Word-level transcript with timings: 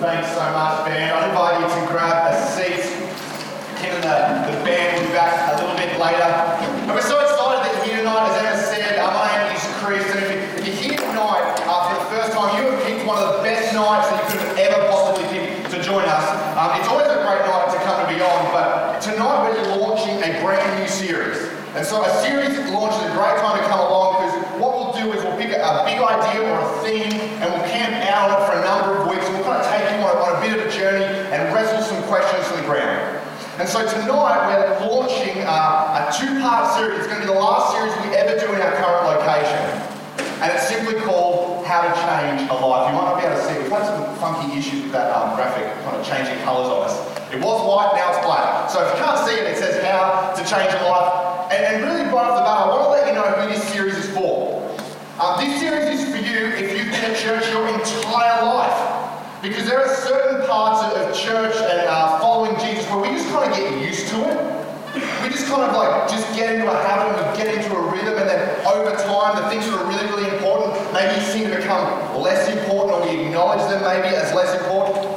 Thanks 0.00 0.32
so 0.32 0.40
much, 0.56 0.88
band. 0.88 1.12
I 1.12 1.28
invite 1.28 1.60
you 1.60 1.68
to 1.68 1.92
grab 1.92 2.32
a 2.32 2.40
seat. 2.56 2.88
Ken 3.84 3.92
and 3.92 4.00
the, 4.00 4.16
the 4.48 4.56
band 4.64 4.96
will 4.96 5.04
be 5.04 5.12
back 5.12 5.52
a 5.52 5.60
little 5.60 5.76
bit 5.76 5.92
later. 6.00 6.24
And 6.24 6.88
we're 6.88 7.04
so 7.04 7.20
excited 7.20 7.60
that 7.68 7.84
you're 7.84 7.84
here 7.84 8.00
tonight. 8.00 8.32
As 8.32 8.40
Emma 8.40 8.56
said, 8.64 8.96
uh, 8.96 9.12
my 9.12 9.28
name 9.28 9.52
is 9.52 9.60
Chris, 9.76 10.00
and 10.16 10.24
if, 10.24 10.28
you, 10.32 10.40
if 10.56 10.62
you're 10.64 10.96
here 10.96 11.00
tonight 11.04 11.52
uh, 11.68 11.92
for 11.92 12.00
the 12.00 12.08
first 12.16 12.32
time, 12.32 12.48
you 12.56 12.72
have 12.72 12.80
picked 12.80 13.04
one 13.04 13.20
of 13.20 13.28
the 13.28 13.44
best 13.44 13.76
nights 13.76 14.08
that 14.08 14.24
you 14.24 14.40
could 14.40 14.40
have 14.48 14.72
ever 14.72 14.88
possibly 14.88 15.28
picked 15.36 15.68
to 15.68 15.84
join 15.84 16.08
us. 16.08 16.24
Um, 16.56 16.80
it's 16.80 16.88
always 16.88 17.04
a 17.04 17.20
great 17.20 17.44
night 17.44 17.68
to 17.68 17.78
come 17.84 18.00
to 18.00 18.08
Beyond, 18.08 18.56
but 18.56 19.04
tonight 19.04 19.52
we're 19.52 19.84
launching 19.84 20.16
a 20.24 20.40
brand 20.40 20.64
new 20.80 20.88
series. 20.88 21.44
And 21.76 21.84
so 21.84 22.00
a 22.00 22.12
series 22.24 22.56
launch 22.72 22.96
is 22.96 23.04
a 23.04 23.12
great 23.12 23.36
time 23.44 23.52
to 23.52 23.64
come 23.68 23.84
along 23.84 24.24
because 24.24 24.32
what 24.56 24.80
we'll 24.80 24.96
do 24.96 25.12
is 25.12 25.20
we'll 25.28 25.36
pick 25.36 25.52
a, 25.52 25.60
a 25.60 25.84
big 25.84 26.00
idea 26.00 26.40
or 26.48 26.56
a 26.56 26.70
theme 26.80 27.12
and 27.44 27.46
we'll 27.52 27.68
camp 27.68 28.00
out 28.08 28.32
on 28.32 28.40
it 28.40 28.48
for 28.48 28.56
a 28.56 28.64
number 28.64 28.96
of 28.96 29.12
weeks 29.12 29.28
you 30.14 30.20
on 30.20 30.36
a, 30.36 30.40
bit 30.40 30.58
of 30.58 30.66
a 30.66 30.70
journey 30.70 31.04
and 31.04 31.54
wrestle 31.54 31.82
some 31.82 32.02
questions 32.04 32.46
from 32.48 32.60
the 32.60 32.66
ground. 32.66 33.16
And 33.58 33.68
so 33.68 33.84
tonight 33.84 34.48
we're 34.48 34.88
launching 34.88 35.36
uh, 35.44 36.00
a 36.00 36.12
two-part 36.16 36.74
series. 36.74 37.00
It's 37.00 37.06
going 37.06 37.20
to 37.20 37.26
be 37.28 37.32
the 37.32 37.38
last 37.38 37.76
series 37.76 37.92
we 38.02 38.16
ever 38.16 38.38
do 38.38 38.52
in 38.52 38.60
our 38.60 38.74
current 38.80 39.04
location. 39.06 39.60
And 40.40 40.48
it's 40.52 40.66
simply 40.68 40.96
called 41.04 41.66
How 41.66 41.84
to 41.84 41.92
Change 41.92 42.48
a 42.48 42.54
Life. 42.54 42.88
You 42.88 42.96
might 42.96 43.12
not 43.12 43.20
be 43.20 43.26
able 43.28 43.36
to 43.36 43.44
see. 43.44 43.60
We've 43.60 43.70
had 43.70 43.84
some 43.84 44.00
funky 44.16 44.56
issues 44.56 44.88
with 44.88 44.92
that 44.92 45.12
um, 45.12 45.36
graphic 45.36 45.68
kind 45.84 45.96
of 45.96 46.02
changing 46.06 46.40
colours 46.42 46.72
on 46.72 46.88
us. 46.88 46.96
It 47.30 47.38
was 47.38 47.60
white, 47.62 47.92
now 47.94 48.16
it's 48.16 48.24
black. 48.24 48.70
So 48.70 48.80
if 48.80 48.96
you 48.96 49.04
can't 49.04 49.20
see 49.28 49.36
it, 49.36 49.44
it 49.44 49.58
says 49.60 49.84
How 49.84 50.32
to 50.32 50.42
Change 50.42 50.72
a 50.72 50.82
Life. 50.88 51.52
And, 51.52 51.60
and 51.60 51.76
really, 51.84 52.08
right 52.08 52.26
off 52.26 52.40
the 52.40 52.46
bat, 52.48 52.64
I 52.64 52.66
want 52.72 52.88
to 52.88 52.90
let 52.96 53.06
you 53.06 53.14
know 53.14 53.28
who 53.28 53.52
this 53.52 53.62
series 53.68 53.94
is 53.94 54.08
for. 54.16 54.64
Um, 55.20 55.36
this 55.36 55.60
series 55.60 56.00
is 56.00 56.08
for 56.08 56.16
you 56.16 56.48
if 56.56 56.72
you've 56.72 56.88
been 56.88 57.12
at 57.12 57.16
church 57.20 57.44
your 57.52 57.68
entire 57.68 58.40
life. 58.40 58.89
Because 59.42 59.64
there 59.64 59.80
are 59.80 59.88
certain 59.88 60.46
parts 60.46 60.84
of, 60.84 61.00
church 61.16 61.56
and 61.56 61.88
uh, 61.88 62.20
following 62.20 62.52
Jesus 62.60 62.84
where 62.92 63.00
we 63.00 63.08
just 63.08 63.28
kind 63.32 63.50
of 63.50 63.56
get 63.56 63.72
used 63.82 64.06
to 64.08 64.16
it. 64.28 64.36
We 65.24 65.28
just 65.32 65.48
kind 65.48 65.64
of 65.64 65.72
like 65.72 66.08
just 66.08 66.28
get 66.36 66.54
into 66.54 66.70
a 66.70 66.76
habit 66.84 67.16
and 67.16 67.18
we 67.18 67.24
get 67.40 67.56
into 67.56 67.72
a 67.74 67.82
rhythm, 67.90 68.20
and 68.20 68.28
then 68.28 68.40
over 68.68 68.92
time, 69.00 69.42
the 69.42 69.48
things 69.48 69.64
that 69.64 69.74
are 69.74 69.88
really, 69.88 70.06
really 70.12 70.28
important 70.36 70.76
maybe 70.92 71.18
seem 71.24 71.48
to 71.48 71.56
become 71.56 71.88
less 72.20 72.48
important, 72.52 73.00
or 73.00 73.08
we 73.08 73.26
acknowledge 73.26 73.64
them 73.72 73.80
maybe 73.80 74.14
as 74.14 74.32
less 74.32 74.52
important. 74.60 75.08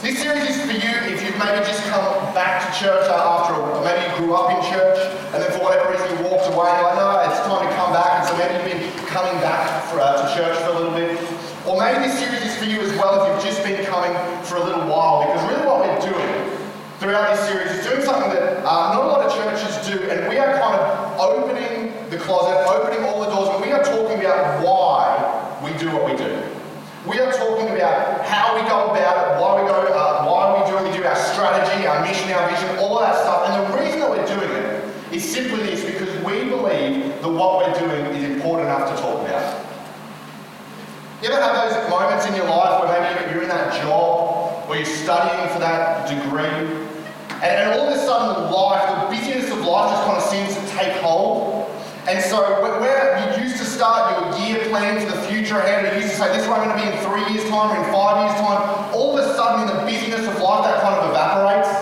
This 0.00 0.18
series 0.18 0.56
is 0.56 0.60
for 0.64 0.76
you 0.76 0.94
if 1.12 1.20
you've 1.20 1.38
maybe 1.38 1.60
just 1.64 1.84
come 1.92 2.04
back 2.32 2.64
to 2.64 2.68
church 2.80 3.06
after, 3.08 3.54
or 3.54 3.84
maybe 3.84 4.08
you 4.08 4.12
grew 4.18 4.34
up 4.34 4.50
in 4.56 4.60
church, 4.72 4.98
and 5.32 5.42
then 5.42 5.52
for 5.52 5.60
whatever 5.62 5.92
reason 5.92 6.10
you 6.16 6.32
walked 6.32 6.48
away, 6.48 6.68
and 6.68 6.82
like, 6.84 6.96
no, 6.96 7.12
it's 7.28 7.40
time 7.44 7.60
to 7.60 7.72
come 7.76 7.92
back, 7.92 8.20
and 8.20 8.24
so 8.24 8.32
maybe 8.40 8.56
you've 8.56 8.72
been 8.72 9.06
coming 9.06 9.36
back 9.44 9.84
for, 9.88 10.00
uh, 10.00 10.20
to 10.20 10.26
church 10.32 10.56
for 10.64 10.72
a 10.72 10.78
little 10.80 10.96
bit. 10.96 11.15
Maybe 11.86 12.10
this 12.10 12.18
series 12.18 12.42
is 12.42 12.56
for 12.56 12.64
you 12.64 12.80
as 12.80 12.90
well 12.98 13.22
if 13.22 13.30
you've 13.30 13.54
just 13.54 13.62
been 13.62 13.78
coming 13.86 14.10
for 14.42 14.56
a 14.56 14.64
little 14.64 14.90
while, 14.90 15.22
because 15.22 15.38
really 15.46 15.64
what 15.64 15.86
we're 15.86 16.02
doing 16.02 16.50
throughout 16.98 17.30
this 17.30 17.46
series 17.46 17.70
is 17.78 17.86
doing 17.86 18.02
something 18.02 18.28
that 18.34 18.58
uh, 18.66 18.90
not 18.90 19.04
a 19.04 19.06
lot 19.06 19.22
of 19.22 19.30
churches 19.30 19.86
do, 19.86 19.94
and 20.10 20.28
we 20.28 20.36
are 20.36 20.58
kind 20.58 20.74
of 20.74 21.20
opening 21.20 21.94
the 22.10 22.18
closet, 22.18 22.58
opening 22.66 23.06
all 23.06 23.22
the 23.22 23.30
doors, 23.30 23.54
and 23.54 23.62
we 23.62 23.70
are 23.70 23.84
talking 23.84 24.18
about 24.18 24.66
why 24.66 25.14
we 25.62 25.70
do 25.78 25.86
what 25.94 26.10
we 26.10 26.18
do. 26.18 26.42
We 27.06 27.20
are 27.20 27.30
talking 27.30 27.70
about 27.70 28.26
how 28.26 28.56
we 28.58 28.66
go 28.66 28.90
about 28.90 29.38
it, 29.38 29.40
why 29.40 29.62
we 29.62 29.68
go, 29.70 29.78
uh, 29.86 30.26
why 30.26 30.58
we 30.58 30.68
do 30.68 30.74
what 30.74 30.90
we 30.90 30.98
do, 30.98 31.06
our 31.06 31.14
strategy, 31.14 31.86
our 31.86 32.02
mission, 32.02 32.32
our 32.32 32.50
vision, 32.50 32.82
all 32.82 32.98
that 32.98 33.14
stuff. 33.14 33.46
And 33.46 33.62
the 33.62 33.78
reason 33.78 34.00
that 34.00 34.10
we're 34.10 34.26
doing 34.26 34.50
it 34.50 35.14
is 35.14 35.22
simply 35.22 35.62
this 35.62 35.84
because 35.84 36.10
we 36.24 36.50
believe 36.50 37.22
that 37.22 37.30
what 37.30 37.62
we're 37.62 37.78
doing 37.78 38.06
is 38.06 38.24
important 38.28 38.66
enough 38.66 38.90
to 38.90 39.00
talk 39.00 39.22
about. 39.22 39.55
You 41.26 41.32
ever 41.32 41.42
have 41.42 41.74
those 41.74 41.90
moments 41.90 42.24
in 42.26 42.36
your 42.36 42.46
life 42.46 42.86
where 42.86 43.02
maybe 43.02 43.34
you're 43.34 43.42
in 43.42 43.48
that 43.48 43.74
job, 43.82 44.62
or 44.70 44.76
you're 44.76 44.86
studying 44.86 45.50
for 45.50 45.58
that 45.58 46.06
degree, 46.06 46.70
and, 47.42 47.74
all 47.74 47.90
of 47.90 47.96
a 47.96 47.98
sudden 47.98 48.46
life, 48.46 48.86
the 48.86 49.10
busyness 49.10 49.50
of 49.50 49.58
life 49.66 49.90
just 49.90 50.06
kind 50.06 50.18
of 50.22 50.22
seems 50.22 50.54
to 50.54 50.62
take 50.78 50.94
hold. 51.02 51.66
And 52.06 52.22
so 52.22 52.62
where 52.78 53.18
you 53.34 53.42
used 53.42 53.58
to 53.58 53.64
start 53.64 54.06
your 54.14 54.38
year 54.38 54.70
planning 54.70 55.04
for 55.04 55.16
the 55.16 55.22
future 55.26 55.58
ahead, 55.58 55.86
and 55.86 55.96
you 55.96 56.06
used 56.06 56.14
to 56.14 56.22
say, 56.22 56.28
this 56.30 56.46
is 56.46 56.48
where 56.48 56.62
I'm 56.62 56.70
going 56.70 56.78
to 56.78 56.86
be 56.86 56.94
in 56.94 57.02
three 57.02 57.26
years' 57.34 57.50
time 57.50 57.74
or 57.74 57.82
in 57.82 57.90
five 57.90 58.22
years' 58.22 58.38
time, 58.46 58.94
all 58.94 59.18
of 59.18 59.26
a 59.26 59.34
sudden 59.34 59.66
in 59.66 59.74
the 59.74 59.82
busyness 59.82 60.30
of 60.30 60.38
life 60.38 60.62
that 60.62 60.78
kind 60.78 60.94
of 60.94 61.10
evaporates. 61.10 61.74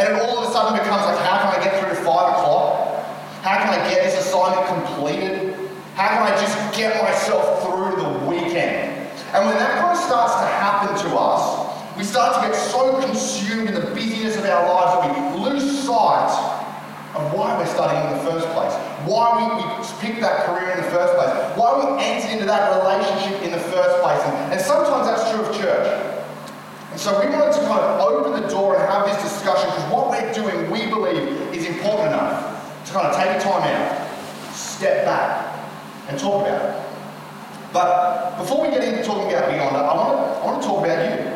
And 0.00 0.08
it 0.08 0.16
all 0.16 0.40
of 0.40 0.48
a 0.48 0.50
sudden 0.50 0.80
becomes 0.80 1.04
like, 1.12 1.20
how 1.28 1.44
can 1.44 1.60
I 1.60 1.62
get 1.62 1.76
through 1.76 1.92
to 1.92 2.00
five 2.08 2.40
o'clock? 2.40 3.04
How 3.44 3.60
can 3.60 3.68
I 3.68 3.84
get 3.92 4.00
this 4.00 4.16
assignment 4.16 4.64
completed? 4.64 5.60
How 5.92 6.08
can 6.08 6.24
I 6.24 6.40
just 6.40 6.56
get 6.72 6.96
myself? 7.04 7.51
And 9.32 9.46
when 9.46 9.56
that 9.56 9.80
kind 9.80 9.96
of 9.96 10.04
starts 10.04 10.34
to 10.34 10.46
happen 10.46 10.92
to 11.08 11.16
us, 11.16 11.96
we 11.96 12.04
start 12.04 12.36
to 12.36 12.48
get 12.48 12.56
so 12.56 13.00
consumed 13.00 13.68
in 13.68 13.74
the 13.74 13.88
busyness 13.94 14.36
of 14.36 14.44
our 14.44 14.68
lives 14.68 14.92
that 15.00 15.34
we 15.34 15.50
lose 15.50 15.84
sight 15.84 16.28
of 17.14 17.32
why 17.32 17.56
we're 17.56 17.66
studying 17.66 18.00
in 18.08 18.18
the 18.18 18.24
first 18.30 18.46
place, 18.52 18.72
why 19.04 19.36
we, 19.36 19.44
we 19.56 19.84
picked 20.00 20.20
that 20.20 20.44
career 20.44 20.70
in 20.72 20.84
the 20.84 20.90
first 20.90 21.12
place, 21.16 21.32
why 21.56 21.76
we 21.76 22.02
entered 22.04 22.30
into 22.30 22.44
that 22.44 22.76
relationship 22.80 23.42
in 23.42 23.52
the 23.52 23.60
first 23.72 24.02
place. 24.02 24.20
And, 24.24 24.52
and 24.52 24.60
sometimes 24.60 25.06
that's 25.08 25.30
true 25.30 25.44
of 25.44 25.56
church. 25.56 25.88
And 26.90 27.00
so 27.00 27.18
we 27.20 27.28
wanted 27.32 27.52
to 27.56 27.60
kind 27.68 27.80
of 27.80 28.00
open 28.00 28.40
the 28.40 28.48
door 28.48 28.76
and 28.76 28.84
have 28.84 29.06
this 29.06 29.20
discussion 29.22 29.68
because 29.68 29.92
what 29.92 30.08
we're 30.08 30.32
doing, 30.32 30.70
we 30.70 30.88
believe, 30.88 31.52
is 31.56 31.64
important 31.64 32.08
enough 32.08 32.84
to 32.84 32.92
kind 32.92 33.06
of 33.06 33.16
take 33.16 33.36
a 33.36 33.40
time 33.40 33.64
out, 33.64 34.54
step 34.54 35.04
back, 35.04 35.56
and 36.08 36.18
talk 36.18 36.46
about 36.46 36.60
it. 36.60 36.91
But 37.72 38.36
before 38.36 38.60
we 38.62 38.68
get 38.68 38.84
into 38.84 39.02
talking 39.02 39.32
about 39.32 39.48
beyond 39.50 39.76
I 39.76 39.94
want 39.94 40.12
to, 40.12 40.40
I 40.40 40.44
want 40.44 40.62
to 40.62 40.68
talk 40.68 40.84
about 40.84 41.00
you. 41.00 41.32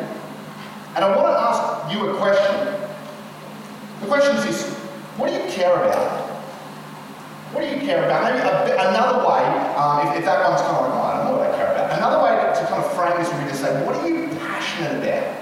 And 0.95 1.05
I 1.05 1.15
want 1.15 1.27
to 1.29 1.37
ask 1.37 1.93
you 1.93 2.09
a 2.09 2.17
question. 2.17 2.77
The 4.01 4.07
question 4.07 4.35
is 4.37 4.45
this 4.45 4.73
what 5.17 5.29
do 5.29 5.33
you 5.33 5.49
care 5.49 5.73
about? 5.73 6.29
What 7.53 7.61
do 7.61 7.67
you 7.73 7.81
care 7.81 8.05
about? 8.05 8.21
Maybe 8.21 8.43
bit, 8.69 8.77
another 8.77 9.25
way, 9.25 9.41
um, 9.73 10.07
if, 10.07 10.19
if, 10.19 10.25
that 10.25 10.47
one's 10.47 10.61
kind 10.61 10.77
of 10.77 10.93
like, 10.93 10.93
I 10.93 11.17
don't 11.17 11.25
know 11.25 11.37
what 11.39 11.49
I 11.49 11.55
care 11.55 11.73
about. 11.73 11.97
Another 11.97 12.21
way 12.21 12.35
to, 12.37 12.53
to 12.53 12.67
kind 12.67 12.83
of 12.83 12.93
frame 12.93 13.17
this 13.17 13.31
would 13.33 13.41
be 13.41 13.49
to 13.49 13.57
say, 13.57 13.85
what 13.85 13.95
are 13.95 14.07
you 14.07 14.27
passionate 14.37 15.01
about? 15.01 15.33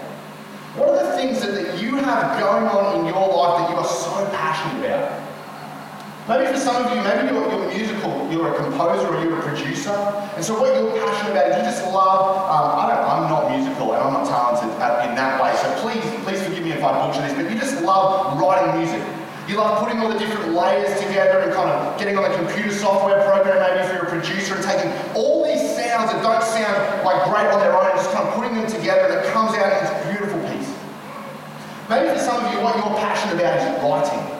What 0.77 0.89
are 0.89 1.03
the 1.03 1.17
things 1.17 1.41
that, 1.41 1.51
that 1.55 1.81
you 1.81 1.95
have 1.95 2.39
going 2.39 2.67
on 2.67 2.99
in 2.99 3.05
your 3.05 3.19
life 3.19 3.59
that 3.59 3.69
you 3.71 3.75
are 3.75 3.83
so 3.83 4.29
passionate 4.31 4.85
about? 4.85 5.24
Maybe 6.27 6.49
for 6.49 6.57
some 6.57 6.81
of 6.81 6.89
you, 6.89 7.05
maybe 7.05 7.29
you're, 7.29 7.45
you're 7.53 7.69
musical, 7.69 8.09
you're 8.33 8.49
a 8.49 8.57
composer 8.57 9.13
or 9.13 9.21
you're 9.21 9.37
a 9.37 9.43
producer, 9.45 9.93
and 10.33 10.41
so 10.41 10.57
what 10.59 10.73
you're 10.73 10.89
passionate 10.97 11.37
about 11.37 11.53
is 11.53 11.57
you 11.61 11.63
just 11.69 11.85
love, 11.93 12.49
um, 12.49 12.81
I 12.81 12.89
don't, 12.89 13.05
I'm 13.05 13.29
not 13.29 13.53
musical 13.53 13.93
and 13.93 14.01
I'm 14.01 14.13
not 14.17 14.25
talented 14.25 14.73
in 15.05 15.13
that 15.13 15.37
way, 15.37 15.53
so 15.61 15.69
please, 15.85 16.01
please 16.25 16.41
forgive 16.41 16.65
me 16.65 16.73
if 16.73 16.81
I 16.81 16.97
butcher 16.97 17.21
this, 17.21 17.37
but 17.37 17.45
you 17.45 17.53
just 17.61 17.77
love 17.85 18.41
writing 18.41 18.81
music. 18.81 19.05
You 19.45 19.61
love 19.61 19.77
putting 19.85 20.01
all 20.01 20.09
the 20.09 20.17
different 20.17 20.57
layers 20.57 20.97
together 20.97 21.45
and 21.45 21.53
kind 21.53 21.69
of 21.69 21.93
getting 22.01 22.17
on 22.17 22.25
the 22.25 22.33
computer 22.33 22.73
software 22.73 23.21
program, 23.21 23.61
maybe 23.61 23.85
if 23.85 23.93
you're 23.93 24.09
a 24.09 24.09
producer, 24.09 24.57
and 24.57 24.65
taking 24.65 24.89
all 25.13 25.45
these 25.45 25.61
sounds 25.77 26.09
that 26.09 26.25
don't 26.25 26.41
sound 26.41 27.05
like 27.05 27.21
great 27.29 27.53
on 27.53 27.61
their 27.61 27.77
own, 27.77 27.85
and 27.85 28.01
just 28.01 28.09
kind 28.09 28.25
of 28.25 28.33
putting 28.33 28.57
them 28.57 28.65
together, 28.65 29.13
and 29.13 29.21
it 29.21 29.29
comes 29.29 29.53
out 29.53 29.69
in 29.69 29.77
this 29.77 29.93
beautiful 30.09 30.41
piece. 30.49 30.73
Maybe 31.85 32.09
for 32.09 32.17
some 32.17 32.41
of 32.41 32.49
you, 32.49 32.65
what 32.65 32.73
you're 32.81 32.97
passionate 32.97 33.37
about 33.37 33.61
is 33.61 33.69
writing. 33.85 34.34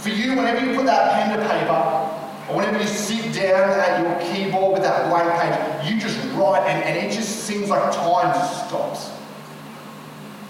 For 0.00 0.08
you, 0.08 0.30
whenever 0.30 0.64
you 0.64 0.74
put 0.74 0.86
that 0.86 1.12
pen 1.12 1.38
to 1.38 1.46
paper, 1.46 2.10
or 2.48 2.56
whenever 2.56 2.80
you 2.80 2.86
sit 2.86 3.34
down 3.34 3.68
at 3.68 4.00
your 4.00 4.32
keyboard 4.32 4.72
with 4.72 4.82
that 4.82 5.10
blank 5.10 5.28
page, 5.38 5.92
you 5.92 6.00
just 6.00 6.16
write, 6.34 6.66
and, 6.66 6.82
and 6.82 6.96
it 6.96 7.12
just 7.14 7.44
seems 7.44 7.68
like 7.68 7.92
time 7.92 8.32
just 8.32 8.66
stops. 8.66 9.12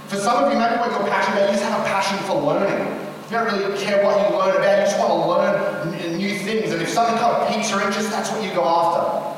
For 0.06 0.16
some 0.16 0.44
of 0.44 0.53
you, 0.53 0.59
maybe 0.59 0.77
what 0.78 0.91
you're 0.91 1.09
passionate 1.11 1.43
about, 1.43 1.50
you 1.50 1.59
just 1.59 1.65
have 1.65 1.81
a 1.81 1.84
passion 1.84 2.19
for 2.27 2.41
learning. 2.41 2.78
You 3.27 3.31
don't 3.31 3.47
really 3.47 3.78
care 3.78 4.05
what 4.05 4.22
you 4.22 4.38
learn 4.38 4.55
about, 4.55 4.78
you 4.78 4.84
just 4.87 4.99
want 4.99 5.11
to 5.11 5.28
learn 5.28 6.19
new 6.19 6.38
things. 6.38 6.72
And 6.72 6.81
if 6.81 6.88
something 6.88 7.19
kind 7.19 7.34
of 7.34 7.49
piques 7.49 7.71
your 7.71 7.82
interest, 7.82 8.11
that's 8.11 8.31
what 8.31 8.43
you 8.44 8.55
go 8.55 8.65
after. 8.65 9.31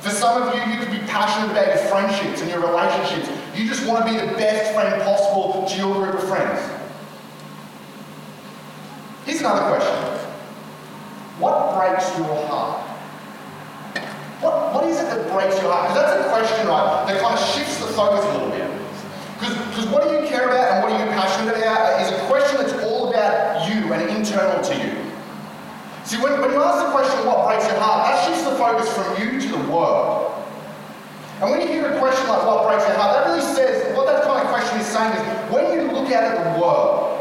For 0.00 0.10
some 0.10 0.42
of 0.42 0.54
you, 0.54 0.72
you 0.72 0.78
could 0.78 0.90
be 0.90 0.98
passionate 1.06 1.50
about 1.50 1.66
your 1.66 1.84
friendships 1.92 2.40
and 2.40 2.50
your 2.50 2.60
relationships. 2.60 3.28
You 3.54 3.68
just 3.68 3.86
want 3.86 4.06
to 4.06 4.12
be 4.12 4.18
the 4.18 4.32
best 4.38 4.72
friend 4.72 5.02
possible 5.02 5.66
to 5.68 5.76
your 5.76 5.94
group 5.94 6.22
of 6.22 6.28
friends. 6.28 6.75
Here's 9.26 9.40
another 9.40 9.66
question. 9.74 9.98
What 11.42 11.74
breaks 11.74 12.06
your 12.16 12.30
heart? 12.46 12.78
What, 14.38 14.72
what 14.72 14.84
is 14.86 15.02
it 15.02 15.10
that 15.10 15.26
breaks 15.34 15.60
your 15.60 15.72
heart? 15.72 15.90
Because 15.90 16.14
that's 16.14 16.22
a 16.22 16.30
question, 16.30 16.68
right, 16.70 17.10
that 17.10 17.20
kind 17.20 17.34
of 17.34 17.42
shifts 17.42 17.82
the 17.82 17.90
focus 17.90 18.22
a 18.22 18.32
little 18.38 18.54
bit. 18.54 18.70
Because 19.42 19.90
what 19.90 20.06
do 20.06 20.14
you 20.14 20.30
care 20.30 20.46
about 20.46 20.78
and 20.78 20.84
what 20.86 20.94
are 20.94 21.04
you 21.04 21.10
passionate 21.10 21.58
about 21.58 22.00
is 22.06 22.14
a 22.14 22.22
question 22.30 22.54
that's 22.62 22.78
all 22.86 23.10
about 23.10 23.66
you 23.66 23.92
and 23.92 24.14
internal 24.14 24.62
to 24.62 24.74
you. 24.78 24.94
See, 26.06 26.22
when, 26.22 26.40
when 26.40 26.54
you 26.54 26.62
ask 26.62 26.86
the 26.86 26.94
question, 26.94 27.26
what 27.26 27.50
breaks 27.50 27.66
your 27.66 27.82
heart, 27.82 28.06
that 28.06 28.30
shifts 28.30 28.46
the 28.46 28.54
focus 28.54 28.86
from 28.94 29.10
you 29.18 29.42
to 29.42 29.48
the 29.58 29.72
world. 29.74 30.38
And 31.42 31.50
when 31.50 31.60
you 31.60 31.66
hear 31.66 31.90
a 31.90 31.98
question 31.98 32.30
like 32.30 32.46
what 32.46 32.62
breaks 32.70 32.86
your 32.86 32.94
heart, 32.94 33.18
that 33.18 33.26
really 33.26 33.42
says, 33.42 33.90
what 33.96 34.06
that 34.06 34.22
kind 34.22 34.38
of 34.38 34.54
question 34.54 34.78
is 34.78 34.86
saying 34.86 35.18
is, 35.18 35.50
when 35.50 35.74
you 35.74 35.90
look 35.90 36.14
out 36.14 36.22
at 36.22 36.38
the 36.38 36.60
world, 36.62 37.15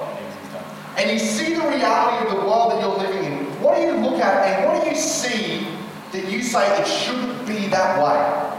and 0.97 1.11
you 1.11 1.19
see 1.19 1.53
the 1.53 1.67
reality 1.67 2.27
of 2.27 2.35
the 2.35 2.41
world 2.47 2.71
that 2.71 2.79
you're 2.79 2.97
living 2.97 3.25
in, 3.25 3.45
what 3.61 3.75
do 3.75 3.81
you 3.81 3.93
look 3.93 4.19
at 4.21 4.45
and 4.47 4.65
what 4.65 4.83
do 4.83 4.89
you 4.89 4.95
see 4.95 5.67
that 6.11 6.31
you 6.31 6.41
say 6.41 6.65
it 6.79 6.87
shouldn't 6.87 7.45
be 7.45 7.67
that 7.67 7.99
way? 7.99 8.51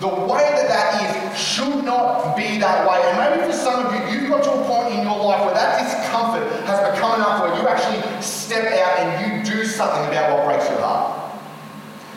The 0.00 0.08
way 0.08 0.42
that 0.56 0.68
that 0.68 1.30
is 1.32 1.38
should 1.38 1.84
not 1.84 2.34
be 2.36 2.58
that 2.58 2.88
way. 2.88 3.00
And 3.06 3.18
maybe 3.18 3.52
for 3.52 3.56
some 3.56 3.86
of 3.86 3.92
you, 3.92 4.20
you've 4.20 4.30
got 4.30 4.42
to 4.44 4.50
a 4.50 4.64
point 4.66 4.94
in 4.94 5.02
your 5.06 5.16
life 5.16 5.44
where 5.44 5.54
that 5.54 5.78
discomfort 5.84 6.50
has 6.66 6.80
become 6.90 7.20
enough 7.20 7.42
where 7.42 7.54
you 7.60 7.68
actually 7.68 8.02
step 8.22 8.72
out 8.72 8.98
and 8.98 9.46
you 9.46 9.54
do 9.54 9.64
something 9.64 10.06
about 10.08 10.32
what 10.32 10.46
breaks 10.46 10.68
your 10.70 10.80
heart. 10.80 11.22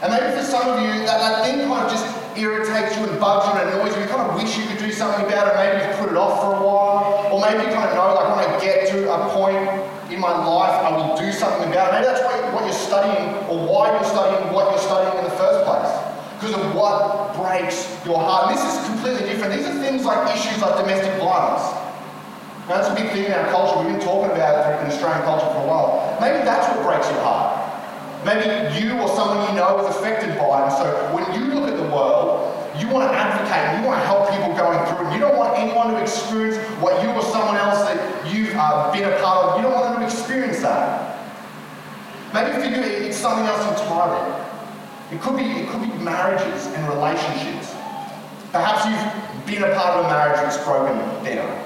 And 0.02 0.12
maybe 0.12 0.36
for 0.36 0.44
some 0.44 0.68
of 0.68 0.82
you, 0.82 1.06
that, 1.06 1.20
that 1.20 1.46
thing 1.46 1.68
kind 1.68 1.86
of 1.86 1.92
just 1.92 2.06
irritates 2.38 2.98
you 2.98 3.06
and 3.06 3.20
bugs 3.20 3.48
you 3.48 3.62
and 3.62 3.70
annoys 3.70 3.96
you. 3.96 4.02
You 4.02 4.08
kind 4.08 4.30
of 4.30 4.36
wish 4.36 4.58
you 4.58 4.66
could 4.68 4.80
do 4.80 4.92
something 4.92 5.26
about 5.26 5.48
it. 5.48 5.56
Maybe 5.56 5.86
you've 5.86 6.00
put 6.00 6.10
it 6.10 6.18
off 6.18 6.42
for 6.42 6.56
a 6.58 6.66
while. 6.66 7.15
Maybe 7.46 7.70
you 7.70 7.74
kind 7.78 7.90
of 7.90 7.96
know, 7.96 8.18
like, 8.18 8.26
when 8.34 8.42
I 8.42 8.58
get 8.58 8.90
to 8.90 9.06
a 9.06 9.30
point 9.30 9.70
in 10.10 10.20
my 10.20 10.34
life, 10.34 10.74
I 10.82 10.90
will 10.98 11.14
do 11.14 11.32
something 11.32 11.70
about 11.70 11.94
it. 11.94 12.02
Maybe 12.02 12.06
that's 12.10 12.26
what, 12.26 12.42
what 12.54 12.64
you're 12.66 12.74
studying 12.74 13.38
or 13.46 13.70
why 13.70 13.94
you're 13.94 14.10
studying 14.10 14.50
what 14.52 14.74
you're 14.74 14.82
studying 14.82 15.14
in 15.22 15.24
the 15.30 15.38
first 15.38 15.62
place 15.62 15.94
because 16.42 16.58
of 16.58 16.74
what 16.74 17.38
breaks 17.38 17.86
your 18.02 18.18
heart. 18.18 18.50
And 18.50 18.58
this 18.58 18.66
is 18.66 18.82
completely 18.90 19.30
different. 19.30 19.54
These 19.54 19.70
are 19.70 19.78
things 19.78 20.06
like 20.06 20.34
issues 20.34 20.58
like 20.58 20.74
domestic 20.82 21.14
violence. 21.22 21.70
Now, 22.66 22.82
that's 22.82 22.90
a 22.90 22.96
big 22.98 23.14
thing 23.14 23.30
in 23.30 23.32
our 23.32 23.46
culture. 23.54 23.78
We've 23.78 23.94
been 23.94 24.02
talking 24.02 24.34
about 24.34 24.58
it 24.58 24.82
in 24.82 24.90
Australian 24.90 25.22
culture 25.22 25.46
for 25.54 25.62
a 25.62 25.68
while. 25.70 26.18
Maybe 26.18 26.42
that's 26.42 26.66
what 26.74 26.82
breaks 26.82 27.06
your 27.14 27.22
heart. 27.22 27.62
Maybe 28.26 28.50
you 28.82 28.98
or 28.98 29.08
someone 29.14 29.46
you 29.46 29.54
know 29.54 29.86
is 29.86 29.96
affected 29.96 30.34
by 30.34 30.66
it. 30.66 30.74
So 30.74 30.90
when 31.14 31.30
you 31.38 31.54
look 31.54 31.70
at 31.70 31.78
the 31.78 31.86
world, 31.94 32.35
you 32.80 32.88
want 32.90 33.12
to 33.12 33.18
advocate 33.18 33.58
and 33.58 33.82
you 33.82 33.88
want 33.88 34.02
to 34.02 34.06
help 34.06 34.30
people 34.30 34.54
going 34.56 34.80
through 34.88 35.08
it. 35.08 35.14
You 35.14 35.20
don't 35.20 35.38
want 35.38 35.58
anyone 35.58 35.94
to 35.94 36.02
experience 36.02 36.58
what 36.82 37.02
you 37.02 37.10
or 37.10 37.22
someone 37.22 37.56
else 37.56 37.80
that 37.88 37.98
you've 38.34 38.54
uh, 38.56 38.92
been 38.92 39.04
a 39.04 39.20
part 39.20 39.46
of, 39.46 39.58
you 39.58 39.64
don't 39.64 39.74
want 39.74 39.94
them 39.94 40.00
to 40.00 40.06
experience 40.06 40.62
that. 40.62 41.16
Maybe 42.34 42.52
for 42.52 42.66
you, 42.66 42.76
do, 42.76 42.82
it's 42.82 43.18
something 43.18 43.46
else 43.46 43.64
entirely. 43.80 44.44
It 45.12 45.22
could 45.22 45.38
be, 45.38 45.44
it 45.44 45.70
could 45.70 45.82
be 45.82 45.92
marriages 46.04 46.66
and 46.68 46.88
relationships. 46.90 47.74
Perhaps 48.52 48.86
you've 48.88 49.46
been 49.46 49.64
a 49.64 49.74
part 49.76 50.00
of 50.00 50.06
a 50.06 50.10
marriage 50.10 50.38
that's 50.38 50.58
broken 50.64 50.98
down. 51.24 51.66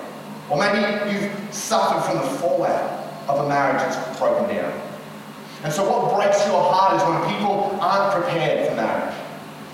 Or 0.50 0.58
maybe 0.58 0.80
you've 1.12 1.54
suffered 1.54 2.04
from 2.04 2.18
the 2.18 2.38
fallout 2.38 3.08
of 3.28 3.46
a 3.46 3.50
marriage 3.50 3.82
that's 3.82 4.20
broken 4.20 4.56
down. 4.56 4.74
And 5.64 5.74
so 5.74 5.84
what 5.90 6.16
breaks 6.16 6.46
your 6.48 6.62
heart 6.62 6.96
is 6.96 7.04
when 7.04 7.36
people 7.36 7.78
aren't 7.82 8.24
prepared 8.24 8.70
for 8.70 8.76
marriage. 8.76 9.16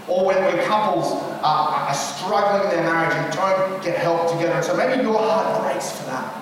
Or 0.08 0.26
when, 0.26 0.44
when 0.44 0.64
couples 0.66 1.12
are, 1.44 1.70
are 1.90 1.94
struggling 1.94 2.70
in 2.70 2.76
their 2.76 2.84
marriage 2.84 3.14
and 3.16 3.34
don't 3.34 3.84
get 3.84 3.98
help 3.98 4.32
together. 4.32 4.54
And 4.54 4.64
so 4.64 4.76
maybe 4.76 5.02
your 5.02 5.18
heart 5.18 5.64
breaks 5.64 5.92
for 5.92 6.06
that. 6.08 6.42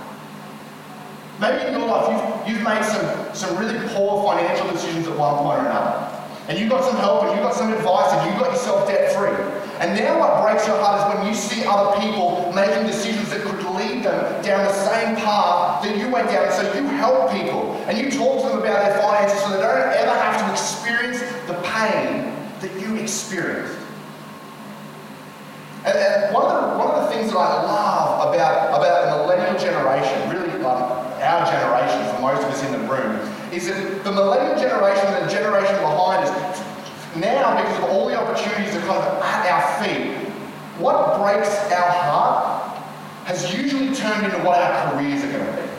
Maybe 1.40 1.68
in 1.68 1.74
your 1.74 1.88
life 1.88 2.46
you've, 2.46 2.56
you've 2.56 2.64
made 2.64 2.84
some, 2.84 3.34
some 3.34 3.58
really 3.58 3.80
poor 3.90 4.24
financial 4.24 4.70
decisions 4.72 5.08
at 5.08 5.18
one 5.18 5.38
point 5.38 5.60
or 5.60 5.66
another 5.66 6.14
and 6.50 6.60
you 6.60 6.68
got 6.68 6.84
some 6.84 6.98
help 6.98 7.24
and 7.24 7.38
you 7.38 7.42
got 7.42 7.54
some 7.54 7.72
advice 7.72 8.12
and 8.12 8.32
you 8.32 8.40
got 8.40 8.52
yourself 8.52 8.86
debt 8.88 9.16
free. 9.16 9.32
And 9.80 9.98
now 9.98 10.20
what 10.20 10.44
breaks 10.44 10.68
your 10.68 10.78
heart 10.78 11.00
is 11.00 11.18
when 11.18 11.28
you 11.28 11.34
see 11.34 11.64
other 11.66 12.00
people 12.02 12.52
making 12.54 12.86
decisions 12.86 13.30
that 13.30 13.42
could 13.42 13.64
lead 13.76 14.04
them 14.04 14.44
down 14.44 14.66
the 14.66 14.74
same 14.74 15.16
path 15.16 15.84
that 15.84 15.98
you 15.98 16.10
went 16.10 16.30
down. 16.30 16.52
So 16.52 16.64
you 16.74 16.86
help 16.88 17.32
people 17.32 17.74
and 17.88 17.98
you 17.98 18.12
talk 18.12 18.44
to 18.44 18.50
them 18.50 18.60
about 18.60 18.84
their 18.84 19.02
finances 19.02 19.40
so 19.40 19.52
they 19.52 19.62
don't 19.62 19.94
ever 19.96 20.12
have 20.12 20.46
to 20.46 20.52
experience 20.52 21.22
the 21.48 21.54
pain 21.64 22.23
experienced. 23.04 23.78
And, 25.86 25.98
and 25.98 26.34
one, 26.34 26.46
of 26.46 26.72
the, 26.72 26.78
one 26.78 26.88
of 26.96 27.04
the 27.04 27.16
things 27.16 27.32
that 27.32 27.38
I 27.38 27.62
love 27.64 28.34
about, 28.34 28.70
about 28.70 29.04
the 29.04 29.24
millennial 29.24 29.60
generation, 29.60 30.30
really 30.30 30.58
like 30.64 31.04
our 31.22 31.46
generation, 31.46 32.16
for 32.16 32.22
most 32.22 32.44
of 32.44 32.50
us 32.50 32.64
in 32.64 32.72
the 32.72 32.88
room, 32.88 33.20
is 33.52 33.68
that 33.68 34.04
the 34.04 34.12
millennial 34.12 34.56
generation 34.56 35.06
and 35.08 35.30
the 35.30 35.34
generation 35.34 35.76
behind 35.82 36.26
us, 36.26 36.64
now 37.16 37.56
because 37.62 37.78
of 37.78 37.84
all 37.86 38.08
the 38.08 38.18
opportunities 38.18 38.74
that 38.74 38.84
are 38.84 38.88
kind 38.88 39.04
of 39.04 39.22
at 39.24 39.52
our 39.52 39.84
feet, 39.84 40.30
what 40.80 41.20
breaks 41.20 41.50
our 41.72 41.92
heart 41.92 42.78
has 43.26 43.54
usually 43.54 43.94
turned 43.94 44.26
into 44.26 44.38
what 44.40 44.60
our 44.60 44.92
careers 44.92 45.24
are 45.24 45.32
going 45.32 45.46
to 45.46 45.62
be. 45.62 45.73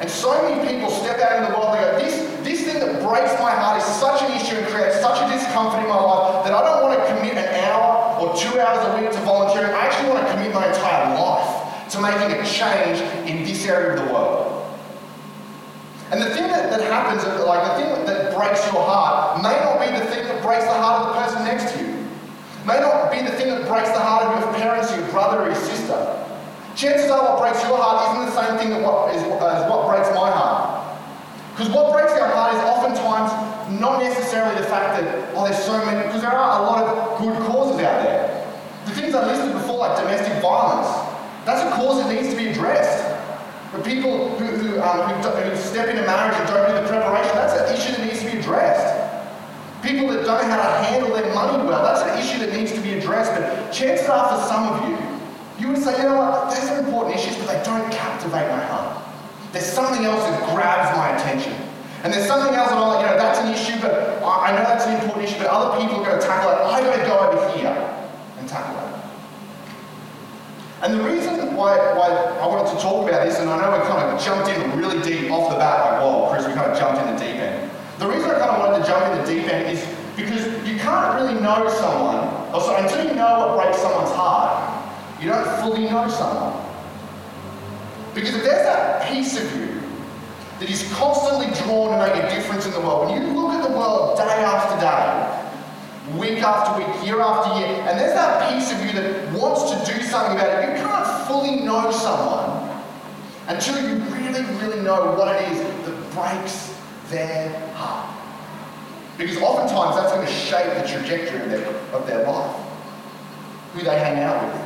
And 0.00 0.10
so 0.10 0.42
many 0.42 0.60
people 0.68 0.90
step 0.90 1.18
out 1.20 1.40
in 1.40 1.50
the 1.50 1.56
world 1.56 1.74
and 1.76 1.80
go, 1.80 2.04
this, 2.04 2.20
this 2.44 2.64
thing 2.64 2.80
that 2.80 3.00
breaks 3.00 3.32
my 3.40 3.50
heart 3.50 3.80
is 3.80 3.88
such 3.96 4.20
an 4.22 4.30
issue 4.36 4.56
and 4.56 4.66
creates 4.68 5.00
such 5.00 5.16
a 5.24 5.32
discomfort 5.32 5.80
in 5.80 5.88
my 5.88 5.96
life 5.96 6.44
that 6.44 6.52
I 6.52 6.60
don't 6.60 6.82
want 6.84 7.00
to 7.00 7.06
commit 7.08 7.40
an 7.40 7.48
hour 7.64 8.20
or 8.20 8.36
two 8.36 8.60
hours 8.60 8.84
a 8.84 9.00
week 9.00 9.10
to 9.12 9.20
volunteering. 9.24 9.72
I 9.72 9.86
actually 9.88 10.10
want 10.10 10.26
to 10.26 10.32
commit 10.32 10.52
my 10.52 10.68
entire 10.68 11.16
life 11.16 11.88
to 11.90 12.00
making 12.00 12.36
a 12.36 12.44
change 12.44 13.00
in 13.24 13.44
this 13.44 13.64
area 13.64 13.96
of 13.96 14.06
the 14.06 14.12
world. 14.12 14.56
And 16.10 16.20
the 16.20 16.30
thing 16.30 16.46
that, 16.48 16.70
that 16.70 16.82
happens, 16.82 17.24
like 17.24 17.64
the 17.64 17.82
thing 17.82 18.06
that 18.06 18.36
breaks 18.36 18.64
your 18.70 18.84
heart, 18.84 19.42
may 19.42 19.56
not 19.64 19.80
be 19.80 19.90
the 19.96 20.04
thing 20.12 20.28
that 20.28 20.42
breaks 20.42 20.64
the 20.64 20.74
heart 20.76 21.02
of 21.02 21.14
the 21.14 21.20
person 21.22 21.44
next 21.44 21.72
to 21.72 21.80
you. 21.80 22.06
May 22.66 22.80
not 22.80 23.10
be 23.10 23.22
the 23.22 23.32
thing 23.32 23.48
that 23.48 23.66
breaks 23.66 23.90
the 23.90 23.98
heart 23.98 24.24
of 24.24 24.44
your 24.44 24.52
parents, 24.54 24.94
your 24.94 25.08
brother, 25.08 25.42
or 25.42 25.46
your 25.46 25.54
sister. 25.54 26.15
Chances 26.76 27.10
are 27.10 27.24
what 27.24 27.40
breaks 27.40 27.64
your 27.64 27.80
heart 27.80 28.04
isn't 28.04 28.28
the 28.28 28.36
same 28.36 28.58
thing 28.60 28.68
that 28.68 28.84
what, 28.84 29.08
is, 29.16 29.24
as 29.24 29.64
what 29.64 29.88
breaks 29.88 30.12
my 30.12 30.28
heart. 30.28 30.84
Because 31.56 31.72
what 31.72 31.88
breaks 31.88 32.12
our 32.20 32.28
heart 32.28 32.52
is 32.52 32.60
oftentimes 32.68 33.32
not 33.80 34.04
necessarily 34.04 34.60
the 34.60 34.68
fact 34.68 35.00
that, 35.00 35.32
oh, 35.32 35.48
there's 35.48 35.56
so 35.64 35.72
many, 35.88 36.04
because 36.04 36.20
there 36.20 36.36
are 36.36 36.60
a 36.60 36.62
lot 36.68 36.84
of 36.84 37.16
good 37.16 37.32
causes 37.48 37.80
out 37.80 38.04
there. 38.04 38.28
The 38.84 38.92
things 38.92 39.14
I 39.14 39.24
listed 39.24 39.56
before, 39.56 39.88
like 39.88 39.96
domestic 39.96 40.36
violence, 40.44 40.92
that's 41.48 41.64
a 41.64 41.72
cause 41.80 42.04
that 42.04 42.12
needs 42.12 42.28
to 42.28 42.36
be 42.36 42.52
addressed. 42.52 43.08
For 43.72 43.80
people 43.80 44.36
who, 44.36 44.44
who, 44.44 44.80
um, 44.84 45.08
who, 45.16 45.30
who, 45.32 45.56
step 45.56 45.88
into 45.88 46.04
marriage 46.04 46.36
and 46.36 46.46
don't 46.46 46.68
do 46.68 46.76
the 46.76 46.88
preparation, 46.92 47.32
that's 47.40 47.56
an 47.56 47.72
issue 47.72 47.96
that 47.96 48.04
needs 48.04 48.20
to 48.20 48.28
be 48.30 48.36
addressed. 48.36 48.92
People 49.80 50.12
that 50.12 50.28
don't 50.28 50.44
know 50.44 50.52
how 50.52 50.60
to 50.60 50.84
handle 50.92 51.08
their 51.08 51.32
money 51.32 51.56
well, 51.64 51.80
that's 51.80 52.04
an 52.04 52.20
issue 52.20 52.44
that 52.44 52.52
needs 52.52 52.72
to 52.72 52.80
be 52.84 53.00
addressed. 53.00 53.32
But 53.32 53.72
chances 53.72 54.08
are 54.12 54.28
for 54.28 54.44
some 54.44 54.68
of 54.68 54.88
you, 54.90 55.05
you 55.58 55.68
would 55.68 55.78
say, 55.78 55.96
you 55.96 56.04
know 56.04 56.16
what, 56.16 56.50
those 56.50 56.68
are 56.68 56.78
important 56.78 57.16
issues, 57.16 57.36
but 57.38 57.46
they 57.46 57.62
don't 57.64 57.90
captivate 57.90 58.48
my 58.48 58.60
heart. 58.64 59.02
There's 59.52 59.66
something 59.66 60.04
else 60.04 60.22
that 60.22 60.54
grabs 60.54 60.96
my 60.96 61.16
attention. 61.16 61.54
And 62.04 62.12
there's 62.12 62.26
something 62.26 62.54
else 62.54 62.68
that 62.68 62.78
I'm 62.78 62.88
like, 62.88 63.00
you 63.00 63.10
know, 63.10 63.16
that's 63.16 63.38
an 63.40 63.48
issue, 63.52 63.80
but 63.80 64.22
I 64.22 64.52
know 64.52 64.62
that's 64.62 64.86
an 64.86 65.00
important 65.00 65.24
issue, 65.24 65.38
but 65.38 65.48
other 65.48 65.80
people 65.80 66.00
are 66.00 66.04
going 66.04 66.20
to 66.20 66.26
tackle 66.26 66.50
it. 66.52 66.58
I'm 66.60 66.84
going 66.84 67.00
to 67.00 67.06
go 67.06 67.18
over 67.18 67.58
here 67.58 67.72
and 68.38 68.48
tackle 68.48 68.76
it. 68.76 68.86
And 70.82 70.92
the 70.92 71.02
reason 71.02 71.56
why, 71.56 71.74
why 71.96 72.12
I 72.12 72.46
wanted 72.46 72.76
to 72.76 72.78
talk 72.82 73.08
about 73.08 73.24
this, 73.24 73.40
and 73.40 73.48
I 73.48 73.56
know 73.56 73.72
we 73.72 73.82
kind 73.88 74.12
of 74.12 74.20
jumped 74.22 74.52
in 74.52 74.78
really 74.78 75.00
deep 75.00 75.30
off 75.32 75.50
the 75.50 75.56
bat, 75.56 75.92
like, 75.92 76.02
whoa, 76.02 76.28
Chris, 76.30 76.46
we 76.46 76.52
kind 76.52 76.70
of 76.70 76.78
jumped 76.78 77.00
in 77.00 77.16
the 77.16 77.18
deep 77.18 77.40
end. 77.40 77.70
The 77.98 78.06
reason 78.06 78.28
I 78.30 78.38
kind 78.38 78.52
of 78.52 78.60
wanted 78.60 78.84
to 78.84 78.86
jump 78.86 79.02
in 79.08 79.16
the 79.16 79.24
deep 79.24 79.48
end 79.48 79.72
is 79.72 79.80
because 80.20 80.44
you 80.68 80.76
can't 80.76 81.16
really 81.16 81.40
know 81.40 81.64
someone, 81.80 82.28
or 82.52 82.60
so 82.60 82.76
until 82.76 83.08
you 83.08 83.14
know 83.14 83.56
what 83.56 83.64
breaks 83.64 83.80
someone's 83.80 84.12
heart, 84.12 84.25
fully 85.66 85.90
know 85.90 86.08
someone. 86.08 86.64
Because 88.14 88.34
if 88.36 88.44
there's 88.44 88.64
that 88.64 89.08
piece 89.10 89.36
of 89.36 89.44
you 89.56 89.82
that 90.60 90.70
is 90.70 90.90
constantly 90.94 91.46
drawn 91.62 91.90
to 91.90 92.06
make 92.06 92.22
a 92.22 92.34
difference 92.34 92.66
in 92.66 92.72
the 92.72 92.80
world, 92.80 93.10
when 93.10 93.20
you 93.20 93.28
look 93.34 93.52
at 93.52 93.68
the 93.68 93.76
world 93.76 94.16
day 94.16 94.22
after 94.22 94.80
day, 94.80 96.18
week 96.18 96.40
after 96.40 96.78
week, 96.78 97.04
year 97.04 97.20
after 97.20 97.58
year, 97.58 97.80
and 97.80 97.98
there's 97.98 98.14
that 98.14 98.48
piece 98.48 98.72
of 98.72 98.80
you 98.86 98.92
that 98.92 99.32
wants 99.32 99.70
to 99.70 99.92
do 99.92 100.00
something 100.02 100.38
about 100.38 100.62
it. 100.62 100.78
You 100.78 100.84
can't 100.84 101.26
fully 101.26 101.60
know 101.64 101.90
someone 101.90 102.84
until 103.48 103.76
you 103.88 103.96
really, 104.04 104.42
really 104.60 104.82
know 104.82 105.14
what 105.14 105.34
it 105.34 105.50
is 105.50 105.58
that 105.58 106.12
breaks 106.12 106.74
their 107.10 107.50
heart. 107.74 108.14
Because 109.18 109.36
oftentimes 109.38 109.96
that's 109.96 110.12
going 110.12 110.26
to 110.26 110.32
shape 110.32 110.74
the 110.74 110.88
trajectory 110.88 111.40
of 111.40 111.50
their, 111.50 111.66
of 111.92 112.06
their 112.06 112.24
life. 112.24 112.56
Who 113.72 113.82
they 113.82 113.98
hang 113.98 114.20
out 114.20 114.42
with, 114.42 114.65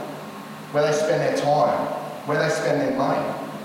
where 0.73 0.85
they 0.85 0.93
spend 0.93 1.21
their 1.21 1.37
time, 1.37 1.87
where 2.27 2.39
they 2.39 2.49
spend 2.49 2.81
their 2.81 2.97
money, 2.97 3.21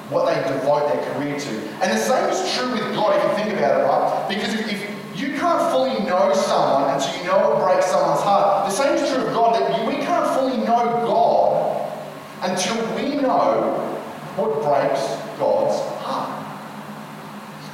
what 0.10 0.26
they 0.26 0.36
devote 0.50 0.92
their 0.92 1.14
career 1.14 1.40
to. 1.40 1.50
And 1.82 1.92
the 1.92 1.98
same 1.98 2.30
is 2.30 2.54
true 2.56 2.72
with 2.72 2.96
God 2.96 3.16
if 3.16 3.24
you 3.24 3.44
think 3.44 3.58
about 3.58 3.82
it, 3.82 3.84
right? 3.84 4.26
Because 4.30 4.54
if, 4.54 4.72
if 4.72 4.96
you 5.20 5.38
can't 5.38 5.72
fully 5.72 6.06
know 6.06 6.34
someone 6.34 6.94
until 6.94 7.16
you 7.18 7.24
know 7.24 7.50
what 7.50 7.64
breaks 7.64 7.88
someone's 7.88 8.22
heart. 8.22 8.70
The 8.70 8.76
same 8.76 8.96
is 8.96 9.10
true 9.10 9.26
of 9.26 9.34
God, 9.34 9.56
that 9.56 9.88
we 9.88 9.96
can't 10.04 10.28
fully 10.38 10.58
know 10.58 10.84
God 11.08 11.92
until 12.42 12.76
we 12.96 13.22
know 13.22 13.80
what 14.36 14.62
breaks 14.62 15.02
God's 15.40 15.80
heart. 16.04 16.36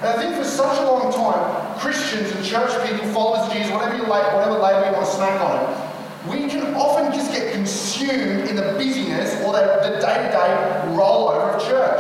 And 0.02 0.10
I 0.10 0.22
think 0.22 0.36
for 0.36 0.44
such 0.44 0.78
a 0.80 0.84
long 0.84 1.12
time, 1.12 1.80
Christians 1.80 2.32
and 2.32 2.46
church 2.46 2.72
people, 2.88 3.08
followers 3.14 3.48
of 3.48 3.54
Jesus, 3.54 3.72
whatever 3.72 3.98
you 3.98 4.04
like, 4.04 4.34
whatever 4.34 4.58
label 4.58 4.86
you 4.86 4.94
want 4.94 5.06
to 5.06 5.12
smack 5.12 5.42
on 5.42 5.62
it, 5.62 5.91
we 6.30 6.48
can 6.48 6.76
often 6.76 7.12
just 7.12 7.32
get 7.32 7.52
consumed 7.54 8.48
in 8.48 8.56
the 8.56 8.74
busyness 8.78 9.42
or 9.44 9.54
the, 9.54 9.90
the 9.90 9.98
day-to-day 9.98 10.94
rollover 10.94 11.56
of 11.56 11.64
church. 11.64 12.00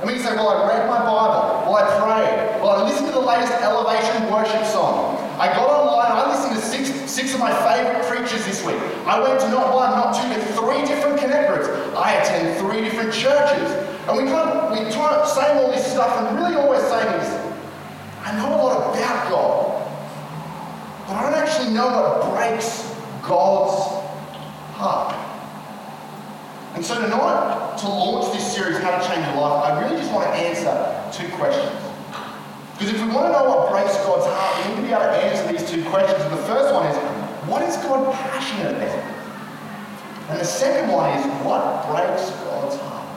And 0.00 0.06
we 0.06 0.14
can 0.14 0.22
say, 0.22 0.34
well, 0.36 0.48
I 0.48 0.68
read 0.68 0.88
my 0.88 0.98
Bible. 1.00 1.68
Well, 1.68 1.76
I 1.76 1.84
prayed. 2.00 2.62
Well, 2.62 2.80
I 2.80 2.88
listened 2.88 3.08
to 3.08 3.12
the 3.12 3.20
latest 3.20 3.52
Elevation 3.60 4.32
worship 4.32 4.64
song. 4.64 5.18
I 5.38 5.48
got 5.48 5.68
online, 5.68 6.12
I 6.12 6.30
listened 6.30 6.56
to 6.56 6.62
six, 6.62 7.10
six 7.10 7.34
of 7.34 7.40
my 7.40 7.52
favourite 7.52 8.06
preachers 8.08 8.46
this 8.46 8.64
week. 8.64 8.76
I 9.06 9.20
went 9.20 9.38
to 9.40 9.48
not 9.50 9.74
one, 9.74 9.90
not 9.90 10.14
two, 10.16 10.28
but 10.28 10.42
three 10.56 10.86
different 10.86 11.20
connect 11.20 11.52
groups. 11.52 11.68
I 11.94 12.14
attend 12.14 12.58
three 12.58 12.80
different 12.80 13.12
churches. 13.12 13.70
And 14.08 14.16
we 14.16 14.24
kind 14.24 14.48
of, 14.48 14.72
we 14.72 14.90
try 14.90 15.26
saying 15.26 15.58
all 15.58 15.70
this 15.70 15.86
stuff, 15.86 16.16
and 16.18 16.38
really 16.38 16.54
all 16.54 16.70
we're 16.70 16.88
saying 16.88 17.20
is, 17.20 17.28
I 18.24 18.34
know 18.36 18.48
a 18.48 18.56
lot 18.56 18.96
about 18.96 19.28
God, 19.28 19.84
but 21.06 21.14
I 21.16 21.22
don't 21.22 21.34
actually 21.34 21.74
know 21.74 21.86
what 21.86 22.34
breaks 22.34 22.87
God's 23.28 23.76
heart? 24.74 25.14
And 26.74 26.84
so 26.84 26.94
tonight, 27.00 27.76
to 27.78 27.88
launch 27.88 28.32
this 28.32 28.54
series, 28.54 28.78
How 28.78 28.96
to 28.96 29.06
Change 29.06 29.26
Your 29.26 29.36
Life, 29.36 29.70
I 29.70 29.82
really 29.82 29.96
just 30.00 30.12
want 30.12 30.26
to 30.26 30.34
answer 30.34 30.72
two 31.12 31.28
questions. 31.36 31.76
Because 32.72 32.94
if 32.94 33.02
we 33.02 33.08
want 33.08 33.26
to 33.26 33.32
know 33.32 33.44
what 33.44 33.70
breaks 33.70 33.96
God's 34.06 34.26
heart, 34.26 34.64
we 34.64 34.74
need 34.74 34.80
to 34.82 34.86
be 34.88 34.94
able 34.94 35.12
to 35.12 35.24
answer 35.24 35.52
these 35.52 35.68
two 35.68 35.84
questions. 35.90 36.22
And 36.22 36.32
the 36.32 36.42
first 36.44 36.72
one 36.72 36.86
is, 36.86 36.96
what 37.48 37.62
is 37.62 37.76
God 37.78 38.14
passionate 38.14 38.76
about? 38.76 39.04
And 40.30 40.40
the 40.40 40.44
second 40.44 40.92
one 40.92 41.10
is, 41.18 41.24
what 41.44 41.86
breaks 41.88 42.30
God's 42.30 42.76
heart? 42.76 43.08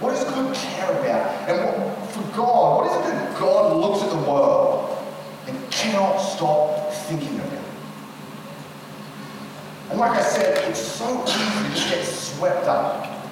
What 0.00 0.10
does 0.10 0.24
God 0.24 0.54
care 0.54 0.92
about? 1.00 1.48
And 1.48 1.58
what, 1.64 2.10
for 2.10 2.36
God, 2.36 2.76
what 2.76 2.90
is 2.90 2.96
it 2.98 3.10
that 3.10 3.38
God 3.38 3.76
looks 3.76 4.02
at 4.02 4.10
the 4.10 4.30
world 4.30 4.98
and 5.46 5.70
cannot 5.70 6.18
stop 6.18 6.92
thinking 6.92 7.36
about? 7.40 7.59
And 9.90 9.98
like 9.98 10.12
I 10.12 10.22
said, 10.22 10.70
it's 10.70 10.78
so 10.78 11.24
easy 11.24 11.80
to 11.80 11.96
get 11.96 12.04
swept 12.04 12.66
up 12.66 13.26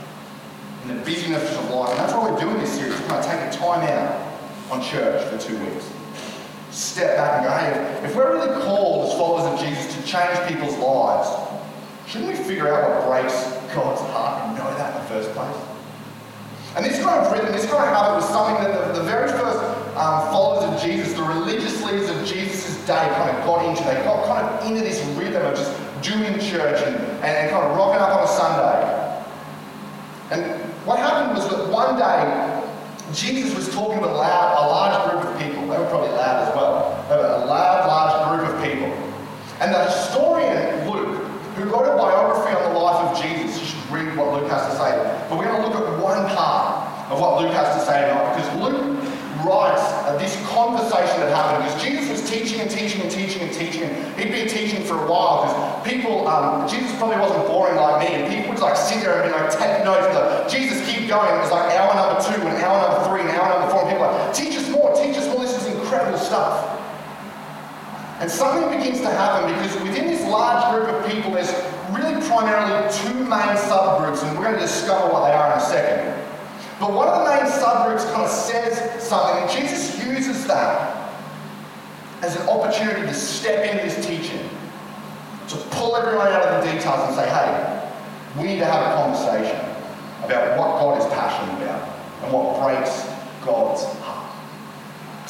in 0.83 0.88
the 0.88 1.03
busyness 1.05 1.57
of 1.57 1.71
life. 1.71 1.91
And 1.91 1.99
that's 2.00 2.12
why 2.12 2.31
we're 2.31 2.41
doing 2.41 2.59
this 2.59 2.73
series. 2.73 3.00
We're 3.00 3.09
going 3.09 3.23
to 3.23 3.29
take 3.29 3.55
a 3.55 3.57
time 3.57 3.88
out 3.88 4.29
on 4.73 4.83
church 4.83 5.25
for 5.31 5.38
two 5.38 5.57
weeks. 5.65 5.88
Step 6.73 7.17
back 7.17 7.38
and 7.38 7.45
go, 7.47 7.53
hey, 7.53 8.07
if 8.07 8.17
we're 8.17 8.33
really 8.33 8.61
called 8.65 9.09
as 9.09 9.17
followers 9.17 9.53
of 9.53 9.67
Jesus 9.67 9.95
to 9.95 10.03
change 10.03 10.37
people's 10.49 10.77
lives, 10.79 11.29
shouldn't 12.09 12.31
we 12.31 12.37
figure 12.37 12.75
out 12.75 13.07
what 13.07 13.23
breaks 13.23 13.35
God's 13.73 14.00
heart 14.11 14.49
and 14.49 14.59
know 14.59 14.77
that 14.77 14.97
in 14.97 15.03
the 15.03 15.09
first 15.09 15.31
place? 15.33 15.57
And 16.75 16.85
this 16.85 17.00
kind 17.03 17.25
of 17.25 17.33
rhythm, 17.33 17.53
this 17.53 17.67
kind 17.71 17.85
of 17.85 17.95
habit 17.95 18.17
was 18.17 18.29
something 18.29 18.62
that 18.65 18.95
the, 18.95 19.00
the 19.00 19.07
very 19.07 19.29
first 19.29 19.59
um, 19.97 20.27
followers 20.31 20.65
of 20.65 20.83
Jesus, 20.83 21.15
the 21.15 21.23
religious 21.23 21.83
leaders 21.85 22.11
of 22.11 22.27
Jesus' 22.27 22.77
day 22.85 23.09
kind 23.15 23.37
of 23.37 23.45
got 23.45 23.65
into. 23.65 23.83
They 23.85 23.95
got 24.05 24.27
kind 24.27 24.47
of 24.47 24.67
into 24.67 24.81
this 24.83 25.03
rhythm 25.17 25.45
of 25.47 25.57
just 25.57 25.73
doing 26.02 26.38
church 26.40 26.83
and, 26.87 26.97
and 27.25 27.50
kind 27.50 27.64
of 27.67 27.76
rocking 27.76 28.00
up 28.00 28.17
on 28.17 28.25
a 28.25 28.28
Sunday. 28.28 28.99
And 30.31 30.62
what 30.85 30.99
happened 30.99 31.37
was 31.37 31.49
that 31.49 31.69
one 31.69 31.97
day, 31.97 32.55
Jesus 33.12 33.55
was 33.55 33.75
talking 33.75 34.00
to 34.00 34.05
a, 34.05 34.12
loud, 34.12 34.59
a 34.59 34.69
large 34.69 35.11
group 35.11 35.25
of 35.25 35.40
people. 35.40 35.62
They 35.62 35.78
were 35.78 35.88
probably 35.88 36.11
loud 36.11 36.49
as 36.49 36.55
well. 36.55 37.05
They 37.09 37.17
were 37.17 37.43
a 37.43 37.47
loud, 37.47 37.88
large 37.88 38.38
group 38.38 38.55
of 38.55 38.62
people. 38.62 38.93
And 39.61 39.75
the 39.75 39.85
historian 39.85 40.88
Luke, 40.88 41.25
who 41.57 41.64
wrote 41.64 41.88
a 41.88 41.97
biography 41.97 42.55
on 42.55 42.73
the 42.73 42.78
life 42.78 43.09
of 43.09 43.23
Jesus, 43.23 43.59
you 43.61 43.67
should 43.67 43.90
read 43.90 44.17
what 44.17 44.33
Luke 44.33 44.50
has 44.50 44.71
to 44.71 44.76
say. 44.76 45.26
But 45.28 45.38
we're 45.38 45.47
going 45.47 45.62
to 45.62 45.69
look 45.69 45.76
at 45.76 46.02
one 46.02 46.28
part 46.37 47.11
of 47.11 47.21
what 47.21 47.40
Luke 47.40 47.52
has 47.52 47.75
to 47.75 47.87
say 47.87 48.07
tonight 48.07 48.37
because 48.37 48.61
Luke 48.61 48.98
writes 49.45 49.83
of 50.09 50.18
this 50.18 50.35
conversation 50.49 51.21
that 51.21 51.35
happened 51.35 51.64
because 51.64 51.83
Jesus 51.83 52.09
was 52.11 52.30
teaching 52.30 52.61
and 52.61 52.71
teaching 52.71 53.00
and 53.02 53.11
teaching 53.11 53.42
and 53.42 53.52
teaching. 53.52 53.83
And 53.85 54.21
he'd 54.21 54.33
been 54.33 54.49
teaching 54.49 54.85
for 54.85 54.95
a 54.95 55.07
while 55.07 55.45
because 55.45 55.88
people, 55.88 56.26
um, 56.26 56.68
Jesus 56.68 56.90
probably 56.99 57.18
wasn't 57.18 57.47
boring 57.47 57.76
like 57.76 58.09
me, 58.09 58.14
and 58.14 58.33
people 58.33 58.54
would 58.54 58.62
like 58.62 58.76
sit 58.76 59.00
there 59.00 59.23
and 59.23 59.30
be 59.30 59.33
like 59.33 59.50
take 59.52 59.85
notes. 59.85 60.07
Like, 60.14 60.49
Jesus, 60.49 60.83
keep 60.88 61.09
going. 61.09 61.28
It 61.35 61.40
was 61.40 61.50
like 61.50 61.75
hour 61.76 61.95
number 61.95 62.18
two 62.23 62.40
and 62.42 62.57
hour 62.62 62.76
number 62.83 63.00
three 63.09 63.21
and 63.23 63.30
hour 63.30 63.49
number 63.59 63.71
four, 63.71 63.83
and 63.83 63.90
people 63.90 64.07
like, 64.07 64.35
teach 64.35 64.57
us 64.57 64.68
more, 64.71 64.95
teach 64.95 65.16
us 65.16 65.26
more. 65.28 65.40
This 65.45 65.54
is 65.61 65.66
incredible 65.75 66.18
stuff. 66.18 66.75
And 68.21 68.30
something 68.30 68.76
begins 68.76 69.00
to 69.00 69.11
happen 69.11 69.54
because 69.54 69.75
within 69.83 70.07
this 70.07 70.26
large 70.26 70.75
group 70.75 70.90
of 70.90 71.07
people, 71.07 71.30
there's 71.30 71.54
really 71.95 72.21
primarily 72.26 72.90
two 72.90 73.14
main 73.14 73.54
subgroups, 73.54 74.26
and 74.26 74.37
we're 74.37 74.45
going 74.45 74.54
to 74.54 74.61
discover 74.61 75.12
what 75.12 75.28
they 75.28 75.33
are 75.33 75.52
in 75.52 75.59
a 75.59 75.62
second. 75.62 76.27
But 76.80 76.92
one 76.92 77.08
of 77.08 77.25
the 77.25 77.30
main 77.30 77.50
subgroups 77.50 78.04
kind 78.12 78.25
of 78.25 78.30
says 78.30 79.02
something, 79.02 79.42
and 79.42 79.50
Jesus 79.50 80.04
uses 80.04 80.47
that 80.47 81.12
as 82.23 82.37
an 82.37 82.49
opportunity 82.49 83.02
to 83.02 83.14
step 83.14 83.68
into 83.68 83.85
this 83.85 84.06
teaching, 84.06 84.49
to 85.49 85.56
pull 85.70 85.97
everyone 85.97 86.28
out 86.28 86.42
of 86.42 86.64
the 86.64 86.73
details 86.73 87.00
and 87.08 87.14
say, 87.16 87.28
hey, 87.28 87.90
we 88.37 88.44
need 88.44 88.58
to 88.58 88.64
have 88.64 88.92
a 88.92 88.94
conversation 88.94 89.58
about 90.25 90.58
what 90.58 90.78
God 90.78 91.00
is 91.00 91.06
passionate 91.12 91.62
about 91.62 91.88
and 92.23 92.32
what 92.32 92.61
breaks 92.62 93.06
God's 93.44 93.85
heart. 94.00 94.30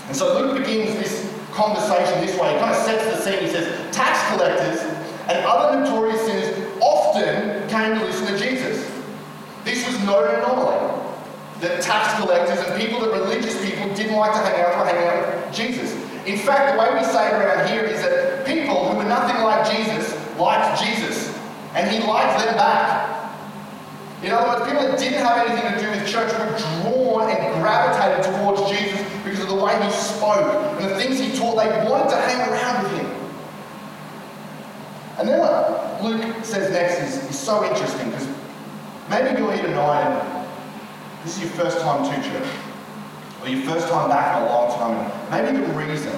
And 0.06 0.16
so 0.16 0.38
Luke 0.38 0.58
begins 0.58 0.94
this 0.96 1.32
conversation 1.52 2.20
this 2.24 2.38
way. 2.38 2.52
He 2.52 2.58
kind 2.58 2.74
of 2.74 2.82
sets 2.82 3.04
the 3.04 3.16
scene. 3.22 3.40
He 3.40 3.50
says, 3.50 3.94
tax 3.94 4.18
collectors 4.32 4.80
and 5.28 5.44
other 5.46 5.80
notorious 5.80 6.20
sinners 6.22 6.78
often 6.80 7.68
came 7.68 7.98
to 7.98 8.04
listen 8.04 8.26
to 8.26 8.38
Jesus. 8.38 8.90
This 9.64 9.86
was 9.86 9.98
no 10.04 10.24
anomaly 10.24 10.77
that 11.60 11.82
tax 11.82 12.20
collectors 12.20 12.58
and 12.58 12.80
people 12.80 13.00
that 13.00 13.10
religious 13.10 13.60
people 13.64 13.92
didn't 13.94 14.16
like 14.16 14.32
to 14.32 14.38
hang 14.38 14.60
out 14.60 14.74
or 14.74 14.86
hang 14.86 15.06
out 15.06 15.46
with 15.46 15.54
Jesus. 15.54 15.92
In 16.26 16.38
fact, 16.38 16.72
the 16.72 16.78
way 16.78 16.94
we 16.94 17.04
say 17.04 17.28
it 17.28 17.32
around 17.34 17.68
here 17.68 17.82
is 17.82 18.02
that 18.02 18.46
people 18.46 18.88
who 18.88 18.98
were 18.98 19.04
nothing 19.04 19.42
like 19.42 19.68
Jesus 19.70 20.14
liked 20.38 20.80
Jesus, 20.80 21.36
and 21.74 21.90
he 21.90 22.06
liked 22.06 22.44
them 22.44 22.54
back. 22.54 23.16
In 24.22 24.32
other 24.32 24.48
words, 24.48 24.70
people 24.70 24.82
that 24.82 24.98
didn't 24.98 25.24
have 25.24 25.48
anything 25.48 25.72
to 25.72 25.80
do 25.80 25.90
with 25.90 26.08
church 26.08 26.32
were 26.32 26.58
drawn 26.82 27.30
and 27.30 27.62
gravitated 27.62 28.34
towards 28.34 28.68
Jesus 28.70 29.00
because 29.22 29.40
of 29.40 29.48
the 29.48 29.54
way 29.54 29.80
he 29.82 29.90
spoke 29.90 30.80
and 30.80 30.90
the 30.90 30.96
things 30.96 31.18
he 31.18 31.36
taught. 31.38 31.56
They 31.56 31.88
wanted 31.88 32.10
to 32.10 32.16
hang 32.16 32.50
around 32.50 32.82
with 32.82 33.00
him. 33.00 33.18
And 35.18 35.28
then 35.28 35.40
what 35.40 36.02
Luke 36.02 36.44
says 36.44 36.70
next 36.72 37.00
is, 37.00 37.30
is 37.30 37.38
so 37.38 37.64
interesting 37.64 38.10
because 38.10 38.28
maybe 39.08 39.38
you're 39.38 39.52
here 39.52 39.62
tonight 39.62 40.02
and 40.02 40.37
this 41.24 41.36
is 41.36 41.42
your 41.42 41.50
first 41.50 41.80
time 41.80 42.04
to 42.04 42.28
church, 42.28 42.48
or 43.42 43.48
your 43.48 43.62
first 43.62 43.88
time 43.88 44.08
back 44.08 44.36
in 44.36 44.42
a 44.42 44.46
long 44.46 44.78
time, 44.78 45.44
maybe 45.44 45.66
the 45.66 45.72
reason 45.74 46.12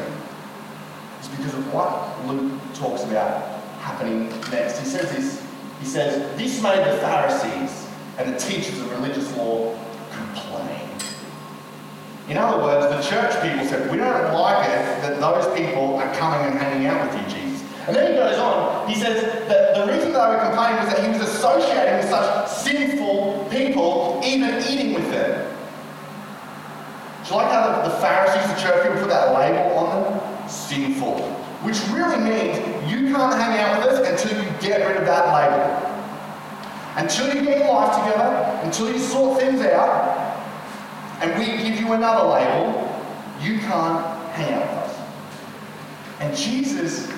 is 1.20 1.28
because 1.28 1.54
of 1.54 1.74
what 1.74 2.26
Luke 2.26 2.52
talks 2.74 3.04
about 3.04 3.60
happening 3.80 4.28
next. 4.50 4.78
He 4.78 4.86
says 4.86 5.10
this. 5.12 5.46
He 5.80 5.86
says, 5.86 6.36
This 6.36 6.62
made 6.62 6.78
the 6.78 6.98
Pharisees 6.98 7.88
and 8.18 8.34
the 8.34 8.38
teachers 8.38 8.78
of 8.80 8.90
religious 8.90 9.34
law 9.36 9.76
complain. 10.12 10.88
In 12.28 12.36
other 12.36 12.62
words, 12.62 12.86
the 12.94 13.10
church 13.10 13.32
people 13.42 13.66
said, 13.66 13.90
We 13.90 13.96
don't 13.96 14.34
like 14.34 14.68
it 14.68 15.02
that 15.02 15.20
those 15.20 15.46
people 15.58 15.96
are 15.96 16.14
coming 16.14 16.46
and 16.50 16.58
hanging 16.58 16.86
out 16.86 17.10
with 17.10 17.20
you, 17.20 17.40
Jesus. 17.40 17.66
And 17.86 17.96
then 17.96 18.12
he 18.12 18.18
goes 18.18 18.38
on, 18.38 18.88
he 18.88 18.94
says 18.94 19.48
that 19.48 19.74
the 19.74 19.92
reason 19.92 20.12
they 20.12 20.18
were 20.18 20.38
complaining 20.44 20.84
was 20.84 20.94
that 20.94 21.02
he 21.02 21.08
was 21.08 21.28
associating 21.28 21.96
with 21.96 22.08
such 22.10 22.48
sinful 22.50 23.48
people, 23.50 24.20
even 24.22 24.50
them. 24.50 24.79
You 27.30 27.36
like 27.36 27.52
how 27.52 27.82
the, 27.82 27.90
Pharisees, 28.00 28.52
the 28.52 28.60
church 28.60 28.82
people, 28.82 28.98
put 29.02 29.08
that 29.10 29.38
label 29.38 29.78
on 29.78 30.02
them? 30.02 30.48
Sinful. 30.48 31.20
Which 31.62 31.78
really 31.90 32.18
means 32.18 32.58
you 32.90 33.14
can't 33.14 33.40
hang 33.40 33.60
out 33.60 33.78
with 33.78 33.88
us 33.88 34.22
until 34.22 34.42
you 34.42 34.50
get 34.58 34.84
rid 34.84 34.96
of 34.96 35.06
that 35.06 35.32
label. 35.32 35.86
Until 36.96 37.28
you 37.32 37.44
get 37.44 37.58
your 37.58 37.72
life 37.72 37.96
together, 38.02 38.60
until 38.64 38.90
you 38.92 38.98
sort 38.98 39.40
things 39.40 39.60
out, 39.60 40.40
and 41.20 41.38
we 41.38 41.46
give 41.62 41.78
you 41.78 41.92
another 41.92 42.26
label, 42.28 42.90
you 43.40 43.58
can't 43.60 44.04
hang 44.32 44.54
out 44.54 44.68
with 44.68 44.78
us. 44.78 45.00
And 46.18 46.36
Jesus 46.36 47.12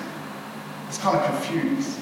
is 0.89 0.97
kind 0.99 1.17
of 1.17 1.25
confused. 1.25 1.99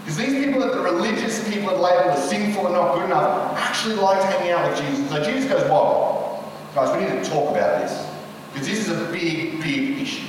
Because 0.00 0.18
these 0.18 0.44
people 0.44 0.60
that 0.60 0.74
the 0.74 0.82
religious 0.82 1.48
people 1.48 1.70
have 1.70 1.80
labeled 1.80 2.18
as 2.18 2.28
sinful 2.28 2.66
and 2.66 2.74
not 2.74 2.94
good 2.94 3.06
enough 3.06 3.58
actually 3.58 3.94
liked 3.94 4.22
hanging 4.22 4.52
out 4.52 4.70
with 4.70 4.78
Jesus. 4.78 5.08
So 5.08 5.24
Jesus 5.24 5.50
goes, 5.50 5.68
Whoa, 5.70 6.05
guys, 6.76 6.94
we 6.94 7.08
need 7.08 7.24
to 7.24 7.30
talk 7.30 7.50
about 7.52 7.80
this. 7.80 8.06
Because 8.52 8.68
this 8.68 8.86
is 8.86 8.90
a 8.90 9.10
big, 9.10 9.62
big 9.62 9.98
issue. 9.98 10.28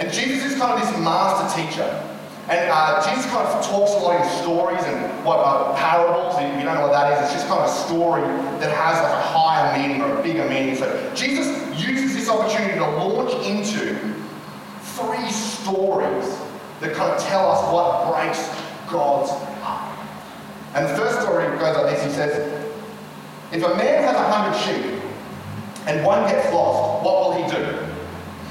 And 0.00 0.12
Jesus 0.12 0.52
is 0.52 0.58
kind 0.58 0.74
of 0.74 0.80
this 0.80 0.98
master 0.98 1.62
teacher. 1.62 2.02
And 2.48 2.68
uh, 2.68 3.00
Jesus 3.08 3.30
kind 3.30 3.46
of 3.46 3.64
talks 3.64 3.92
a 3.92 3.98
lot 3.98 4.20
in 4.20 4.42
stories 4.42 4.82
and 4.82 5.24
what 5.24 5.36
uh, 5.36 5.74
parables. 5.76 6.34
If 6.38 6.58
you 6.58 6.64
don't 6.64 6.74
know 6.74 6.88
what 6.88 6.92
that 6.92 7.12
is, 7.12 7.24
it's 7.24 7.32
just 7.32 7.46
kind 7.46 7.60
of 7.60 7.70
a 7.70 7.72
story 7.72 8.22
that 8.58 8.74
has 8.74 9.00
like 9.00 9.12
a 9.12 9.22
higher 9.22 9.78
meaning 9.78 10.02
or 10.02 10.18
a 10.18 10.22
bigger 10.22 10.48
meaning. 10.48 10.74
So 10.74 11.12
Jesus 11.14 11.46
uses 11.80 12.14
this 12.14 12.28
opportunity 12.28 12.78
to 12.78 12.84
launch 12.84 13.32
into 13.46 13.96
three 14.98 15.30
stories 15.30 16.26
that 16.80 16.92
kind 16.94 17.12
of 17.12 17.22
tell 17.22 17.52
us 17.52 17.72
what 17.72 18.12
breaks 18.12 18.48
God's 18.90 19.30
heart. 19.62 19.96
And 20.74 20.86
the 20.86 20.96
first 20.96 21.20
story 21.20 21.46
goes 21.58 21.76
like 21.76 21.94
this. 21.94 22.04
He 22.04 22.10
says, 22.10 22.52
if 23.52 23.62
a 23.62 23.76
man 23.76 24.02
has 24.02 24.16
a 24.16 24.32
hundred 24.32 24.58
sheep 24.58 24.95
and 25.86 26.04
one 26.04 26.28
gets 26.28 26.52
lost, 26.52 27.04
what 27.04 27.14
will 27.22 27.42
he 27.42 27.50
do? 27.50 27.62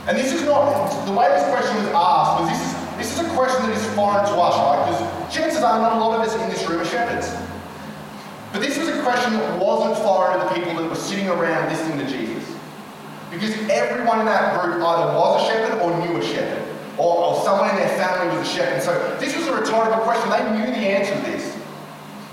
And 0.07 0.17
this 0.17 0.31
is 0.31 0.43
not, 0.43 1.05
the 1.05 1.11
way 1.11 1.27
this 1.29 1.43
question 1.49 1.75
was 1.77 1.87
asked 1.93 2.41
was 2.41 2.49
this 2.49 2.61
is, 2.61 2.73
this 2.97 3.19
is 3.19 3.27
a 3.27 3.35
question 3.35 3.67
that 3.67 3.75
is 3.75 3.85
foreign 3.95 4.23
to 4.23 4.31
us, 4.39 4.55
right? 4.55 4.85
Because 4.87 5.33
chances 5.33 5.63
are 5.63 5.79
not 5.79 5.93
a 5.93 5.99
lot 5.99 6.19
of 6.19 6.27
us 6.27 6.35
in 6.35 6.49
this 6.49 6.65
room 6.69 6.79
are 6.79 6.85
shepherds. 6.85 7.33
But 8.53 8.61
this 8.61 8.77
was 8.77 8.87
a 8.87 9.01
question 9.01 9.33
that 9.33 9.59
wasn't 9.59 9.97
foreign 10.05 10.39
to 10.39 10.45
the 10.45 10.55
people 10.55 10.81
that 10.81 10.87
were 10.87 10.95
sitting 10.95 11.27
around 11.27 11.69
listening 11.69 11.97
to 11.99 12.07
Jesus. 12.07 12.55
Because 13.31 13.51
everyone 13.69 14.21
in 14.21 14.25
that 14.27 14.61
group 14.61 14.75
either 14.75 15.11
was 15.13 15.43
a 15.43 15.45
shepherd 15.51 15.81
or 15.81 15.91
knew 15.99 16.17
a 16.17 16.23
shepherd 16.23 16.63
or, 16.97 17.17
or 17.17 17.43
someone 17.43 17.69
in 17.71 17.75
their 17.75 17.97
family 17.97 18.37
was 18.37 18.47
a 18.47 18.51
shepherd. 18.51 18.81
So 18.81 19.17
this 19.19 19.35
was 19.35 19.47
a 19.47 19.53
rhetorical 19.53 19.99
question. 20.03 20.29
They 20.29 20.57
knew 20.57 20.67
the 20.67 20.87
answer 20.87 21.13
to 21.15 21.21
this. 21.31 21.57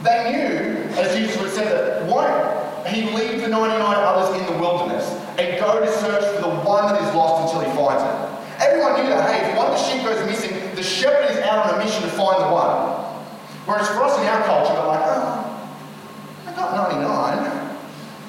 They 0.03 0.31
knew, 0.31 1.01
as 1.01 1.17
Jesus 1.17 1.41
would 1.41 1.51
said, 1.51 1.67
that 1.67 2.07
won't 2.07 2.62
he 2.87 3.03
leaves 3.11 3.43
the 3.43 3.49
99 3.49 3.81
others 3.81 4.41
in 4.41 4.47
the 4.47 4.59
wilderness 4.61 5.07
and 5.39 5.59
go 5.59 5.81
to 5.81 5.91
search 5.99 6.25
for 6.37 6.43
the 6.43 6.55
one 6.63 6.93
that 6.93 7.01
is 7.03 7.15
lost 7.15 7.53
until 7.53 7.69
he 7.69 7.77
finds 7.77 8.03
it. 8.03 8.33
Everyone 8.63 9.01
knew 9.01 9.09
that, 9.09 9.29
hey, 9.31 9.51
if 9.51 9.57
one 9.57 9.67
of 9.67 9.79
the 9.79 9.83
sheep 9.83 10.03
goes 10.03 10.25
missing, 10.27 10.53
the 10.75 10.83
shepherd 10.83 11.31
is 11.31 11.39
out 11.39 11.67
on 11.67 11.81
a 11.81 11.85
mission 11.85 12.03
to 12.03 12.09
find 12.09 12.43
the 12.43 12.51
one. 12.53 13.03
Whereas 13.67 13.89
for 13.89 14.03
us 14.03 14.19
in 14.19 14.27
our 14.27 14.43
culture, 14.45 14.75
we're 14.75 14.87
like, 14.87 15.03
oh, 15.03 15.71
I 16.47 16.53
got 16.55 16.91
99. 16.91 17.63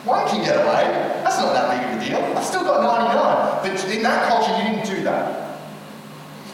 One 0.06 0.28
can 0.28 0.44
get 0.44 0.58
away. 0.58 0.90
That's 1.24 1.38
not 1.38 1.54
that 1.54 1.70
big 1.72 1.82
of 1.88 2.02
a 2.02 2.06
deal. 2.06 2.38
I've 2.38 2.46
still 2.46 2.64
got 2.64 2.84
99. 2.84 3.64
But 3.64 3.96
in 3.96 4.04
that 4.04 4.28
culture, 4.28 4.52
you 4.58 4.76
didn't 4.76 4.86
do 4.86 5.04
that. 5.04 5.44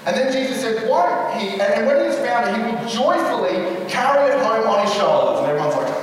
And 0.05 0.15
then 0.15 0.31
Jesus 0.31 0.61
said, 0.61 0.89
why 0.89 1.37
he, 1.37 1.59
and 1.59 1.85
when 1.85 2.05
he's 2.05 2.17
found 2.19 2.47
it, 2.47 2.55
he 2.55 2.61
will 2.63 2.87
joyfully 2.87 3.89
carry 3.89 4.31
it 4.31 4.39
home 4.41 4.65
on 4.65 4.85
his 4.85 4.93
shoulders. 4.95 5.39
And 5.41 5.51
everyone's 5.51 5.75
like, 5.75 5.98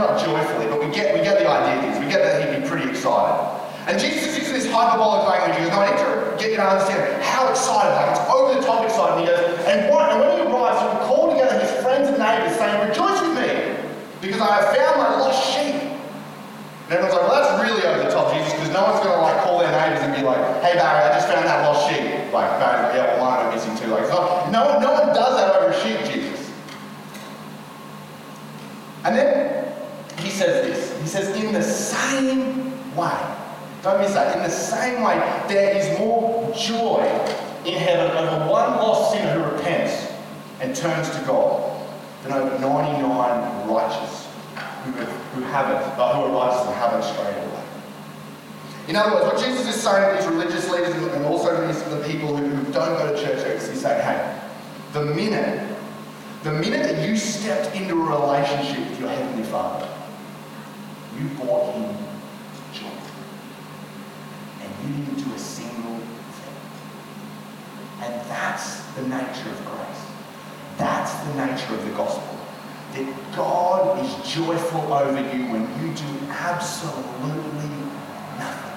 not 0.00 0.16
joyfully, 0.18 0.66
but 0.66 0.80
we 0.80 0.88
get, 0.88 1.12
we 1.12 1.20
get 1.20 1.38
the 1.38 1.46
idea. 1.46 2.00
We 2.00 2.08
get 2.08 2.24
that 2.24 2.40
he'd 2.40 2.62
be 2.62 2.66
pretty 2.66 2.88
excited. 2.88 3.36
And 3.86 4.00
Jesus 4.00 4.32
is 4.32 4.38
using 4.38 4.54
this 4.54 4.68
hyperbolic 4.70 5.28
language. 5.28 5.60
He 5.60 5.64
goes, 5.64 5.72
no, 5.76 5.84
I 5.84 5.92
need 5.92 6.00
to 6.00 6.36
get 6.40 6.50
you 6.52 6.56
to 6.56 6.64
understand 6.64 7.22
how 7.22 7.48
excited, 7.48 7.92
like 7.92 8.16
it's 8.16 8.24
over 8.32 8.56
the 8.56 8.64
top 8.64 8.84
excited. 8.84 9.18
And 9.18 9.20
he 9.20 9.26
goes, 9.28 9.40
and, 9.68 9.78
what, 9.92 10.08
and 10.12 10.20
when 10.20 10.30
he 10.36 10.40
arrives, 10.48 10.80
he 10.80 10.86
will 10.88 11.04
call 11.04 11.24
together 11.32 11.60
his 11.60 11.72
friends 11.84 12.08
and 12.08 12.16
neighbors, 12.16 12.56
saying, 12.56 12.76
rejoice 12.88 13.20
with 13.20 13.36
me, 13.36 13.76
because 14.24 14.40
I 14.40 14.48
have 14.60 14.68
found 14.72 14.94
my 15.00 15.10
lost 15.20 15.40
sheep. 15.52 15.76
And 16.88 16.98
everyone's 16.98 17.14
like, 17.14 17.26
well, 17.28 17.36
that's 17.38 17.52
really 17.62 17.82
over 17.86 18.02
the 18.02 18.10
top, 18.10 18.32
Jesus, 18.34 18.52
because 18.52 18.72
no 18.74 18.82
one's 18.82 19.00
going 19.04 19.14
to 19.14 19.22
like 19.22 19.38
call 19.44 19.60
their 19.60 19.70
neighbors 19.70 20.02
and 20.02 20.10
be 20.16 20.22
like, 20.22 20.42
hey, 20.64 20.74
Barry, 20.74 21.06
I 21.06 21.14
just 21.14 21.28
found 21.28 21.46
that 21.46 21.62
lost 21.62 21.86
sheep. 21.86 22.32
Like, 22.34 22.50
Barry's 22.58 22.96
yeah, 22.96 23.20
well, 23.20 23.30
are 23.30 23.52
missing 23.52 23.76
too. 23.76 23.94
Like, 23.94 24.08
not, 24.08 24.50
no, 24.50 24.80
no 24.80 24.90
one 24.92 25.14
does 25.14 25.34
that 25.38 25.54
over 25.56 25.70
a 25.70 25.76
sheep, 25.82 26.02
Jesus. 26.10 26.50
And 29.04 29.16
then 29.16 29.59
he 30.20 30.30
says 30.30 30.66
this. 30.66 31.00
He 31.02 31.06
says, 31.08 31.36
in 31.36 31.52
the 31.52 31.62
same 31.62 32.96
way, 32.96 33.36
don't 33.82 34.00
miss 34.00 34.12
that. 34.12 34.36
In 34.36 34.42
the 34.42 34.50
same 34.50 35.02
way, 35.02 35.16
there 35.48 35.76
is 35.76 35.98
more 35.98 36.52
joy 36.54 37.02
in 37.64 37.74
heaven 37.78 38.10
over 38.16 38.50
one 38.50 38.70
lost 38.76 39.12
sinner 39.12 39.32
who 39.32 39.56
repents 39.56 40.12
and 40.60 40.74
turns 40.74 41.10
to 41.10 41.22
God 41.26 41.80
than 42.22 42.32
over 42.32 42.58
99 42.58 43.68
righteous 43.68 44.28
who, 44.84 44.92
have, 44.92 45.08
who 45.08 45.42
haven't, 45.42 45.96
but 45.96 46.14
who 46.14 46.22
are 46.22 46.46
righteous 46.46 46.66
and 46.66 46.74
haven't 46.74 47.02
strayed 47.02 47.36
away. 47.36 47.64
In 48.88 48.96
other 48.96 49.14
words, 49.14 49.26
what 49.26 49.44
Jesus 49.44 49.74
is 49.74 49.82
saying 49.82 50.16
to 50.16 50.22
these 50.22 50.30
religious 50.30 50.68
leaders 50.68 50.94
and 50.94 51.24
also 51.24 51.50
to 51.50 51.90
the 51.90 52.08
people 52.08 52.36
who, 52.36 52.46
who 52.48 52.72
don't 52.72 52.98
go 52.98 53.14
to 53.14 53.22
church 53.22 53.46
is 53.46 53.68
he's 53.68 53.80
saying, 53.80 54.02
hey, 54.02 54.40
the 54.92 55.04
minute, 55.04 55.76
the 56.42 56.52
minute 56.52 56.82
that 56.82 57.08
you 57.08 57.16
stepped 57.16 57.74
into 57.76 57.94
a 57.94 58.20
relationship 58.20 58.90
with 58.90 59.00
your 59.00 59.08
Heavenly 59.10 59.44
Father, 59.44 59.88
you 61.18 61.28
brought 61.36 61.74
him 61.74 61.96
joy. 62.72 62.86
And 64.62 64.70
you 64.82 65.04
didn't 65.04 65.24
do 65.24 65.34
a 65.34 65.38
single 65.38 65.98
thing. 65.98 66.56
And 68.02 68.14
that's 68.28 68.82
the 68.94 69.02
nature 69.02 69.50
of 69.50 69.64
grace. 69.66 70.04
That's 70.78 71.12
the 71.24 71.34
nature 71.34 71.74
of 71.74 71.84
the 71.84 71.92
gospel. 71.92 72.38
That 72.94 73.36
God 73.36 74.04
is 74.04 74.32
joyful 74.32 74.92
over 74.92 75.20
you 75.20 75.46
when 75.46 75.62
you 75.80 75.94
do 75.94 76.26
absolutely 76.28 77.68
nothing. 78.38 78.70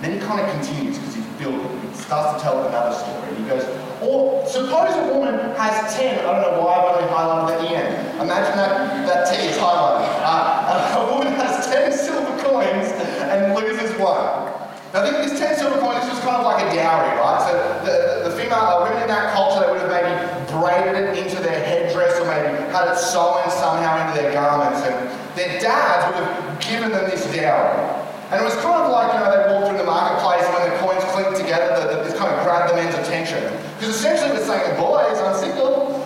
Then 0.00 0.12
he 0.12 0.18
kind 0.20 0.40
of 0.40 0.50
continues 0.52 0.98
because 0.98 1.14
he's 1.14 1.26
building. 1.38 1.80
He 1.80 1.96
starts 1.96 2.40
to 2.40 2.48
tell 2.48 2.66
another 2.68 2.94
story. 2.94 3.34
He 3.34 3.44
goes, 3.48 3.64
or 4.02 4.46
suppose 4.46 4.94
a 4.94 5.12
woman 5.12 5.34
has 5.56 5.94
10, 5.96 6.20
I 6.20 6.22
don't 6.22 6.42
know 6.42 6.64
why 6.64 6.78
I've 6.78 6.96
only 6.96 7.10
highlighted 7.10 7.68
the 7.68 7.76
end. 7.76 8.20
Imagine 8.20 8.56
that, 8.56 9.06
that 9.06 9.28
T 9.28 9.48
is 9.48 9.56
highlighted. 9.56 10.06
Uh, 10.22 10.98
a 11.02 11.14
woman 11.14 11.32
has 11.34 11.66
10 11.66 11.92
silver 11.92 12.42
coins 12.42 12.92
and 13.30 13.54
loses 13.54 13.90
one. 13.98 14.54
Now, 14.92 15.04
think 15.04 15.18
this 15.18 15.38
10 15.38 15.56
silver 15.56 15.78
coins, 15.80 16.08
was 16.08 16.18
kind 16.20 16.36
of 16.36 16.44
like 16.44 16.64
a 16.64 16.74
dowry, 16.74 17.18
right? 17.18 17.42
So 17.44 17.52
the, 17.84 18.24
the, 18.24 18.30
the 18.30 18.36
female 18.36 18.58
uh, 18.58 18.84
women 18.84 19.02
in 19.02 19.08
that 19.08 19.34
culture, 19.34 19.60
they 19.60 19.70
would 19.70 19.82
have 19.82 19.92
maybe 19.92 20.14
braided 20.48 20.96
it 20.96 21.18
into 21.18 21.42
their 21.42 21.60
headdress 21.60 22.18
or 22.20 22.24
maybe 22.24 22.56
had 22.72 22.88
it 22.88 22.96
sewn 22.96 23.50
somehow 23.50 24.00
into 24.06 24.22
their 24.22 24.32
garments. 24.32 24.80
And 24.86 25.10
their 25.36 25.60
dads 25.60 26.08
would 26.08 26.24
have 26.24 26.60
given 26.60 26.90
them 26.90 27.10
this 27.10 27.26
dowry. 27.34 27.97
And 28.30 28.42
it 28.42 28.44
was 28.44 28.52
kind 28.60 28.84
of 28.84 28.92
like, 28.92 29.08
you 29.16 29.20
know, 29.24 29.32
they 29.32 29.40
walked 29.48 29.72
through 29.72 29.80
the 29.80 29.88
marketplace 29.88 30.44
and 30.44 30.52
when 30.52 30.68
the 30.68 30.76
coins 30.84 31.00
clinked 31.16 31.40
together, 31.40 31.80
the, 31.80 32.04
the, 32.04 32.12
it 32.12 32.18
kind 32.20 32.28
of 32.28 32.44
grabbed 32.44 32.68
the 32.68 32.76
men's 32.76 32.92
attention. 32.92 33.40
Because 33.80 33.96
essentially 33.96 34.36
it 34.36 34.36
was 34.36 34.44
saying, 34.44 34.76
boys, 34.76 35.16
I'm 35.16 35.32
single. 35.32 35.96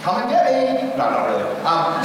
Come 0.00 0.24
and 0.24 0.32
get 0.32 0.48
me. 0.48 0.96
No, 0.96 1.04
not 1.04 1.28
really. 1.28 1.44
Um, 1.68 2.00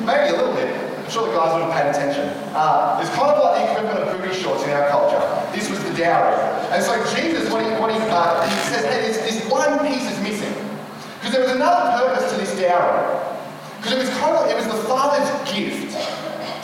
maybe 0.04 0.28
a 0.28 0.36
little 0.36 0.52
bit. 0.52 0.68
I'm 0.68 1.08
sure 1.08 1.24
the 1.24 1.32
guys 1.32 1.56
would 1.56 1.64
have 1.64 1.72
paid 1.72 1.96
attention. 1.96 2.28
Uh, 2.52 3.00
it's 3.00 3.08
kind 3.16 3.32
of 3.32 3.40
like 3.40 3.56
the 3.56 3.72
equivalent 3.72 4.04
of 4.04 4.20
booty 4.20 4.36
shorts 4.36 4.64
in 4.64 4.70
our 4.76 4.84
culture. 4.92 5.20
This 5.56 5.72
was 5.72 5.80
the 5.80 5.96
dowry. 5.96 6.36
And 6.68 6.84
so 6.84 6.92
Jesus, 7.16 7.48
what 7.48 7.64
he, 7.64 7.72
what 7.80 7.88
he, 7.88 7.96
uh, 8.12 8.44
he 8.44 8.52
says, 8.68 8.84
hey, 8.84 9.00
this, 9.00 9.16
this 9.24 9.48
one 9.48 9.80
piece 9.80 10.04
is 10.12 10.20
missing. 10.20 10.52
Because 11.24 11.32
there 11.32 11.40
was 11.40 11.56
another 11.56 12.04
purpose 12.04 12.28
to 12.32 12.36
this 12.36 12.52
dowry. 12.60 13.00
Because 13.80 13.96
it 13.96 14.00
was 14.04 14.12
kind 14.20 14.36
of, 14.36 14.44
it 14.52 14.56
was 14.60 14.68
the 14.68 14.84
father's 14.84 15.32
gift 15.48 15.96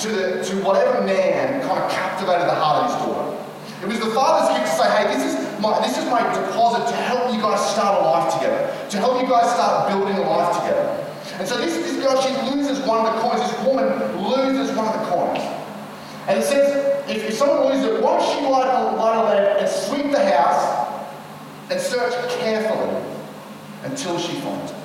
to, 0.00 0.08
the, 0.08 0.44
to 0.44 0.56
whatever 0.64 1.04
man 1.04 1.60
kind 1.62 1.78
of 1.78 1.90
captivated 1.90 2.48
the 2.48 2.54
heart 2.54 2.84
of 2.84 2.90
his 2.90 3.06
daughter. 3.06 3.36
It 3.82 3.88
was 3.88 4.00
the 4.00 4.10
father's 4.10 4.56
gift 4.56 4.72
to 4.72 4.82
say, 4.82 4.88
hey, 4.96 5.04
this 5.14 5.24
is 5.24 5.60
my, 5.60 5.80
this 5.86 5.96
is 5.96 6.04
my 6.06 6.20
deposit 6.34 6.88
to 6.90 6.96
help 6.96 7.32
you 7.32 7.40
guys 7.40 7.60
start 7.72 8.00
a 8.00 8.04
life 8.04 8.34
together, 8.34 8.88
to 8.90 8.98
help 8.98 9.22
you 9.22 9.28
guys 9.28 9.50
start 9.52 9.88
building 9.88 10.16
a 10.16 10.28
life 10.28 10.56
together. 10.60 11.06
And 11.38 11.48
so 11.48 11.56
this, 11.56 11.76
this 11.76 11.96
girl, 12.02 12.20
she 12.20 12.32
loses 12.50 12.80
one 12.86 13.06
of 13.06 13.14
the 13.14 13.20
coins. 13.20 13.40
This 13.40 13.66
woman 13.66 13.88
loses 14.20 14.76
one 14.76 14.86
of 14.88 15.00
the 15.00 15.06
coins. 15.08 15.42
And 16.28 16.38
it 16.38 16.44
says, 16.44 17.08
if, 17.08 17.24
if 17.24 17.34
someone 17.34 17.72
loses 17.72 17.84
it, 17.84 18.02
why 18.02 18.18
don't 18.18 18.36
she 18.36 18.44
light 18.46 18.68
a, 18.68 18.96
light 18.96 19.16
a 19.16 19.22
lamp 19.22 19.60
and 19.60 19.68
sweep 19.68 20.10
the 20.12 20.30
house 20.30 21.08
and 21.70 21.80
search 21.80 22.12
carefully 22.38 23.02
until 23.84 24.18
she 24.18 24.34
finds 24.40 24.72
it. 24.72 24.76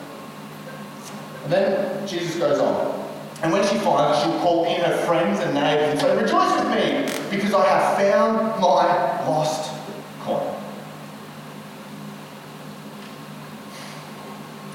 And 1.44 1.54
then 1.54 2.08
Jesus 2.08 2.38
goes 2.38 2.60
on. 2.60 3.05
And 3.46 3.54
when 3.54 3.62
she 3.62 3.78
finds 3.78 4.18
it, 4.18 4.24
she'll 4.24 4.40
call 4.40 4.66
in 4.66 4.82
her 4.82 4.98
friends 5.06 5.40
and 5.40 5.54
neighbors 5.54 5.92
and 5.92 6.00
say, 6.00 6.18
Rejoice 6.20 6.52
with 6.60 6.70
me, 6.72 7.30
because 7.30 7.54
I 7.54 7.64
have 7.68 7.96
found 7.96 8.60
my 8.60 9.28
lost 9.28 9.72
coin. 10.22 10.42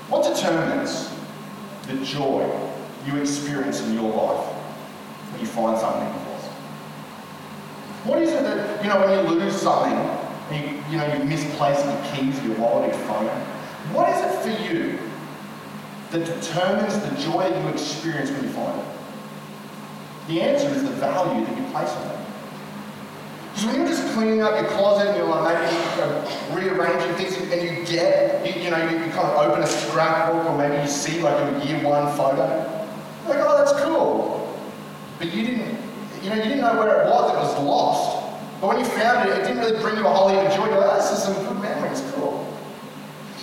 What 0.08 0.22
determines 0.22 1.12
the 1.88 1.96
joy 2.04 2.48
you 3.04 3.16
experience 3.16 3.80
in 3.80 3.92
your 3.94 4.08
life 4.08 4.46
when 5.32 5.40
you 5.40 5.48
find 5.48 5.76
something 5.76 6.06
you've 6.06 6.28
lost? 6.28 6.46
What 8.04 8.22
is 8.22 8.30
it 8.30 8.44
that, 8.44 8.84
you 8.84 8.88
know, 8.88 9.00
when 9.00 9.10
you 9.10 9.34
lose 9.34 9.60
something, 9.60 9.98
you, 10.56 10.80
you 10.88 10.96
know, 10.96 11.12
you 11.12 11.24
misplace 11.24 11.84
your 11.84 12.00
keys, 12.12 12.40
your 12.44 12.54
wallet, 12.54 12.94
your 12.94 13.00
phone, 13.08 13.26
what 13.92 14.08
is 14.10 14.24
it 14.24 14.42
for 14.42 14.62
you 14.62 15.09
that 16.10 16.24
determines 16.24 16.98
the 16.98 17.30
joy 17.30 17.48
that 17.50 17.62
you 17.62 17.68
experience 17.68 18.30
when 18.30 18.44
you 18.44 18.50
find 18.50 18.80
it? 18.80 18.86
The 20.28 20.42
answer 20.42 20.68
is 20.68 20.82
the 20.82 20.90
value 20.90 21.44
that 21.44 21.56
you 21.56 21.64
place 21.70 21.90
on 21.90 22.10
it. 22.10 22.26
So 23.56 23.66
when 23.66 23.76
you're 23.76 23.88
just 23.88 24.12
cleaning 24.14 24.42
up 24.42 24.54
your 24.60 24.70
closet 24.70 25.08
and 25.08 25.16
you're 25.16 25.26
like 25.26 25.60
maybe 25.60 25.76
you 25.76 26.70
know, 26.70 26.76
rearranging 26.76 27.14
things 27.16 27.36
and 27.36 27.62
you 27.62 27.84
get, 27.84 28.46
you, 28.46 28.62
you 28.62 28.70
know, 28.70 28.78
you, 28.88 28.98
you, 28.98 29.10
kind 29.10 29.28
of 29.28 29.36
open 29.36 29.62
a 29.62 29.66
scrapbook 29.66 30.46
or 30.46 30.56
maybe 30.56 30.80
you 30.80 30.88
see 30.88 31.20
like 31.20 31.34
a 31.34 31.66
year 31.66 31.82
one 31.82 32.14
photo, 32.16 32.46
like, 33.26 33.38
oh, 33.40 33.58
that's 33.58 33.72
cool. 33.82 34.58
But 35.18 35.34
you 35.34 35.44
didn't, 35.44 35.78
you 36.22 36.30
know, 36.30 36.36
you 36.36 36.44
didn't 36.44 36.60
know 36.60 36.78
where 36.78 37.02
it 37.02 37.06
was, 37.06 37.32
it 37.32 37.36
was 37.36 37.62
lost. 37.64 38.40
But 38.60 38.68
when 38.68 38.78
you 38.78 38.84
found 38.84 39.28
it, 39.28 39.38
it 39.38 39.42
didn't 39.44 39.58
really 39.58 39.80
bring 39.80 39.96
you 39.96 40.06
a 40.06 40.10
whole 40.10 40.28
heap 40.28 40.38
of 40.38 40.54
joy. 40.54 40.66
You're 40.66 40.80
like, 40.80 40.90
oh, 40.92 40.96
this 40.96 41.12
is 41.12 41.22
some 41.22 41.34
good. 41.44 41.59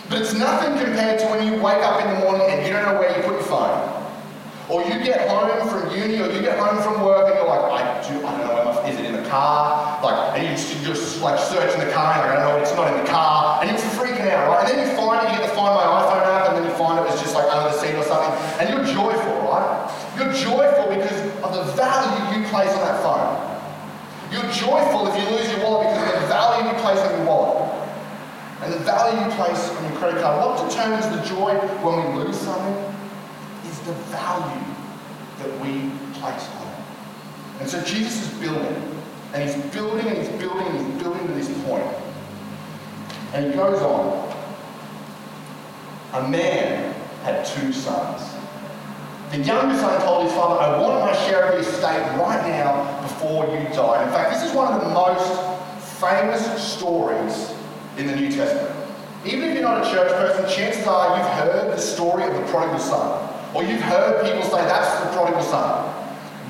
But 0.09 0.21
it's 0.21 0.33
nothing 0.33 0.77
compared 0.77 1.19
to 1.19 1.25
when 1.27 1.45
you 1.45 1.61
wake 1.61 1.83
up 1.83 1.99
in 1.99 2.07
the 2.13 2.19
morning 2.23 2.47
and 2.49 2.65
you 2.65 2.71
don't 2.71 2.85
know 2.85 2.99
where 2.99 3.11
you 3.11 3.21
put 3.23 3.33
your 3.33 3.43
phone. 3.43 3.97
Or 4.69 4.83
you 4.83 5.03
get 5.03 5.27
home 5.27 5.67
from 5.67 5.91
uni 5.95 6.19
or 6.19 6.27
you 6.31 6.41
get 6.41 6.59
home 6.59 6.81
from 6.83 7.03
work 7.03 7.27
and 7.27 7.35
you're 7.35 7.47
like, 7.47 7.63
I 7.71 8.03
do, 8.07 8.19
I 8.19 8.31
don't 8.35 8.47
know 8.47 8.55
where 8.55 8.65
my, 8.65 8.87
is 8.87 8.99
it 8.99 9.05
in 9.05 9.15
the 9.15 9.27
car? 9.29 9.99
Like, 10.03 10.35
and 10.35 10.43
you 10.43 10.55
just, 10.55 10.83
just 10.83 11.21
like 11.21 11.39
searching 11.39 11.79
the 11.79 11.91
car 11.91 12.15
and 12.15 12.23
like, 12.23 12.39
I 12.39 12.43
don't 12.43 12.55
know, 12.55 12.63
it's 12.63 12.75
not 12.75 12.91
in 12.91 12.99
the 12.99 13.09
car. 13.09 13.63
And 13.63 13.71
you're 13.71 13.79
freaking 13.95 14.27
out, 14.27 14.47
right? 14.47 14.67
And 14.67 14.75
then 14.75 14.79
you 14.83 14.91
find 14.95 15.23
it, 15.23 15.31
you 15.31 15.39
get 15.39 15.47
to 15.47 15.55
find 15.55 15.71
my 15.75 15.87
iPhone 15.87 16.23
app 16.23 16.51
and 16.51 16.57
then 16.59 16.63
you 16.67 16.75
find 16.75 16.99
it 16.99 17.07
was 17.07 17.19
just 17.19 17.35
like 17.35 17.47
under 17.47 17.71
the 17.71 17.79
seat 17.79 17.95
or 17.95 18.03
something. 18.03 18.31
And 18.59 18.67
you're 18.67 18.87
joyful, 18.91 19.39
right? 19.47 19.87
You're 20.19 20.31
joyful 20.35 20.91
because 20.91 21.19
of 21.43 21.51
the 21.51 21.67
value 21.75 22.19
you 22.35 22.47
place 22.47 22.71
on 22.75 22.83
that 22.83 22.99
phone. 23.03 23.39
You're 24.31 24.51
joyful 24.51 25.07
if 25.07 25.15
you 25.15 25.23
lose 25.31 25.47
your 25.51 25.63
wallet 25.63 25.95
because 25.95 26.15
of 26.15 26.21
the 26.23 26.27
value 26.27 26.67
you 26.67 26.75
place 26.83 26.99
on 26.99 27.11
your 27.15 27.27
wallet. 27.27 27.71
And 28.67 28.73
the 28.73 28.76
value 28.87 29.19
you 29.19 29.35
place 29.35 29.69
on 29.69 29.83
your 29.83 29.99
credit 29.99 30.21
card. 30.21 30.39
What 30.39 30.69
determines 30.69 31.05
the 31.09 31.21
joy 31.35 31.53
when 31.83 32.15
we 32.15 32.23
lose 32.23 32.39
something? 32.39 32.95
Is 33.69 33.79
the 33.81 33.91
value 34.15 34.73
that 35.39 35.51
we 35.59 35.91
place 36.13 36.47
on 36.55 36.67
it. 36.67 37.59
And 37.59 37.69
so 37.69 37.81
Jesus 37.83 38.31
is 38.31 38.39
building, 38.39 39.01
and 39.33 39.43
he's 39.43 39.55
building 39.73 40.07
and 40.07 40.17
he's 40.17 40.29
building 40.39 40.65
and 40.67 40.93
he's 40.93 41.03
building 41.03 41.27
to 41.27 41.33
this 41.33 41.49
point. 41.63 41.85
And 43.33 43.47
he 43.47 43.51
goes 43.51 43.81
on. 43.81 44.25
A 46.13 46.29
man 46.29 46.93
had 47.23 47.45
two 47.45 47.73
sons. 47.73 48.23
The 49.31 49.39
younger 49.39 49.77
son 49.77 50.01
told 50.03 50.23
his 50.23 50.31
father, 50.31 50.61
I 50.61 50.79
want 50.79 51.01
my 51.01 51.27
share 51.27 51.51
of 51.51 51.55
the 51.55 51.69
estate 51.69 51.99
right 52.17 52.47
now 52.47 53.01
before 53.01 53.45
you 53.47 53.59
die. 53.75 54.03
In 54.05 54.09
fact, 54.11 54.33
this 54.33 54.49
is 54.49 54.55
one 54.55 54.71
of 54.73 54.79
the 54.81 54.89
most 54.89 55.99
famous 55.99 56.63
stories 56.63 57.56
in 57.97 58.07
the 58.07 58.15
New 58.15 58.31
Testament. 58.31 58.75
Even 59.25 59.49
if 59.49 59.53
you're 59.55 59.63
not 59.63 59.85
a 59.85 59.91
church 59.91 60.11
person, 60.11 60.47
chances 60.49 60.85
are 60.87 61.17
you've 61.17 61.27
heard 61.27 61.73
the 61.73 61.81
story 61.81 62.23
of 62.23 62.33
the 62.33 62.41
prodigal 62.43 62.79
son. 62.79 63.33
Or 63.53 63.63
you've 63.63 63.81
heard 63.81 64.23
people 64.23 64.43
say, 64.43 64.63
that's 64.65 65.03
the 65.03 65.11
prodigal 65.11 65.41
son. 65.41 65.93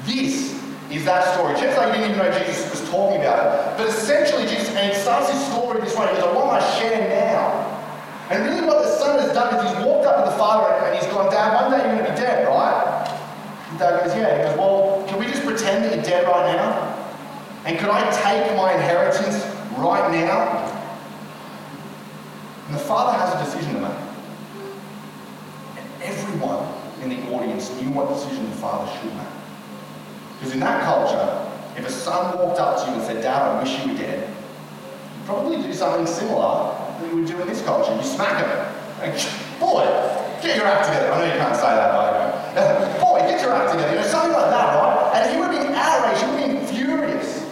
This 0.06 0.54
is 0.92 1.06
that 1.06 1.34
story. 1.34 1.56
Chances 1.56 1.78
are 1.78 1.88
you 1.88 1.94
didn't 1.94 2.12
even 2.12 2.18
know 2.20 2.40
Jesus 2.40 2.70
was 2.70 2.90
talking 2.90 3.22
about 3.22 3.40
it. 3.48 3.78
But 3.78 3.88
essentially, 3.88 4.44
Jesus, 4.44 4.70
and 4.76 4.96
starts 4.96 5.32
his 5.32 5.42
story 5.48 5.82
this 5.82 5.96
way. 5.98 6.08
He 6.08 6.16
goes, 6.16 6.24
I 6.24 6.34
want 6.34 6.48
my 6.48 6.60
share 6.78 7.10
now. 7.10 7.64
And 8.30 8.44
really 8.44 8.68
what 8.68 8.84
the 8.84 8.92
son 8.98 9.20
has 9.20 9.32
done 9.32 9.56
is 9.56 9.72
he's 9.72 9.86
walked 9.86 10.06
up 10.06 10.26
to 10.26 10.32
the 10.32 10.38
father 10.38 10.86
and 10.86 10.96
he's 11.00 11.08
gone, 11.12 11.32
Dad, 11.32 11.56
one 11.56 11.72
day 11.72 11.88
you're 11.88 11.96
going 11.96 12.06
to 12.06 12.12
be 12.12 12.18
dead, 12.20 12.48
right? 12.48 13.08
And 13.70 13.80
Dad 13.80 14.04
goes, 14.04 14.16
yeah. 14.16 14.38
He 14.38 14.44
goes, 14.44 14.58
well, 14.58 15.06
can 15.08 15.18
we 15.18 15.26
just 15.28 15.44
pretend 15.44 15.86
that 15.86 15.96
you're 15.96 16.04
dead 16.04 16.28
right 16.28 16.56
now? 16.56 16.94
And 17.66 17.80
could 17.80 17.90
I 17.90 18.04
take 18.12 18.56
my 18.56 18.74
inheritance 18.74 19.44
right 19.78 20.12
now? 20.12 20.67
And 22.68 22.76
the 22.76 22.80
father 22.80 23.18
has 23.18 23.34
a 23.34 23.46
decision 23.46 23.76
to 23.76 23.82
make. 23.82 23.98
And 25.78 26.04
everyone 26.04 26.68
in 27.02 27.10
the 27.10 27.32
audience 27.34 27.72
knew 27.80 27.90
what 27.92 28.10
decision 28.10 28.50
the 28.50 28.56
father 28.58 28.92
should 29.00 29.16
make. 29.16 29.28
Because 30.34 30.54
in 30.54 30.60
that 30.60 30.84
culture, 30.84 31.48
if 31.78 31.88
a 31.88 31.92
son 31.92 32.38
walked 32.38 32.60
up 32.60 32.84
to 32.84 32.92
you 32.92 32.98
and 32.98 33.06
said, 33.06 33.22
Dad, 33.22 33.42
I 33.42 33.64
wish 33.64 33.80
you 33.80 33.94
were 33.94 33.98
dead, 33.98 34.28
you'd 34.28 35.26
probably 35.26 35.62
do 35.62 35.74
something 35.74 36.06
similar 36.06 36.76
that 37.00 37.10
you 37.10 37.18
would 37.18 37.28
do 37.28 37.40
in 37.42 37.48
this 37.48 37.62
culture. 37.62 37.96
You 37.96 38.04
smack 38.04 38.44
him. 38.44 38.50
Like, 39.00 39.14
boy, 39.60 39.86
get 40.42 40.58
your 40.58 40.66
act 40.66 40.88
together. 40.88 41.12
I 41.14 41.20
know 41.20 41.34
you 41.34 41.40
can't 41.40 41.56
say 41.56 41.62
that, 41.62 41.94
way. 41.94 42.38
Boy, 43.02 43.20
get 43.20 43.42
your 43.42 43.54
act 43.54 43.72
together. 43.72 43.94
You 43.94 44.02
know, 44.02 44.08
something 44.08 44.32
like 44.32 44.50
that, 44.50 44.76
right? 44.76 45.12
And 45.16 45.32
he 45.32 45.40
would 45.40 45.54
have 45.54 45.64
been 45.64 45.76
outraged. 45.76 46.24
He 46.24 46.48
would 46.48 46.58
been 46.58 46.66
furious. 46.66 47.46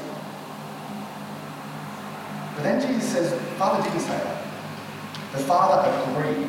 But 2.55 2.63
then 2.63 2.81
Jesus 2.81 3.11
says, 3.11 3.41
Father 3.57 3.83
didn't 3.83 3.99
say 3.99 4.17
that. 4.17 4.34
The 5.35 5.43
Father 5.43 5.89
agreed 6.11 6.47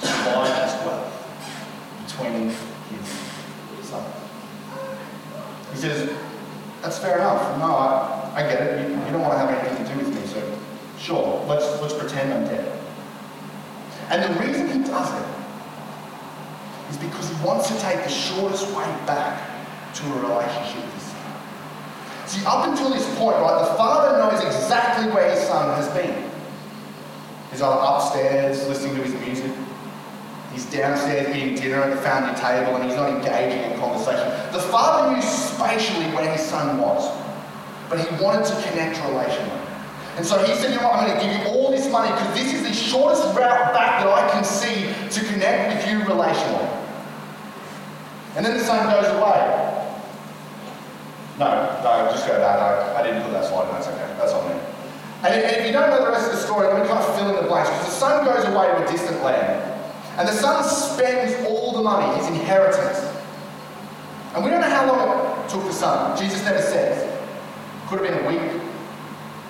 to 0.00 0.06
divide 0.06 0.64
his 0.64 0.86
wealth 0.86 1.12
between 2.06 2.48
his 2.48 3.86
son. 3.86 4.04
He 5.72 5.78
says, 5.78 6.16
that's 6.80 6.98
fair 6.98 7.18
enough. 7.18 7.58
No, 7.58 7.74
I, 7.76 8.32
I 8.34 8.42
get 8.42 8.62
it. 8.62 8.88
You, 8.88 8.96
you 8.96 9.12
don't 9.12 9.20
want 9.20 9.34
to 9.34 9.38
have 9.38 9.50
anything 9.50 9.84
to 9.84 9.92
do 9.92 9.98
with 9.98 10.14
me, 10.14 10.26
so 10.26 10.58
sure, 10.98 11.44
let's, 11.46 11.64
let's 11.82 11.92
pretend 11.92 12.32
I'm 12.32 12.44
dead. 12.44 12.80
And 14.08 14.22
the 14.22 14.40
reason 14.40 14.68
he 14.68 14.78
does 14.88 15.12
it 15.20 15.28
is 16.90 16.96
because 16.96 17.28
he 17.28 17.44
wants 17.44 17.68
to 17.68 17.78
take 17.80 18.02
the 18.04 18.08
shortest 18.08 18.66
way 18.68 18.84
back 19.06 19.50
to 19.94 20.06
a 20.06 20.20
relationship 20.20 20.82
with 20.82 20.94
his 20.94 21.02
son. 21.02 22.26
See, 22.26 22.46
up 22.46 22.68
until 22.68 22.88
this 22.88 23.06
point, 23.18 23.36
right, 23.36 23.68
the 23.68 23.74
father 23.74 24.16
knows 24.18 24.42
exactly 24.44 25.12
where 25.12 25.30
his 25.30 25.46
son 25.46 25.76
has 25.76 25.88
been. 25.92 26.30
He's 27.54 27.62
either 27.62 27.78
upstairs 27.80 28.66
listening 28.66 28.96
to 28.96 29.02
his 29.04 29.14
music, 29.24 29.52
he's 30.52 30.64
downstairs 30.72 31.36
eating 31.36 31.54
dinner 31.54 31.82
at 31.82 31.94
the 31.94 32.02
family 32.02 32.34
table, 32.34 32.74
and 32.74 32.84
he's 32.84 32.96
not 32.96 33.10
engaging 33.10 33.70
in 33.70 33.78
conversation. 33.78 34.26
The 34.52 34.58
father 34.58 35.14
knew 35.14 35.22
spatially 35.22 36.06
where 36.06 36.28
his 36.32 36.44
son 36.44 36.80
was, 36.80 37.16
but 37.88 38.00
he 38.00 38.06
wanted 38.20 38.44
to 38.46 38.60
connect 38.68 38.96
relationally. 38.96 39.64
And 40.16 40.26
so 40.26 40.44
he 40.44 40.52
said, 40.56 40.70
you 40.70 40.80
know 40.80 40.88
what, 40.88 40.96
I'm 40.96 41.06
going 41.06 41.16
to 41.16 41.24
give 41.24 41.46
you 41.46 41.46
all 41.46 41.70
this 41.70 41.88
money 41.92 42.10
because 42.10 42.34
this 42.34 42.52
is 42.54 42.64
the 42.64 42.74
shortest 42.74 43.22
route 43.38 43.72
back 43.72 44.02
that 44.02 44.08
I 44.08 44.28
can 44.32 44.42
see 44.42 44.90
to 45.10 45.24
connect 45.32 45.76
with 45.76 45.88
you 45.88 46.00
relationally. 46.00 46.84
And 48.34 48.44
then 48.44 48.58
the 48.58 48.64
son 48.64 48.84
goes 48.90 49.06
away. 49.12 49.94
No, 51.38 51.54
no, 51.84 52.10
just 52.10 52.26
go 52.26 52.36
back. 52.36 52.58
I, 52.58 53.00
I 53.00 53.02
didn't 53.04 53.22
put 53.22 53.30
that 53.30 53.44
slide 53.44 53.68
in, 53.68 53.74
that's 53.74 53.86
okay. 53.86 54.14
That's 54.18 54.32
on 54.32 54.48
me. 54.48 54.73
And 55.24 55.40
if, 55.40 55.66
you 55.66 55.72
don't 55.72 55.88
know 55.88 56.04
the 56.04 56.10
rest 56.10 56.26
of 56.26 56.32
the 56.32 56.38
story, 56.38 56.66
let 56.66 56.82
me 56.82 56.86
kind 56.86 57.02
of 57.02 57.16
fill 57.16 57.30
in 57.30 57.36
the 57.36 57.48
blanks 57.48 57.70
because 57.70 57.86
the 57.86 57.92
son 57.92 58.24
goes 58.26 58.44
away 58.44 58.66
to 58.66 58.86
a 58.86 58.92
distant 58.92 59.22
land. 59.22 59.72
And 60.18 60.28
the 60.28 60.32
son 60.32 60.62
spends 60.62 61.46
all 61.46 61.72
the 61.72 61.82
money, 61.82 62.14
his 62.18 62.28
inheritance. 62.28 62.98
And 64.34 64.44
we 64.44 64.50
don't 64.50 64.60
know 64.60 64.68
how 64.68 64.86
long 64.86 65.44
it 65.44 65.48
took 65.48 65.64
the 65.64 65.72
son. 65.72 66.16
Jesus 66.18 66.44
never 66.44 66.60
says. 66.60 67.10
Could 67.88 68.04
have 68.04 68.08
been 68.08 68.24
a 68.24 68.28
week, 68.28 68.50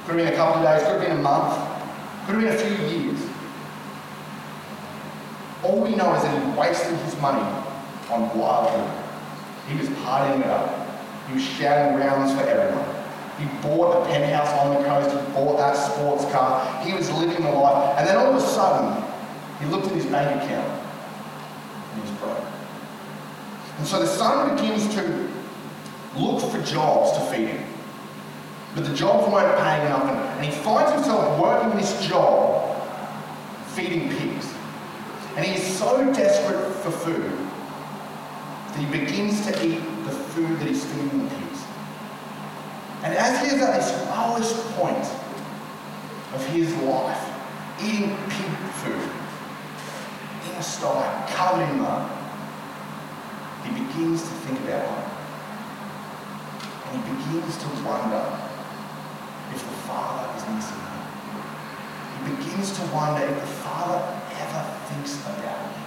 could 0.06 0.16
have 0.16 0.16
been 0.16 0.32
a 0.32 0.37
couple 0.37 0.62
of 0.62 0.64
days, 0.64 0.87
could 0.87 1.00
have 1.00 1.08
been 1.08 1.18
a 1.18 1.22
month, 1.22 1.54
could 2.26 2.37
have 2.37 2.44
been 2.44 2.54
a 2.54 2.76
few 2.76 2.87
years. 2.87 3.20
All 5.64 5.80
we 5.80 5.96
know 5.96 6.14
is 6.14 6.22
that 6.22 6.40
he 6.40 6.58
wasted 6.58 6.96
his 7.00 7.20
money 7.20 7.42
on 8.10 8.38
wild 8.38 8.72
living. 8.72 8.92
He 9.68 9.76
was 9.76 9.88
partying 10.04 10.40
it 10.40 10.46
up. 10.46 10.88
He 11.26 11.34
was 11.34 11.42
shouting 11.42 11.98
rounds 11.98 12.32
for 12.32 12.46
everyone. 12.46 12.93
He 13.38 13.47
bought 13.62 14.03
a 14.03 14.07
penthouse 14.07 14.53
on 14.61 14.75
the 14.75 14.88
coast. 14.88 15.11
He 15.11 15.33
bought 15.33 15.57
that 15.59 15.75
sports 15.75 16.25
car. 16.27 16.83
He 16.85 16.92
was 16.92 17.11
living 17.12 17.42
the 17.42 17.51
life. 17.51 17.99
And 17.99 18.07
then 18.07 18.16
all 18.16 18.29
of 18.29 18.37
a 18.37 18.47
sudden, 18.47 19.03
he 19.61 19.66
looked 19.66 19.87
at 19.87 19.92
his 19.92 20.07
bank 20.07 20.42
account 20.42 20.68
and 21.92 22.03
he 22.05 22.11
was 22.11 22.20
broke. 22.20 22.44
And 23.79 23.87
so 23.87 24.01
the 24.01 24.07
son 24.07 24.55
begins 24.55 24.94
to 24.94 25.31
look 26.16 26.40
for 26.51 26.62
jobs 26.62 27.18
to 27.18 27.25
feed 27.27 27.49
him. 27.49 27.64
But 28.75 28.85
the 28.85 28.94
jobs 28.94 29.33
weren't 29.33 29.57
paying 29.59 29.87
enough, 29.87 30.05
and, 30.05 30.44
he 30.44 30.51
finds 30.51 30.92
himself 30.92 31.40
working 31.40 31.79
this 31.79 32.07
job 32.07 32.77
feeding 33.68 34.11
pigs. 34.11 34.53
And 35.37 35.44
he 35.44 35.55
is 35.55 35.79
so 35.79 36.12
desperate 36.12 36.75
for 36.77 36.90
food 36.90 37.33
that 38.68 38.79
he 38.79 38.87
begins 38.87 39.44
to 39.47 39.66
eat 39.66 39.81
the 40.05 40.11
food 40.11 40.59
that 40.59 40.68
he's 40.68 40.85
feeding 40.85 41.25
the 41.25 41.31
pigs. 41.35 41.43
And 43.04 43.12
as 43.12 43.38
he 43.42 43.54
is 43.54 43.60
at 43.60 43.74
this 43.76 43.92
lowest 44.08 44.56
point 44.76 45.04
of 46.32 46.46
his 46.46 46.74
life, 46.76 47.20
eating 47.78 48.16
pig 48.30 48.50
food, 48.80 49.10
in 50.48 50.56
a 50.56 50.62
sty, 50.62 51.26
covered 51.28 51.68
in 51.68 51.80
mud, 51.80 52.10
he 53.62 53.72
begins 53.84 54.22
to 54.22 54.28
think 54.48 54.58
about. 54.60 55.04
And 56.86 57.04
he 57.04 57.12
begins 57.12 57.58
to 57.58 57.68
wonder 57.84 58.24
if 59.52 59.60
the 59.60 59.76
Father 59.84 60.24
is 60.38 60.48
missing 60.48 60.80
him. 60.80 61.04
He 62.16 62.36
begins 62.36 62.74
to 62.78 62.86
wonder 62.86 63.26
if 63.26 63.38
the 63.38 63.46
Father 63.46 64.00
ever 64.32 64.62
thinks 64.88 65.20
about 65.20 65.76
me. 65.76 65.84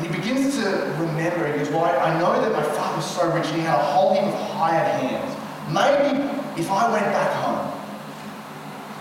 And 0.00 0.08
he 0.08 0.18
begins 0.18 0.56
to 0.56 0.64
remember, 0.98 1.46
he 1.52 1.58
goes, 1.58 1.68
Well, 1.68 1.84
I 1.84 2.18
know 2.18 2.40
that 2.40 2.52
my 2.52 2.62
father 2.62 2.96
was 2.96 3.04
so 3.04 3.30
rich 3.34 3.44
and 3.48 3.56
he 3.56 3.60
had 3.60 3.78
a 3.78 3.82
whole 3.82 4.14
heap 4.14 4.22
of 4.22 4.32
hired 4.32 4.88
hands. 5.02 5.36
Maybe 5.68 6.24
if 6.58 6.70
I 6.70 6.90
went 6.90 7.04
back 7.04 7.30
home, 7.44 7.68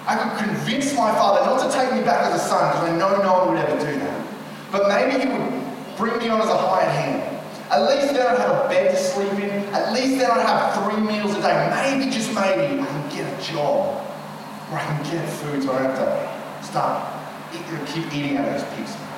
I 0.06 0.18
could 0.18 0.44
convince 0.44 0.94
my 0.96 1.10
father 1.14 1.46
not 1.46 1.64
to 1.64 1.72
take 1.72 1.94
me 1.94 2.02
back 2.02 2.26
as 2.26 2.42
a 2.42 2.44
son, 2.44 2.74
because 2.74 2.90
I 2.90 2.98
know 2.98 3.16
no 3.24 3.46
one 3.46 3.56
would 3.56 3.66
ever 3.66 3.80
do 3.80 3.98
that. 4.00 4.28
But 4.74 4.90
maybe 4.90 5.24
he 5.24 5.28
would 5.30 5.96
bring 5.96 6.18
me 6.18 6.28
on 6.28 6.42
as 6.42 6.50
a 6.50 6.58
hired 6.58 6.92
hand. 6.92 7.40
At 7.72 7.84
least 7.88 8.14
then 8.14 8.28
I'd 8.28 8.38
have 8.38 8.66
a 8.66 8.68
bed 8.68 8.92
to 8.92 8.98
sleep 8.98 9.32
in. 9.40 9.74
At 9.74 9.94
least 9.94 10.20
then 10.20 10.30
I'd 10.30 10.46
have 10.46 10.84
three 10.84 11.02
meals 11.02 11.34
a 11.38 11.42
day. 11.42 11.96
Maybe, 11.96 12.12
just 12.12 12.34
maybe, 12.36 12.82
I 12.82 12.86
can 12.86 13.10
get 13.10 13.40
a 13.40 13.54
job 13.54 14.04
where 14.68 14.82
I 14.82 14.84
can 14.84 15.04
get 15.10 15.30
food 15.30 15.64
so 15.64 15.72
I 15.72 15.84
don't 15.84 15.96
have 15.96 16.62
to 16.62 16.68
start 16.68 17.20
keep 17.94 18.14
eating 18.14 18.38
out 18.38 18.48
of 18.48 18.54
those 18.54 18.76
pigs. 18.76 19.09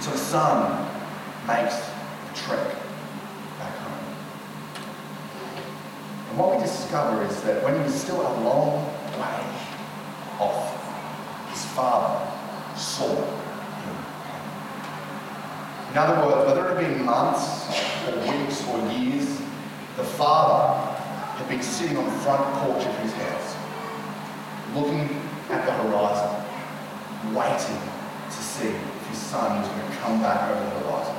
So 0.00 0.14
son 0.14 0.86
makes 1.46 1.76
the 1.76 2.34
trek 2.34 2.68
back 3.58 3.74
home. 3.78 4.16
And 6.30 6.38
what 6.38 6.56
we 6.56 6.62
discover 6.62 7.24
is 7.24 7.40
that 7.42 7.64
when 7.64 7.74
he 7.76 7.82
was 7.82 7.94
still 7.94 8.20
a 8.20 8.32
long 8.40 8.86
way 9.18 9.42
off, 10.38 11.50
his 11.50 11.64
father 11.72 12.24
saw 12.76 13.12
him. 13.12 13.96
In 15.90 15.98
other 15.98 16.26
words, 16.26 16.46
whether 16.46 16.68
it 16.68 16.76
had 16.76 16.94
been 16.94 17.04
months 17.04 17.66
or 18.06 18.20
weeks 18.20 18.64
or 18.68 18.78
years, 18.92 19.40
the 19.96 20.04
father 20.04 20.94
had 21.36 21.48
been 21.48 21.62
sitting 21.62 21.96
on 21.96 22.04
the 22.04 22.18
front 22.20 22.44
porch 22.58 22.84
of 22.86 22.98
his 23.00 23.12
house, 23.14 23.56
looking 24.76 25.20
at 25.50 25.66
the 25.66 25.72
horizon, 25.72 27.34
waiting 27.34 27.98
to 28.30 28.42
see 28.42 28.68
if 28.68 29.06
his 29.08 29.18
son 29.18 29.60
was 29.60 29.68
going 29.68 29.90
to 29.90 29.96
come 29.98 30.22
back 30.22 30.50
over 30.50 30.64
the 30.64 30.70
horizon. 30.80 31.16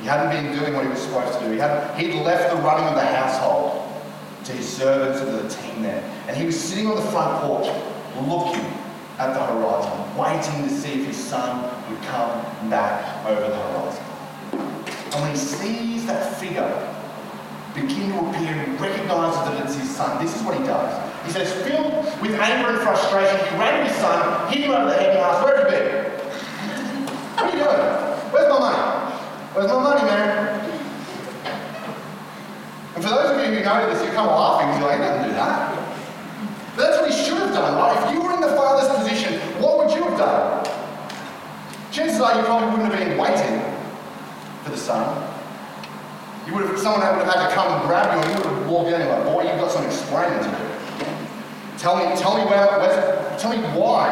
He 0.00 0.06
hadn't 0.06 0.30
been 0.30 0.58
doing 0.58 0.74
what 0.74 0.84
he 0.84 0.90
was 0.90 1.00
supposed 1.00 1.38
to 1.38 1.44
do. 1.44 1.52
He 1.52 1.58
had 1.58 1.98
he'd 1.98 2.22
left 2.22 2.54
the 2.54 2.62
running 2.62 2.86
of 2.86 2.94
the 2.94 3.04
household 3.04 3.88
to 4.44 4.52
his 4.52 4.68
servants 4.68 5.20
and 5.20 5.30
to 5.30 5.42
the 5.42 5.48
team 5.48 5.82
there. 5.82 6.02
And 6.28 6.36
he 6.36 6.46
was 6.46 6.58
sitting 6.58 6.86
on 6.86 6.96
the 6.96 7.10
front 7.10 7.42
porch, 7.42 7.66
looking 8.26 8.64
at 9.18 9.34
the 9.34 9.44
horizon, 9.44 10.16
waiting 10.16 10.68
to 10.68 10.74
see 10.74 11.00
if 11.00 11.06
his 11.06 11.16
son 11.16 11.62
would 11.90 12.02
come 12.02 12.70
back 12.70 13.26
over 13.26 13.40
the 13.40 13.56
horizon. 13.56 14.04
And 15.12 15.22
when 15.22 15.30
he 15.32 15.36
sees 15.36 16.06
that 16.06 16.38
figure 16.38 16.94
begin 17.74 18.10
to 18.10 18.18
appear, 18.28 18.54
he 18.54 18.70
recognizes 18.76 19.40
that 19.40 19.64
it's 19.64 19.76
his 19.76 19.90
son. 19.90 20.22
This 20.22 20.34
is 20.36 20.42
what 20.42 20.56
he 20.56 20.64
does. 20.64 21.07
He 21.24 21.30
says, 21.30 21.52
filled 21.66 22.04
with 22.22 22.34
anger 22.40 22.70
and 22.70 22.78
frustration, 22.80 23.38
he 23.44 23.56
grabbed 23.56 23.88
his 23.88 23.96
son, 23.98 24.52
hit 24.52 24.64
him 24.64 24.70
over 24.70 24.86
the 24.86 24.96
head, 24.96 25.10
and 25.10 25.18
asked, 25.18 25.44
Where 25.44 25.56
have 25.56 25.70
you 25.70 25.78
been? 25.78 26.04
What 27.36 27.44
are 27.44 27.56
you 27.56 27.64
doing? 27.64 28.08
Where's 28.32 28.48
my 28.48 28.58
money? 28.58 29.14
Where's 29.54 29.68
my 29.68 29.82
money, 29.82 30.02
man? 30.02 30.58
And 32.94 33.04
for 33.04 33.10
those 33.10 33.30
of 33.30 33.38
you 33.38 33.58
who 33.58 33.64
know 33.64 33.94
this, 33.94 34.04
you 34.04 34.10
come 34.12 34.26
laughing 34.26 34.68
because 34.68 34.80
you're 34.80 34.90
like, 34.90 35.00
I 35.00 35.18
didn't 35.18 35.28
do 35.28 35.34
that. 35.34 35.78
But 36.74 36.82
that's 36.82 36.98
what 37.00 37.10
he 37.10 37.24
should 37.24 37.38
have 37.38 37.52
done, 37.52 37.74
right? 37.76 38.06
If 38.06 38.14
you 38.14 38.22
were 38.22 38.34
in 38.34 38.40
the 38.40 38.54
father's 38.56 38.88
position, 38.98 39.38
what 39.62 39.78
would 39.78 39.94
you 39.94 40.02
have 40.04 40.18
done? 40.18 40.64
Chances 41.90 42.20
are 42.20 42.36
you 42.36 42.44
probably 42.44 42.70
wouldn't 42.70 42.94
have 42.94 43.08
been 43.08 43.18
waiting 43.18 43.62
for 44.64 44.70
the 44.70 44.76
son. 44.76 45.02
You 46.46 46.54
would 46.54 46.66
have, 46.66 46.78
someone 46.78 47.00
would 47.00 47.24
have 47.24 47.34
had 47.34 47.48
to 47.48 47.54
come 47.54 47.72
and 47.72 47.88
grab 47.88 48.14
you, 48.14 48.20
and 48.20 48.30
you 48.30 48.36
would 48.36 48.58
have 48.58 48.68
walked 48.68 48.88
in 48.88 49.00
and 49.00 49.10
like, 49.10 49.24
boy, 49.24 49.42
you've 49.42 49.60
got 49.60 49.70
some 49.70 49.84
explaining 49.84 50.38
to 50.38 50.50
do. 50.50 50.67
Tell 51.78 51.96
me, 51.96 52.16
tell 52.16 52.36
me 52.36 52.44
where, 52.44 52.66
where's, 52.78 53.40
tell 53.40 53.52
me 53.52 53.58
why. 53.78 54.10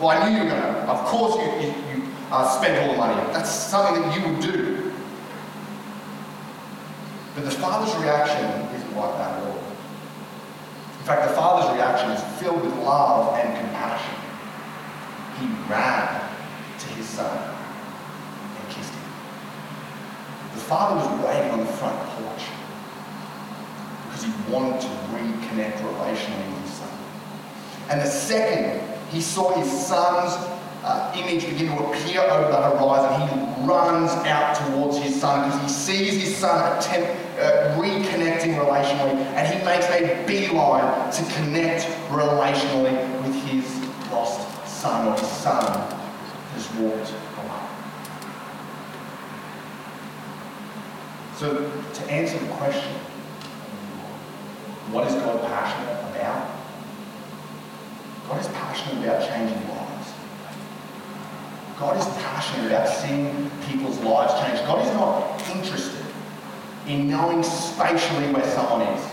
Well, 0.00 0.08
I 0.08 0.28
knew 0.28 0.36
you 0.36 0.44
were 0.44 0.50
gonna. 0.50 0.78
Of 0.90 1.06
course, 1.06 1.36
you, 1.36 1.68
you, 1.68 1.74
you 1.94 2.08
uh, 2.32 2.48
spent 2.48 2.82
all 2.82 2.92
the 2.92 2.98
money. 2.98 3.32
That's 3.32 3.48
something 3.48 4.02
that 4.02 4.18
you 4.18 4.28
would 4.28 4.40
do. 4.42 4.92
But 7.36 7.44
the 7.44 7.52
father's 7.52 7.94
reaction 8.02 8.44
isn't 8.74 8.96
like 8.96 9.16
that 9.18 9.38
at 9.38 9.42
all. 9.44 9.58
In 10.98 11.04
fact, 11.06 11.28
the 11.28 11.36
father's 11.36 11.76
reaction 11.76 12.10
is 12.10 12.22
filled 12.40 12.62
with 12.62 12.74
love 12.78 13.38
and 13.38 13.56
compassion. 13.56 14.14
He 15.38 15.46
ran 15.70 16.20
to 16.78 16.86
his 16.94 17.06
son 17.08 17.54
and 18.58 18.68
kissed 18.68 18.92
him. 18.92 19.02
The 20.54 20.60
father 20.60 20.96
was 20.96 21.24
waiting 21.24 21.50
on 21.52 21.60
the 21.60 21.72
front 21.72 21.98
porch 22.10 22.42
because 24.06 24.24
he 24.24 24.52
wanted 24.52 24.80
to 24.80 24.88
reconnect 24.88 25.78
relationally. 25.78 26.63
And 27.90 28.00
the 28.00 28.06
second 28.06 28.80
he 29.10 29.20
saw 29.20 29.54
his 29.58 29.70
son's 29.70 30.32
uh, 30.84 31.12
image 31.16 31.46
begin 31.48 31.68
to 31.68 31.84
appear 31.84 32.20
over 32.20 32.50
the 32.50 32.60
horizon, 32.60 33.28
he 33.28 33.66
runs 33.66 34.10
out 34.26 34.54
towards 34.54 34.98
his 34.98 35.18
son 35.18 35.48
because 35.48 35.62
he 35.62 35.68
sees 35.68 36.22
his 36.22 36.36
son 36.36 36.76
attempt, 36.76 37.10
uh, 37.38 37.74
reconnecting 37.78 38.54
relationally, 38.54 39.14
and 39.34 39.48
he 39.48 39.64
makes 39.64 39.86
a 39.86 40.24
beeline 40.26 41.10
to 41.10 41.22
connect 41.34 41.84
relationally 42.10 43.22
with 43.22 43.34
his 43.46 43.64
lost 44.10 44.46
son, 44.68 45.08
or 45.08 45.18
his 45.18 45.28
son 45.28 45.64
has 46.52 46.70
walked 46.74 47.10
away. 47.10 47.64
So, 51.36 51.70
to 51.94 52.12
answer 52.12 52.38
the 52.38 52.52
question, 52.52 52.92
what 54.92 55.06
is 55.06 55.14
God 55.14 55.40
passionate 55.46 56.14
about? 56.14 56.53
God 58.28 58.40
is 58.40 58.48
passionate 58.48 59.04
about 59.04 59.28
changing 59.28 59.68
lives. 59.68 60.12
God 61.78 61.96
is 61.98 62.06
passionate 62.22 62.66
about 62.68 62.88
seeing 62.88 63.50
people's 63.66 63.98
lives 64.00 64.32
change. 64.40 64.66
God 64.66 64.86
is 64.86 64.92
not 64.92 65.40
interested 65.54 66.06
in 66.86 67.08
knowing 67.08 67.42
spatially 67.42 68.32
where 68.32 68.48
someone 68.50 68.82
is. 68.82 69.04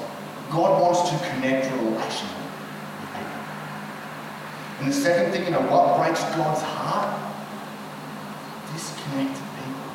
God 0.50 0.82
wants 0.82 1.10
to 1.10 1.18
connect 1.30 1.68
relationally 1.68 2.46
with 3.00 3.10
people. 3.16 3.42
And 4.80 4.88
the 4.90 4.94
second 4.94 5.32
thing, 5.32 5.46
you 5.46 5.52
know, 5.52 5.62
what 5.62 5.98
breaks 5.98 6.22
God's 6.36 6.62
heart? 6.62 7.20
Disconnected 8.74 9.44
people. 9.60 9.92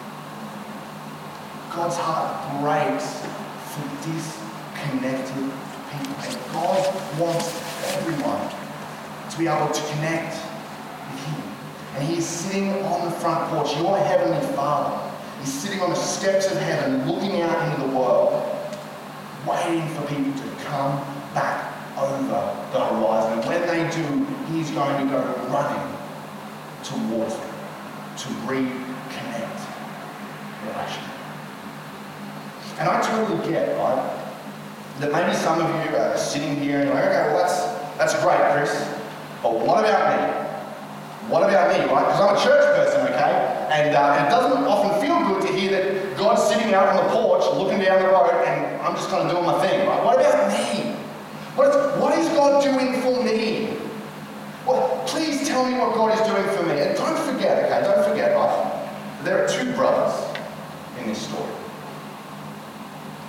God's 1.75 1.97
heart 1.97 2.61
breaks 2.61 3.25
for 3.73 3.85
disconnected 4.05 5.53
people. 5.91 6.17
And 6.21 6.53
God 6.53 7.19
wants 7.19 7.49
everyone 7.97 8.56
to 9.37 9.43
be 9.43 9.49
able 9.49 9.69
to 9.69 9.83
connect 9.93 10.35
with 11.11 11.25
Him. 11.27 11.43
And 11.95 12.09
He 12.09 12.17
is 12.19 12.27
sitting 12.27 12.73
on 12.85 13.05
the 13.05 13.11
front 13.11 13.51
porch, 13.51 13.77
your 13.77 13.99
Heavenly 13.99 14.41
Father. 14.55 15.15
He's 15.41 15.53
sitting 15.53 15.81
on 15.81 15.91
the 15.91 15.97
steps 15.97 16.51
of 16.51 16.59
heaven, 16.59 17.07
looking 17.07 17.43
out 17.43 17.69
into 17.69 17.87
the 17.87 17.97
world, 17.97 18.33
waiting 19.47 19.87
for 19.91 20.03
people 20.07 20.33
to 20.33 20.65
come 20.65 20.99
back 21.35 21.73
over 21.99 22.17
the 22.27 22.85
horizon. 22.85 23.39
And 23.39 23.49
when 23.49 23.67
they 23.67 23.95
do, 23.95 24.27
He's 24.53 24.71
going 24.71 25.07
to 25.07 25.13
go 25.13 25.21
running 25.51 25.97
towards 26.83 27.35
them 27.37 27.55
to 28.17 28.29
reconnect 28.49 29.61
relation. 30.65 31.05
And 32.79 32.89
I 32.89 33.01
totally 33.03 33.51
get, 33.51 33.77
right, 33.77 34.23
that 35.01 35.13
maybe 35.13 35.35
some 35.35 35.61
of 35.61 35.69
you 35.69 35.97
are 35.97 36.17
sitting 36.17 36.57
here 36.57 36.79
and 36.79 36.87
you're 36.87 36.95
like, 36.95 37.05
okay, 37.05 37.33
well, 37.33 37.39
that's, 37.39 37.61
that's 37.99 38.23
great, 38.23 38.41
Chris. 38.53 38.96
But 39.43 39.53
what 39.55 39.85
about 39.85 40.05
me? 40.11 40.47
What 41.29 41.43
about 41.43 41.73
me, 41.73 41.85
right? 41.93 42.07
Because 42.07 42.21
I'm 42.21 42.37
a 42.37 42.41
church 42.41 42.65
person, 42.77 43.01
okay? 43.13 43.67
And, 43.71 43.97
uh, 43.97 44.15
and 44.15 44.27
it 44.27 44.31
doesn't 44.31 44.65
often 44.65 45.01
feel 45.01 45.19
good 45.27 45.43
to 45.43 45.53
hear 45.53 45.71
that 45.73 46.17
God's 46.17 46.43
sitting 46.43 46.73
out 46.73 46.89
on 46.89 46.97
the 47.05 47.13
porch 47.13 47.43
looking 47.57 47.81
down 47.81 48.01
the 48.01 48.09
road 48.09 48.31
and 48.47 48.81
I'm 48.81 48.95
just 48.95 49.09
kind 49.11 49.27
of 49.27 49.33
doing 49.33 49.45
my 49.45 49.61
thing, 49.67 49.87
right? 49.89 50.05
What 50.05 50.21
about 50.21 50.49
me? 50.49 50.93
What 51.57 51.69
is, 51.69 52.01
what 52.01 52.19
is 52.19 52.29
God 52.29 52.63
doing 52.63 53.03
for 53.03 53.25
me? 53.25 53.77
Well, 54.67 55.03
please 55.07 55.49
tell 55.49 55.67
me 55.67 55.79
what 55.79 55.95
God 55.95 56.15
is 56.15 56.27
doing 56.27 56.45
for 56.57 56.63
me. 56.63 56.81
And 56.81 56.97
don't 56.97 57.19
forget, 57.33 57.65
okay, 57.65 57.83
don't 57.83 58.09
forget, 58.09 58.37
right? 58.37 58.89
There 59.25 59.45
are 59.45 59.49
two 59.49 59.73
brothers 59.73 60.15
in 61.01 61.09
this 61.09 61.27
story. 61.27 61.51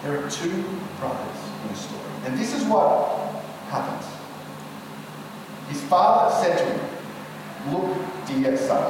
There 0.04 0.24
are 0.24 0.30
two 0.30 0.64
brothers 1.00 1.38
in 1.64 1.70
this 1.70 1.80
story. 1.82 2.02
And 2.26 2.38
this 2.38 2.54
is 2.54 2.64
what 2.66 3.32
happens. 3.70 4.17
His 5.70 5.82
father 5.84 6.34
said 6.44 6.58
to 6.58 6.66
him, 6.66 7.74
Look, 7.74 7.98
dear 8.28 8.58
son, 8.58 8.88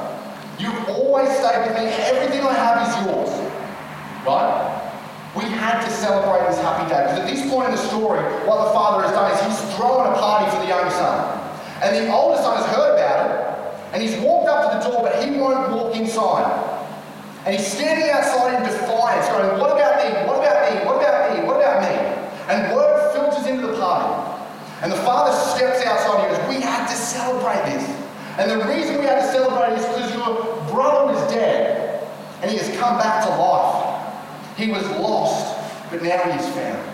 you've 0.58 0.88
always 0.88 1.28
stayed 1.30 1.66
with 1.66 1.76
me. 1.76 1.86
Everything 2.06 2.46
I 2.46 2.54
have 2.54 2.78
is 2.86 3.06
yours. 3.06 3.30
Right? 4.24 4.78
We 5.34 5.44
had 5.44 5.84
to 5.84 5.90
celebrate 5.90 6.48
this 6.48 6.58
happy 6.58 6.88
day. 6.88 7.02
Because 7.02 7.18
at 7.18 7.26
this 7.26 7.50
point 7.50 7.70
in 7.70 7.74
the 7.74 7.82
story, 7.90 8.22
what 8.46 8.64
the 8.66 8.70
father 8.72 9.02
has 9.02 9.12
done 9.12 9.30
is 9.34 9.38
he's 9.42 9.74
thrown 9.74 10.06
a 10.06 10.14
party 10.18 10.50
for 10.50 10.62
the 10.62 10.68
young 10.68 10.88
son. 10.90 11.38
And 11.82 11.94
the 11.94 12.12
older 12.12 12.40
son 12.42 12.56
has 12.56 12.66
heard 12.74 12.98
about 12.98 13.18
it, 13.30 13.94
and 13.94 14.02
he's 14.02 14.18
walked 14.18 14.48
up 14.48 14.66
to 14.66 14.78
the 14.78 14.82
door, 14.90 15.02
but 15.02 15.22
he 15.22 15.38
won't 15.38 15.70
walk 15.70 15.94
inside. 15.94 16.50
And 17.46 17.54
he's 17.54 17.66
standing 17.66 18.10
outside 18.10 18.58
in 18.58 18.62
defiance, 18.62 19.26
going, 19.28 19.58
What 19.58 19.72
about 19.72 20.02
me? 20.02 20.10
What 20.26 20.42
about 20.42 20.58
me? 20.66 20.86
What 20.86 20.96
about 20.98 21.34
me? 21.34 21.46
What 21.46 21.56
about 21.56 21.82
me? 21.82 21.94
And 22.50 22.74
word 22.74 23.12
filters 23.12 23.46
into 23.46 23.66
the 23.66 23.78
party. 23.78 24.10
And 24.82 24.92
the 24.92 24.96
father 25.02 25.32
steps 25.32 25.84
outside 25.86 26.27
had 26.68 26.88
to 26.88 26.94
celebrate 26.94 27.64
this. 27.72 27.88
And 28.38 28.50
the 28.50 28.66
reason 28.68 28.98
we 28.98 29.04
had 29.04 29.20
to 29.20 29.32
celebrate 29.32 29.74
is 29.78 29.86
because 29.86 30.14
your 30.14 30.34
brother 30.72 31.12
was 31.12 31.32
dead 31.32 32.08
and 32.42 32.50
he 32.50 32.56
has 32.56 32.68
come 32.78 32.98
back 32.98 33.24
to 33.24 33.30
life. 33.30 34.56
He 34.56 34.70
was 34.70 34.88
lost, 34.90 35.56
but 35.90 36.02
now 36.02 36.18
he 36.22 36.38
is 36.38 36.48
found. 36.54 36.88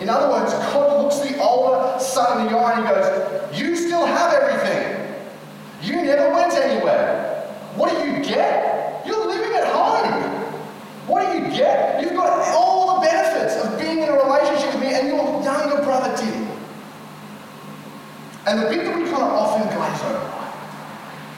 In 0.00 0.08
other 0.08 0.28
words, 0.28 0.52
God 0.52 1.02
looks 1.02 1.18
the 1.20 1.40
older 1.40 1.98
son 2.00 2.46
in 2.46 2.52
the 2.52 2.58
eye 2.58 2.78
and 2.78 2.86
he 2.86 2.94
goes, 2.94 3.60
You 3.60 3.76
still 3.76 4.04
have 4.04 4.32
everything. 4.32 5.14
You 5.82 6.02
never 6.02 6.32
went 6.32 6.52
anywhere. 6.54 7.54
What 7.76 7.90
do 7.90 8.10
you 8.10 8.24
get? 8.24 9.06
You're 9.06 9.26
living 9.26 9.54
at 9.54 9.68
home. 9.68 10.22
What 11.06 11.30
do 11.30 11.38
you 11.38 11.50
get? 11.54 12.02
You've 12.02 12.14
got 12.14 12.30
all 12.54 13.00
the 13.00 13.06
benefits 13.06 13.62
of 13.64 13.78
being 13.78 13.98
in 13.98 14.08
a 14.08 14.12
relationship 14.12 14.74
with 14.74 14.82
me, 14.82 14.94
and 14.94 15.06
your 15.08 15.42
younger 15.42 15.82
brother 15.82 16.16
did. 16.16 16.43
And 18.46 18.60
the 18.60 18.68
bit 18.68 18.84
that 18.84 18.94
we 18.96 19.04
kind 19.04 19.24
of 19.24 19.32
often 19.32 19.64
glaze 19.72 20.02
over, 20.04 20.28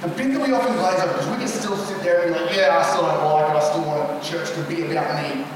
the 0.03 0.09
bit 0.09 0.35
that 0.35 0.42
we 0.42 0.53
often 0.53 0.75
glaze 0.75 0.99
over, 1.01 1.12
because 1.12 1.31
we 1.31 1.37
can 1.38 1.49
still 1.49 1.77
sit 1.77 2.03
there 2.03 2.27
and 2.27 2.35
be 2.35 2.40
like, 2.40 2.57
yeah, 2.57 2.79
I 2.79 2.83
still 2.83 3.03
don't 3.03 3.25
like 3.25 3.51
it, 3.51 3.57
I 3.57 3.62
still 3.62 3.87
want 3.87 4.23
church 4.23 4.51
to 4.55 4.62
be 4.66 4.83
about 4.90 5.23
me. 5.23 5.47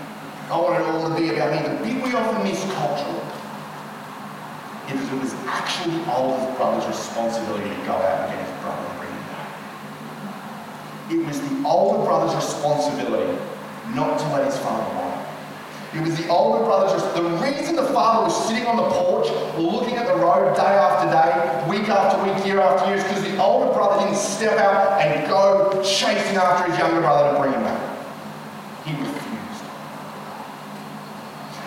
I 0.51 0.57
want 0.57 0.79
it 0.79 0.87
all 0.87 1.09
to 1.11 1.15
be 1.15 1.31
about 1.35 1.51
me. 1.51 1.63
The 1.67 1.75
bit 1.83 2.03
we 2.03 2.15
often 2.15 2.43
miss 2.43 2.63
culturally 2.75 3.23
is 4.91 4.99
it 4.99 5.19
was 5.19 5.35
actually 5.47 5.99
the 5.99 6.15
older 6.15 6.55
brother's 6.55 6.87
responsibility 6.87 7.69
to 7.69 7.77
go 7.87 7.95
out 7.95 8.31
and 8.31 8.39
get 8.39 8.47
his 8.47 8.55
brother 8.63 8.83
and 8.87 8.99
bring 8.99 9.11
him 9.11 9.27
back. 9.31 9.51
It 11.11 11.21
was 11.27 11.39
the 11.43 11.67
older 11.67 12.05
brother's 12.05 12.35
responsibility 12.35 13.39
not 13.95 14.19
to 14.19 14.27
let 14.35 14.47
his 14.47 14.59
father 14.59 14.87
lie. 14.95 15.27
It 15.93 16.03
was 16.03 16.17
the 16.17 16.29
older 16.29 16.65
brother's 16.65 17.03
the 17.15 17.23
reason 17.43 17.75
the 17.75 17.87
father 17.87 18.23
was 18.23 18.49
sitting 18.49 18.65
on 18.65 18.77
the 18.77 18.89
porch, 18.91 19.27
looking 19.59 19.97
at 19.97 20.07
the 20.07 20.15
road 20.15 20.55
day 20.55 20.63
after 20.63 21.11
day, 21.11 21.69
week 21.69 21.89
after 21.89 22.23
week, 22.23 22.47
year 22.47 22.61
after 22.61 22.87
year, 22.87 22.99
is 22.99 23.03
because 23.03 23.25
the 23.25 23.37
older 23.43 23.73
brother 23.73 24.05
didn't 24.05 24.17
step 24.17 24.57
out 24.59 25.01
and 25.01 25.29
go 25.29 25.83
chasing 25.83 26.37
after 26.37 26.71
his 26.71 26.79
younger 26.79 27.01
brother 27.01 27.33
to 27.33 27.41
bring 27.41 27.53
him 27.53 27.63
back. 27.65 27.83
He 28.87 28.93
refused. 28.93 29.65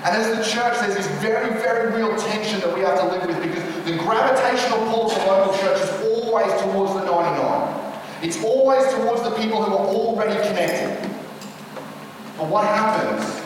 And 0.06 0.16
as 0.16 0.38
the 0.38 0.44
church, 0.56 0.80
there's 0.80 0.96
this 0.96 1.08
very, 1.20 1.52
very 1.60 1.92
real 1.92 2.16
tension 2.16 2.62
that 2.62 2.74
we 2.74 2.80
have 2.80 2.98
to 3.00 3.06
live 3.06 3.28
with 3.28 3.44
because 3.44 3.64
the 3.84 3.98
gravitational 3.98 4.80
pull 4.88 5.12
of 5.12 5.20
the 5.20 5.26
local 5.26 5.54
church 5.60 5.82
is 5.82 6.24
always 6.24 6.52
towards 6.62 6.94
the 6.94 7.04
99. 7.04 7.92
It's 8.22 8.42
always 8.42 8.88
towards 8.94 9.24
the 9.24 9.32
people 9.32 9.62
who 9.62 9.76
are 9.76 9.86
already 9.86 10.36
connected. 10.48 11.12
But 12.38 12.48
what 12.48 12.64
happens 12.64 13.43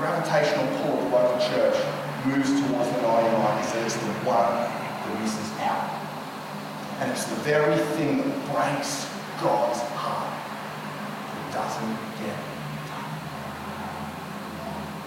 gravitational 0.00 0.64
pull 0.80 0.96
of 0.96 1.04
the 1.04 1.10
local 1.12 1.38
church 1.52 1.76
moves 2.24 2.48
towards 2.48 2.88
the 2.88 3.02
99 3.02 3.64
is 3.64 3.72
there's 3.72 3.94
the 4.00 4.12
one 4.24 4.56
that 4.64 5.20
misses 5.20 5.52
out. 5.60 5.92
And 7.00 7.12
it's 7.12 7.24
the 7.24 7.36
very 7.44 7.76
thing 7.96 8.16
that 8.24 8.32
breaks 8.48 9.04
God's 9.44 9.80
heart 9.92 10.32
that 11.36 11.52
doesn't 11.52 11.96
get 12.16 12.32
done. 12.88 13.12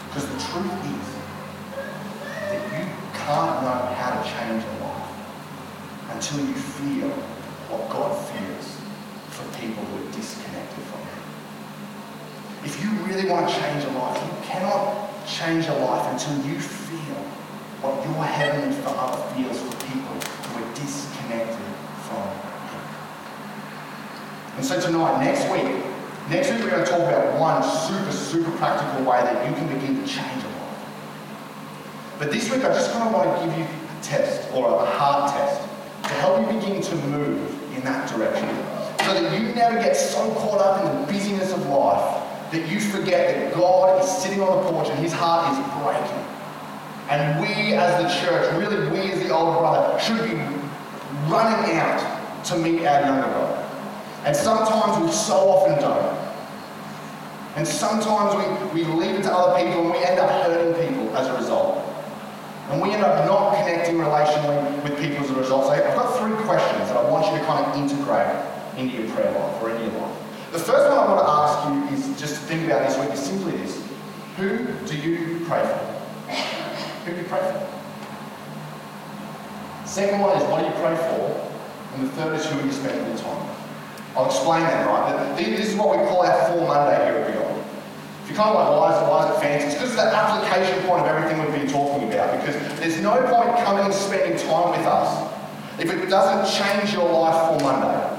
Because 0.06 0.30
the 0.30 0.40
truth 0.46 0.78
is 0.94 1.08
that 2.54 2.62
you 2.78 2.86
can't 3.18 3.66
know 3.66 3.82
how 3.98 4.14
to 4.14 4.22
change 4.30 4.62
a 4.62 4.74
life 4.86 5.10
until 6.14 6.46
you 6.46 6.54
feel 6.54 7.10
what 7.74 7.90
God 7.90 8.14
feels 8.30 8.78
for 9.34 9.46
people 9.58 9.84
who 9.86 10.06
are 10.06 10.12
disconnected 10.12 10.84
from 10.86 11.02
Him. 11.02 11.23
If 12.66 12.82
you 12.82 12.90
really 13.04 13.30
want 13.30 13.50
to 13.50 13.54
change 13.54 13.84
a 13.84 13.90
life, 13.90 14.24
you 14.24 14.48
cannot 14.48 15.28
change 15.28 15.68
a 15.68 15.74
life 15.74 16.12
until 16.14 16.50
you 16.50 16.58
feel 16.60 17.20
what 17.84 18.02
your 18.06 18.24
Heavenly 18.24 18.74
Father 18.84 19.20
feels 19.36 19.60
for 19.60 19.76
people 19.84 20.16
who 20.16 20.64
are 20.64 20.74
disconnected 20.74 21.60
from 22.08 22.24
Him. 22.72 22.84
And 24.56 24.66
so 24.66 24.80
tonight, 24.80 25.20
next 25.20 25.44
week, 25.52 25.84
next 26.30 26.52
week 26.52 26.62
we're 26.64 26.70
going 26.70 26.86
to 26.86 26.90
talk 26.90 27.02
about 27.02 27.38
one 27.38 27.62
super, 27.62 28.12
super 28.14 28.52
practical 28.58 29.04
way 29.04 29.20
that 29.20 29.50
you 29.50 29.54
can 29.56 29.68
begin 29.68 30.02
to 30.02 30.08
change 30.08 30.44
a 30.44 30.48
life. 30.48 30.88
But 32.18 32.32
this 32.32 32.50
week 32.50 32.64
I 32.64 32.70
just 32.70 32.94
kind 32.94 33.10
of 33.10 33.14
want 33.14 33.42
to 33.42 33.46
give 33.46 33.58
you 33.60 33.66
a 33.66 34.02
test, 34.02 34.50
or 34.54 34.82
a 34.82 34.86
heart 34.86 35.34
test, 35.34 35.62
to 36.04 36.14
help 36.16 36.40
you 36.40 36.60
begin 36.60 36.82
to 36.82 36.96
move 37.08 37.76
in 37.76 37.84
that 37.84 38.10
direction. 38.10 38.48
So 39.04 39.22
that 39.22 39.38
you 39.38 39.54
never 39.54 39.76
get 39.76 39.98
so 39.98 40.32
caught 40.36 40.62
up 40.62 40.86
in 40.86 41.02
the 41.02 41.12
busyness 41.12 41.52
of 41.52 41.66
life 41.68 42.23
that 42.54 42.70
you 42.70 42.80
forget 42.80 43.36
that 43.36 43.54
God 43.56 44.04
is 44.04 44.10
sitting 44.10 44.40
on 44.40 44.64
the 44.64 44.72
porch 44.72 44.88
and 44.88 45.00
his 45.00 45.12
heart 45.12 45.52
is 45.52 45.58
breaking. 45.82 46.24
And 47.10 47.42
we 47.42 47.74
as 47.74 48.02
the 48.02 48.26
church, 48.26 48.54
really 48.56 48.90
we 48.92 49.12
as 49.12 49.20
the 49.24 49.34
older 49.34 49.58
brother, 49.60 50.00
should 50.00 50.24
be 50.24 50.36
running 51.28 51.76
out 51.76 52.46
to 52.46 52.58
meet 52.58 52.86
our 52.86 53.02
younger 53.02 53.28
brother. 53.28 53.70
And 54.26 54.36
sometimes 54.36 55.04
we 55.04 55.12
so 55.12 55.34
often 55.34 55.82
don't. 55.82 56.24
And 57.56 57.68
sometimes 57.68 58.36
we, 58.72 58.84
we 58.84 58.94
leave 58.94 59.16
it 59.16 59.24
to 59.24 59.34
other 59.34 59.58
people 59.58 59.82
and 59.82 59.92
we 59.92 59.98
end 60.04 60.20
up 60.20 60.30
hurting 60.44 60.74
people 60.88 61.16
as 61.18 61.28
a 61.28 61.36
result. 61.36 61.84
And 62.70 62.82
we 62.82 62.92
end 62.92 63.04
up 63.04 63.26
not 63.28 63.56
connecting 63.58 63.96
relationally 63.96 64.84
with 64.84 65.00
people 65.00 65.26
as 65.26 65.30
a 65.32 65.36
result. 65.36 65.66
So 65.66 65.72
I've 65.72 65.96
got 65.96 66.20
three 66.20 66.36
questions 66.46 66.90
that 66.90 66.98
I 66.98 67.10
want 67.10 67.26
you 67.32 67.40
to 67.40 67.46
kind 67.46 67.66
of 67.66 67.76
integrate 67.76 68.30
into 68.78 69.02
your 69.02 69.12
prayer 69.12 69.32
life 69.32 69.62
or 69.62 69.72
into 69.72 69.86
your 69.86 70.02
life. 70.02 70.13
The 70.54 70.60
first 70.60 70.88
one 70.88 71.00
I 71.00 71.10
want 71.10 71.18
to 71.18 71.30
ask 71.34 71.66
you 71.66 71.98
is 71.98 72.06
just 72.22 72.36
to 72.36 72.42
think 72.46 72.66
about 72.70 72.88
this 72.88 72.96
week 73.00 73.10
is 73.10 73.20
simply 73.20 73.58
this. 73.58 73.74
Who 74.38 74.70
do 74.86 74.96
you 74.96 75.44
pray 75.50 75.66
for? 75.66 75.82
Who 77.06 77.12
do 77.12 77.18
you 77.18 77.26
pray 77.26 77.42
for? 77.42 77.58
Second 79.88 80.22
one 80.22 80.38
is 80.38 80.44
what 80.54 80.60
do 80.62 80.68
you 80.68 80.74
pray 80.74 80.96
for? 80.96 81.50
And 81.96 82.06
the 82.06 82.12
third 82.14 82.36
is 82.36 82.46
who 82.46 82.64
you 82.64 82.72
spending 82.72 83.02
your 83.02 83.18
time 83.18 83.48
with? 83.48 83.58
I'll 84.16 84.28
explain 84.28 84.62
that, 84.62 84.86
right? 84.86 85.36
This 85.36 85.70
is 85.70 85.76
what 85.76 85.90
we 85.98 86.06
call 86.06 86.22
our 86.22 86.46
full 86.46 86.68
Monday 86.68 87.04
here 87.04 87.18
at 87.18 87.34
Beyond. 87.34 87.58
If 88.22 88.30
you're 88.30 88.38
kind 88.38 88.54
of 88.54 88.62
like, 88.62 88.70
why 88.78 88.94
is, 88.94 89.02
it, 89.02 89.10
why 89.10 89.26
is 89.26 89.36
it 89.36 89.42
fancy? 89.42 89.66
It's 89.66 89.74
because 89.74 89.90
it's 89.90 90.00
the 90.04 90.06
application 90.06 90.86
point 90.86 91.02
of 91.02 91.08
everything 91.08 91.42
we've 91.42 91.66
been 91.66 91.74
talking 91.74 92.14
about. 92.14 92.30
Because 92.40 92.62
there's 92.78 93.02
no 93.02 93.18
point 93.26 93.58
coming 93.66 93.86
and 93.86 93.94
spending 93.94 94.38
time 94.38 94.70
with 94.70 94.86
us 94.86 95.34
if 95.80 95.90
it 95.90 96.06
doesn't 96.12 96.46
change 96.54 96.94
your 96.94 97.10
life 97.10 97.58
for 97.58 97.66
Monday. 97.66 98.14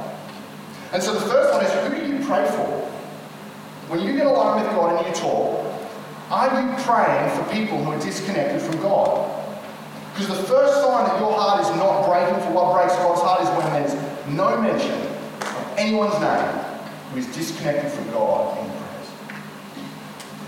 And 0.91 1.01
so 1.01 1.15
the 1.15 1.27
first 1.27 1.55
one 1.55 1.65
is, 1.65 1.73
who 1.87 2.04
pray 2.27 2.47
for? 2.47 2.91
When 3.89 4.01
you 4.01 4.17
get 4.17 4.27
alone 4.27 4.63
with 4.63 4.71
God 4.71 4.97
and 4.97 5.07
you 5.07 5.21
talk, 5.21 5.65
are 6.31 6.61
you 6.61 6.75
praying 6.85 7.37
for 7.37 7.53
people 7.53 7.83
who 7.85 7.93
are 7.93 8.01
disconnected 8.01 8.61
from 8.63 8.81
God? 8.81 9.31
Because 10.15 10.29
the 10.29 10.43
first 10.45 10.75
sign 10.75 11.07
that 11.07 11.21
your 11.21 11.33
heart 11.33 11.61
is 11.61 11.69
not 11.77 12.07
breaking 12.07 12.41
for 12.47 12.53
what 12.53 12.75
breaks 12.75 12.95
God's 12.97 13.21
heart 13.21 13.43
is 13.43 13.49
when 13.51 13.73
there's 13.73 13.95
no 14.29 14.61
mention 14.61 14.93
of 14.93 15.75
anyone's 15.77 16.19
name 16.21 16.65
who 17.11 17.19
is 17.19 17.27
disconnected 17.35 17.91
from 17.93 18.11
God 18.13 18.59
in 18.59 18.71
prayers. 18.71 19.09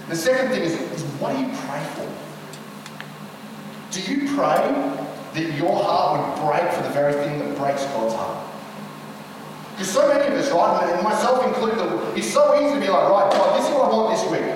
The 0.08 0.16
second 0.16 0.50
thing 0.50 0.62
is, 0.62 0.72
is 0.72 1.02
what 1.20 1.34
do 1.34 1.42
you 1.42 1.48
pray 1.48 1.84
for? 1.94 2.08
Do 3.90 4.00
you 4.00 4.34
pray 4.36 4.96
that 5.34 5.58
your 5.58 5.82
heart 5.82 6.20
would 6.20 6.36
break 6.46 6.72
for 6.72 6.82
the 6.82 6.90
very 6.90 7.12
thing 7.12 7.38
that 7.40 7.58
breaks 7.58 7.84
God's 7.86 8.14
heart? 8.14 8.55
Because 9.76 9.92
so 9.92 10.08
many 10.08 10.24
of 10.24 10.32
us, 10.40 10.48
right, 10.50 10.88
and 10.88 11.04
myself 11.04 11.44
included, 11.44 11.84
it's 12.16 12.32
so 12.32 12.56
easy 12.56 12.80
to 12.80 12.80
be 12.80 12.88
like, 12.88 13.12
right, 13.12 13.28
God, 13.28 13.60
this 13.60 13.68
is 13.68 13.74
what 13.76 13.84
I 13.84 13.88
want 13.92 14.08
this 14.16 14.24
week. 14.32 14.48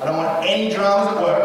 I 0.00 0.08
don't 0.08 0.16
want 0.16 0.48
any 0.48 0.72
dramas 0.72 1.12
at 1.12 1.20
work. 1.20 1.44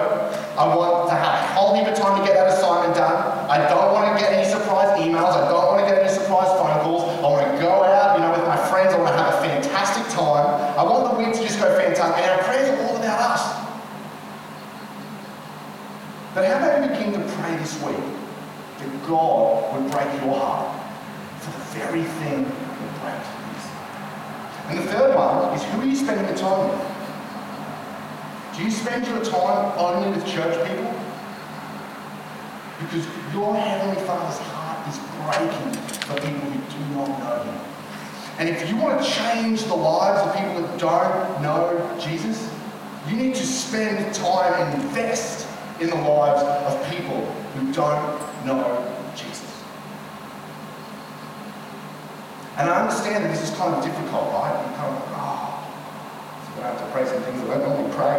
I 0.56 0.64
want 0.64 1.12
to 1.12 1.16
have 1.20 1.36
a 1.36 1.48
whole 1.52 1.76
heap 1.76 1.92
of 1.92 2.00
time 2.00 2.16
to 2.16 2.24
get 2.24 2.40
that 2.40 2.56
assignment 2.56 2.96
done. 2.96 3.20
I 3.52 3.68
don't 3.68 3.92
want 3.92 4.16
to 4.16 4.24
get 4.24 4.32
any 4.32 4.48
surprise 4.48 4.96
emails. 5.04 5.36
I 5.36 5.44
don't 5.52 5.76
want 5.76 5.84
to 5.84 5.92
get 5.92 6.00
any 6.00 6.08
surprise 6.08 6.48
phone 6.56 6.72
calls. 6.88 7.04
I 7.04 7.28
want 7.28 7.52
to 7.52 7.60
go 7.60 7.84
out, 7.84 8.16
you 8.16 8.24
know, 8.24 8.32
with 8.32 8.48
my 8.48 8.56
friends. 8.72 8.96
I 8.96 8.98
want 8.98 9.12
to 9.12 9.20
have 9.20 9.36
a 9.36 9.40
fantastic 9.44 10.08
time. 10.16 10.48
I 10.80 10.88
want 10.88 11.12
the 11.12 11.20
week 11.20 11.36
to 11.36 11.44
just 11.44 11.60
go 11.60 11.68
fantastic. 11.76 12.24
And 12.24 12.32
our 12.32 12.48
prayers 12.48 12.72
are 12.72 12.80
all 12.88 12.96
about 12.96 13.20
us. 13.36 13.44
But 16.32 16.48
how 16.48 16.64
about 16.64 16.80
we 16.80 16.96
begin 16.96 17.12
to 17.12 17.28
pray 17.44 17.60
this 17.60 17.76
week 17.84 18.08
that 18.80 18.90
God 19.04 19.68
would 19.76 19.92
break 19.92 20.08
your 20.24 20.32
heart 20.32 20.72
for 21.44 21.52
the 21.52 21.66
very 21.76 22.08
thing 22.24 22.48
And 24.70 24.80
the 24.80 24.84
third 24.84 25.16
one 25.16 25.54
is 25.56 25.64
who 25.64 25.82
are 25.82 25.86
you 25.86 25.96
spending 25.96 26.28
the 26.28 26.38
time 26.38 26.68
with? 26.68 26.98
Do 28.58 28.64
you 28.64 28.72
spend 28.72 29.08
your 29.08 29.24
time 29.24 29.74
only 29.78 30.10
with 30.10 30.26
church 30.28 30.68
people? 30.68 30.94
Because 32.80 33.06
your 33.34 33.56
Heavenly 33.56 34.02
Father's 34.06 34.38
heart 34.40 34.88
is 34.88 34.98
breaking 35.24 35.74
for 36.02 36.16
people 36.16 36.50
who 36.50 36.60
do 36.72 36.96
not 36.96 37.20
know 37.20 37.44
Him. 37.44 37.68
And 38.40 38.50
if 38.50 38.70
you 38.70 38.76
want 38.78 39.02
to 39.02 39.10
change 39.10 39.64
the 39.64 39.76
lives 39.76 40.22
of 40.22 40.36
people 40.36 40.62
that 40.62 40.80
don't 40.80 41.42
know 41.42 41.98
Jesus, 42.00 42.52
you 43.08 43.16
need 43.16 43.36
to 43.36 43.46
spend 43.46 44.14
time 44.14 44.54
and 44.54 44.84
invest 44.84 45.48
in 45.80 45.90
the 45.90 45.96
lives 45.96 46.44
of 46.44 46.90
people 46.90 47.26
who 47.26 47.72
don't 47.74 48.46
know 48.46 48.94
Jesus. 49.16 49.64
And 52.58 52.70
I 52.70 52.82
understand 52.82 53.24
that 53.24 53.30
this 53.30 53.44
is 53.48 53.56
kind 53.56 53.76
of 53.76 53.84
difficult, 53.84 54.34
right? 54.34 54.58
You 54.66 54.76
kind 54.78 54.90
of, 54.90 55.04
oh, 55.14 55.62
so 56.56 56.64
I 56.64 56.74
have 56.74 56.80
to 56.82 56.88
pray 56.90 57.06
some 57.06 57.22
things 57.22 57.42
that 57.42 57.52
I 57.52 57.58
don't 57.60 57.70
normally 57.70 57.94
pray. 57.94 58.18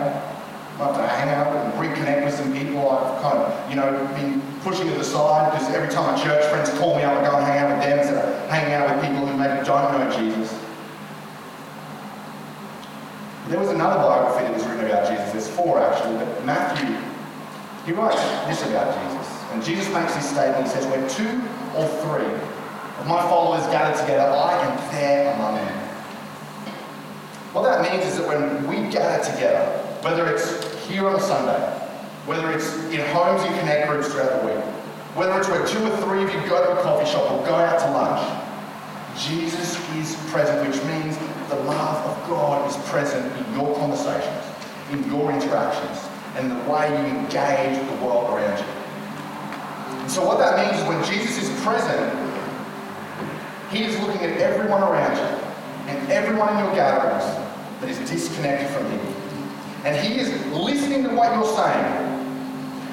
I 0.79 0.87
have 0.87 0.95
to 0.95 1.09
hang 1.09 1.29
out 1.35 1.51
and 1.57 1.75
reconnect 1.75 2.25
with 2.25 2.35
some 2.35 2.55
people 2.55 2.89
I've 2.89 3.21
kind 3.21 3.39
of, 3.39 3.51
you 3.69 3.75
know, 3.75 3.91
been 4.15 4.41
pushing 4.63 4.87
to 4.87 4.95
the 4.95 5.03
side 5.03 5.51
because 5.51 5.75
every 5.75 5.93
time 5.93 6.15
my 6.15 6.23
church 6.23 6.45
friends 6.47 6.71
call 6.79 6.95
me 6.95 7.03
up, 7.03 7.19
I 7.19 7.27
go 7.27 7.37
and 7.37 7.45
hang 7.45 7.59
out 7.59 7.77
with 7.77 7.85
them 7.85 7.99
instead 7.99 8.25
of 8.25 8.49
hanging 8.49 8.75
out 8.75 8.95
with 8.95 9.03
people 9.03 9.27
who 9.27 9.37
maybe 9.37 9.67
don't 9.67 9.91
know 9.91 10.07
Jesus. 10.15 10.55
There 13.49 13.59
was 13.59 13.71
another 13.71 13.97
biography 13.97 14.45
that 14.45 14.55
was 14.55 14.65
written 14.67 14.87
about 14.87 15.09
Jesus. 15.11 15.33
There's 15.33 15.49
four 15.49 15.83
actually, 15.83 16.15
but 16.15 16.45
Matthew, 16.45 16.95
he 17.87 17.91
writes 17.91 18.23
this 18.47 18.63
about 18.71 18.95
Jesus. 18.95 19.27
And 19.51 19.65
Jesus 19.65 19.93
makes 19.93 20.15
this 20.15 20.31
statement. 20.31 20.63
He 20.63 20.71
says, 20.71 20.87
Where 20.87 21.03
two 21.09 21.43
or 21.75 21.89
three 22.07 22.58
of 22.99 23.07
my 23.07 23.23
followers 23.23 23.65
gather 23.67 23.99
together, 24.01 24.31
I 24.31 24.59
am 24.67 24.93
there 24.93 25.35
among 25.35 25.55
them. 25.55 25.79
What 27.53 27.63
that 27.63 27.91
means 27.91 28.05
is 28.05 28.19
that 28.19 28.29
when 28.29 28.67
we 28.67 28.91
gather 28.91 29.25
together, 29.25 29.65
whether 30.03 30.27
it's 30.27 30.87
here 30.87 31.09
on 31.09 31.21
Sunday, 31.21 31.59
whether 32.27 32.51
it's 32.53 32.75
in 32.91 33.01
homes 33.15 33.43
and 33.43 33.55
connect 33.61 33.89
groups 33.89 34.09
throughout 34.09 34.43
the 34.43 34.47
week, 34.49 34.65
whether 35.15 35.39
it's 35.39 35.49
where 35.49 35.67
two 35.67 35.83
or 35.83 35.97
three 35.99 36.23
of 36.25 36.35
you 36.35 36.41
go 36.49 36.63
to 36.63 36.79
a 36.79 36.83
coffee 36.83 37.11
shop 37.11 37.31
or 37.31 37.45
go 37.47 37.55
out 37.55 37.79
to 37.81 37.91
lunch, 37.91 38.23
Jesus 39.19 39.75
is 39.97 40.15
present, 40.31 40.69
which 40.69 40.83
means 40.85 41.17
the 41.49 41.57
love 41.65 42.05
of 42.07 42.29
God 42.29 42.69
is 42.71 42.77
present 42.89 43.25
in 43.37 43.55
your 43.55 43.75
conversations, 43.77 44.45
in 44.93 45.03
your 45.11 45.33
interactions, 45.33 46.07
and 46.37 46.51
the 46.51 46.71
way 46.71 46.89
you 46.91 47.17
engage 47.17 47.79
the 47.79 48.05
world 48.05 48.31
around 48.31 48.59
you. 48.59 49.99
And 50.03 50.11
so 50.11 50.25
what 50.25 50.39
that 50.39 50.67
means 50.67 50.81
is 50.81 50.87
when 50.87 51.03
Jesus 51.05 51.43
is 51.43 51.61
present, 51.63 52.28
he 53.71 53.85
is 53.85 53.99
looking 54.01 54.23
at 54.23 54.39
everyone 54.39 54.83
around 54.83 55.17
you 55.17 55.49
and 55.89 56.11
everyone 56.11 56.57
in 56.57 56.65
your 56.65 56.75
gatherings 56.75 57.25
that 57.81 57.89
is 57.89 57.99
disconnected 58.11 58.69
from 58.71 58.91
him. 58.91 59.15
And 59.85 59.97
he 60.07 60.19
is 60.19 60.29
listening 60.47 61.05
to 61.05 61.11
what 61.11 61.35
you're 61.35 61.57
saying 61.57 62.09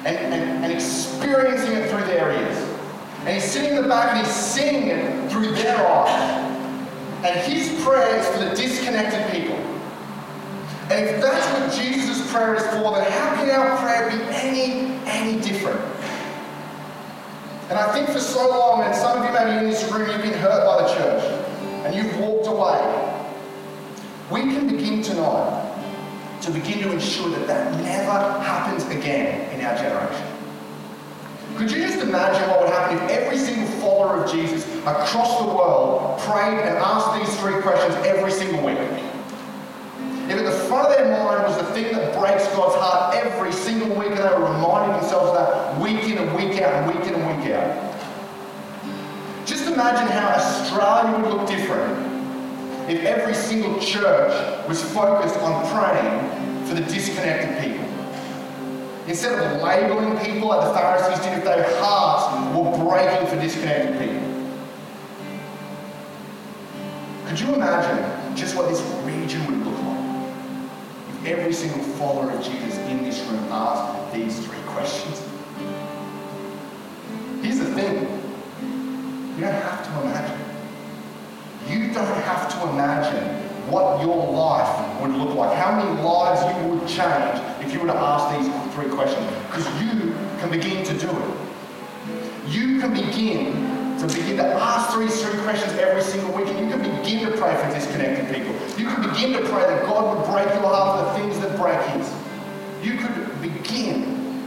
and, 0.04 0.16
and, 0.16 0.64
and 0.64 0.72
experiencing 0.72 1.72
it 1.72 1.90
through 1.90 2.04
their 2.04 2.30
ears. 2.32 2.56
And 3.20 3.34
he's 3.34 3.50
sitting 3.50 3.76
in 3.76 3.82
the 3.82 3.88
back 3.88 4.12
and 4.12 4.24
he's 4.24 4.34
seeing 4.34 4.88
it 4.88 5.30
through 5.30 5.52
their 5.52 5.84
eyes. 5.86 6.42
And 7.24 7.40
his 7.40 7.82
prayer 7.82 8.16
is 8.16 8.26
for 8.28 8.38
the 8.44 8.54
disconnected 8.54 9.32
people. 9.32 9.56
And 10.88 11.04
if 11.04 11.20
that's 11.20 11.44
what 11.58 11.72
Jesus' 11.72 12.30
prayer 12.30 12.54
is 12.54 12.62
for, 12.68 12.92
then 12.94 13.10
how 13.10 13.34
can 13.34 13.50
our 13.50 13.76
prayer 13.78 14.08
be 14.08 14.22
any, 14.32 14.94
any 15.06 15.40
different? 15.40 15.80
And 17.68 17.76
I 17.76 17.92
think 17.92 18.08
for 18.08 18.20
so 18.20 18.48
long, 18.48 18.82
and 18.82 18.94
some 18.94 19.18
of 19.18 19.24
you 19.24 19.32
maybe 19.32 19.58
in 19.58 19.70
this 19.70 19.90
room, 19.90 20.08
you've 20.08 20.22
been 20.22 20.38
hurt 20.38 20.64
by 20.64 20.82
the 20.82 20.94
church 20.94 21.24
and 21.84 21.94
you've 21.94 22.16
walked 22.18 22.46
away. 22.46 23.12
We 24.30 24.52
can 24.52 24.68
begin 24.68 25.02
tonight 25.02 25.62
to 26.42 26.52
begin 26.52 26.80
to 26.82 26.92
ensure 26.92 27.28
that 27.30 27.46
that 27.48 27.74
never 27.82 28.40
happens 28.40 28.84
again 28.86 29.50
in 29.52 29.64
our 29.64 29.76
generation. 29.76 30.26
Could 31.56 31.72
you 31.72 31.78
just 31.78 31.98
imagine 31.98 32.48
what 32.50 32.60
would 32.60 32.70
happen 32.70 32.98
if 32.98 33.10
every 33.10 33.38
single 33.38 33.66
follower 33.80 34.22
of 34.22 34.30
Jesus 34.30 34.64
across 34.80 35.38
the 35.40 35.46
world 35.46 36.20
prayed 36.20 36.60
and 36.60 36.78
asked 36.78 37.18
these 37.18 37.40
three 37.40 37.60
questions 37.62 37.94
every 38.06 38.30
single 38.30 38.64
week? 38.64 38.78
If 40.28 40.32
at 40.32 40.44
the 40.44 40.58
front 40.66 40.88
of 40.88 40.96
their 40.96 41.06
mind 41.06 41.44
was 41.44 41.56
the 41.56 41.72
thing 41.72 41.94
that 41.94 42.18
breaks 42.18 42.46
God's 42.48 42.74
heart 42.74 43.14
every 43.14 43.52
single 43.52 43.88
week 43.96 44.08
and 44.08 44.18
they 44.18 44.22
were 44.24 44.52
reminding 44.52 45.00
themselves 45.00 45.30
of 45.30 45.36
that 45.36 45.80
week 45.80 46.02
in 46.02 46.18
and 46.18 46.34
week 46.34 46.60
out 46.60 46.72
and 46.74 46.86
week 46.98 47.06
in 47.06 47.14
and 47.14 47.40
week 47.40 47.52
out. 47.52 47.96
Just 49.46 49.66
imagine 49.66 50.08
how 50.08 50.30
Australia 50.30 51.16
would 51.16 51.32
look 51.32 51.48
different 51.48 52.90
if 52.90 53.04
every 53.04 53.34
single 53.34 53.78
church 53.78 54.66
was 54.68 54.82
focused 54.92 55.36
on 55.38 55.64
praying 55.70 56.66
for 56.66 56.74
the 56.74 56.80
disconnected 56.80 57.62
people. 57.62 57.86
Instead 59.06 59.38
of 59.38 59.62
labeling 59.62 60.18
people 60.18 60.48
like 60.48 60.66
the 60.66 60.74
Pharisees 60.74 61.24
did, 61.24 61.38
if 61.38 61.44
their 61.44 61.64
hearts 61.80 62.56
were 62.56 62.84
breaking 62.84 63.28
for 63.28 63.36
disconnected 63.36 63.98
people. 64.00 64.26
Could 67.28 67.40
you 67.40 67.54
imagine 67.54 68.36
just 68.36 68.56
what 68.56 68.68
this 68.68 68.80
region 69.04 69.25
every 71.26 71.52
single 71.52 71.82
follower 71.94 72.30
of 72.30 72.44
Jesus 72.44 72.78
in 72.78 73.02
this 73.02 73.20
room 73.22 73.44
asked 73.50 74.14
these 74.14 74.38
three 74.46 74.62
questions? 74.66 75.22
Here's 77.42 77.58
the 77.58 77.74
thing 77.74 78.16
you 79.36 79.42
don't 79.42 79.52
have 79.52 79.84
to 79.84 80.00
imagine. 80.02 80.40
You 81.68 81.92
don't 81.92 82.22
have 82.22 82.48
to 82.52 82.68
imagine 82.70 83.42
what 83.68 84.00
your 84.00 84.16
life 84.32 85.00
would 85.00 85.10
look 85.10 85.34
like, 85.34 85.56
how 85.58 85.72
many 85.72 86.00
lives 86.00 86.40
you 86.56 86.68
would 86.68 86.88
change 86.88 87.40
if 87.60 87.72
you 87.72 87.80
were 87.80 87.88
to 87.88 87.96
ask 87.96 88.38
these 88.38 88.74
three 88.74 88.88
questions. 88.88 89.26
Because 89.46 89.66
you 89.82 90.12
can 90.38 90.50
begin 90.50 90.84
to 90.84 90.94
do 90.96 91.10
it. 91.10 92.48
You 92.48 92.80
can 92.80 92.94
begin 92.94 93.75
to 93.98 94.06
begin 94.08 94.36
to 94.36 94.44
ask 94.44 94.98
these 94.98 95.22
three 95.22 95.40
questions 95.42 95.72
every 95.74 96.02
single 96.02 96.32
week, 96.32 96.48
and 96.48 96.58
you 96.58 96.76
can 96.76 96.82
begin 97.00 97.30
to 97.30 97.36
pray 97.38 97.56
for 97.56 97.72
disconnected 97.72 98.34
people. 98.34 98.52
You 98.78 98.86
can 98.86 99.08
begin 99.08 99.32
to 99.32 99.48
pray 99.48 99.62
that 99.62 99.84
God 99.84 100.16
would 100.16 100.26
break 100.30 100.46
your 100.54 100.64
heart 100.64 101.14
for 101.14 101.20
the 101.20 101.26
things 101.26 101.40
that 101.40 101.56
break 101.58 101.80
His. 101.96 102.12
You 102.82 102.98
could 102.98 103.40
begin 103.40 104.44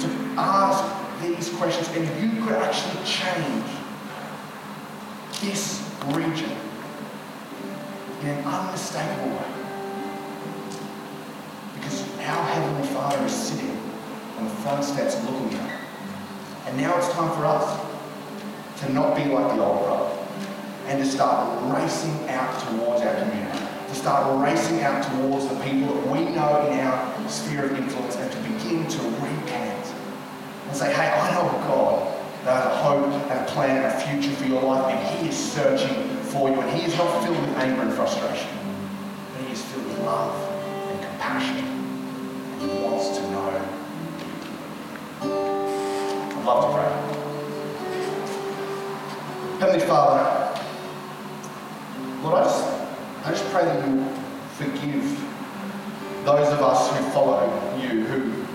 to 0.00 0.08
ask 0.36 1.22
these 1.22 1.48
questions, 1.56 1.88
and 1.96 2.04
you 2.20 2.42
could 2.42 2.56
actually 2.56 3.04
change 3.04 3.64
this 5.40 5.80
region 6.08 6.50
in 8.22 8.28
an 8.28 8.44
unmistakable 8.44 9.36
way. 9.36 9.46
Because 11.74 12.02
our 12.18 12.44
Heavenly 12.44 12.88
Father 12.88 13.24
is 13.24 13.32
sitting 13.32 13.78
on 14.36 14.44
the 14.44 14.50
front 14.50 14.84
steps 14.84 15.14
looking 15.24 15.54
at 15.58 15.70
us. 15.70 15.80
And 16.66 16.76
now 16.76 16.96
it's 16.98 17.08
time 17.10 17.34
for 17.36 17.46
us 17.46 17.87
to 18.80 18.92
not 18.92 19.16
be 19.16 19.24
like 19.24 19.56
the 19.56 19.64
old 19.64 19.84
brother 19.84 20.16
and 20.86 21.02
to 21.02 21.08
start 21.08 21.74
racing 21.74 22.28
out 22.28 22.58
towards 22.62 23.02
our 23.02 23.14
community, 23.16 23.58
to 23.88 23.94
start 23.94 24.40
racing 24.40 24.82
out 24.82 25.02
towards 25.02 25.48
the 25.48 25.54
people 25.60 25.94
that 25.94 26.06
we 26.06 26.20
know 26.34 26.66
in 26.70 26.78
our 26.80 27.28
sphere 27.28 27.64
of 27.66 27.76
influence 27.76 28.16
and 28.16 28.30
to 28.30 28.38
begin 28.38 28.86
to 28.88 28.98
recant 29.20 29.94
and 30.66 30.76
say, 30.76 30.92
hey, 30.94 31.10
I 31.10 31.34
know 31.34 31.50
God 31.66 32.14
that 32.44 32.62
has 32.62 32.72
a 32.72 32.76
hope 32.82 33.06
and 33.30 33.40
a 33.40 33.50
plan 33.50 33.82
and 33.82 33.86
a 33.86 34.00
future 34.00 34.34
for 34.36 34.46
your 34.46 34.62
life 34.62 34.94
and 34.94 35.18
He 35.18 35.28
is 35.28 35.36
searching 35.36 36.08
for 36.24 36.48
you 36.48 36.60
and 36.60 36.78
He 36.78 36.86
is 36.86 36.96
not 36.96 37.22
filled 37.24 37.38
with 37.38 37.56
anger 37.56 37.82
and 37.82 37.92
frustration, 37.92 38.48
but 39.34 39.44
He 39.44 39.52
is 39.52 39.62
filled 39.64 39.86
with 39.86 39.98
love 40.00 40.34
and 40.90 41.00
compassion 41.02 41.64
and 41.66 42.62
He 42.62 42.82
wants 42.84 43.18
to 43.18 43.22
know. 43.30 43.38
I'd 45.20 46.44
love 46.44 46.64
to 46.64 46.78
pray. 46.78 47.07
Heavenly 49.58 49.84
Father, 49.84 50.62
Lord, 52.22 52.36
I 52.36 52.44
just, 52.44 52.64
I 53.24 53.30
just 53.32 53.44
pray 53.46 53.64
that 53.64 53.88
you 53.88 54.04
forgive 54.54 56.24
those 56.24 56.46
of 56.52 56.62
us 56.62 56.96
who 56.96 57.10
follow 57.10 57.42
you, 57.76 58.04
who 58.04 58.46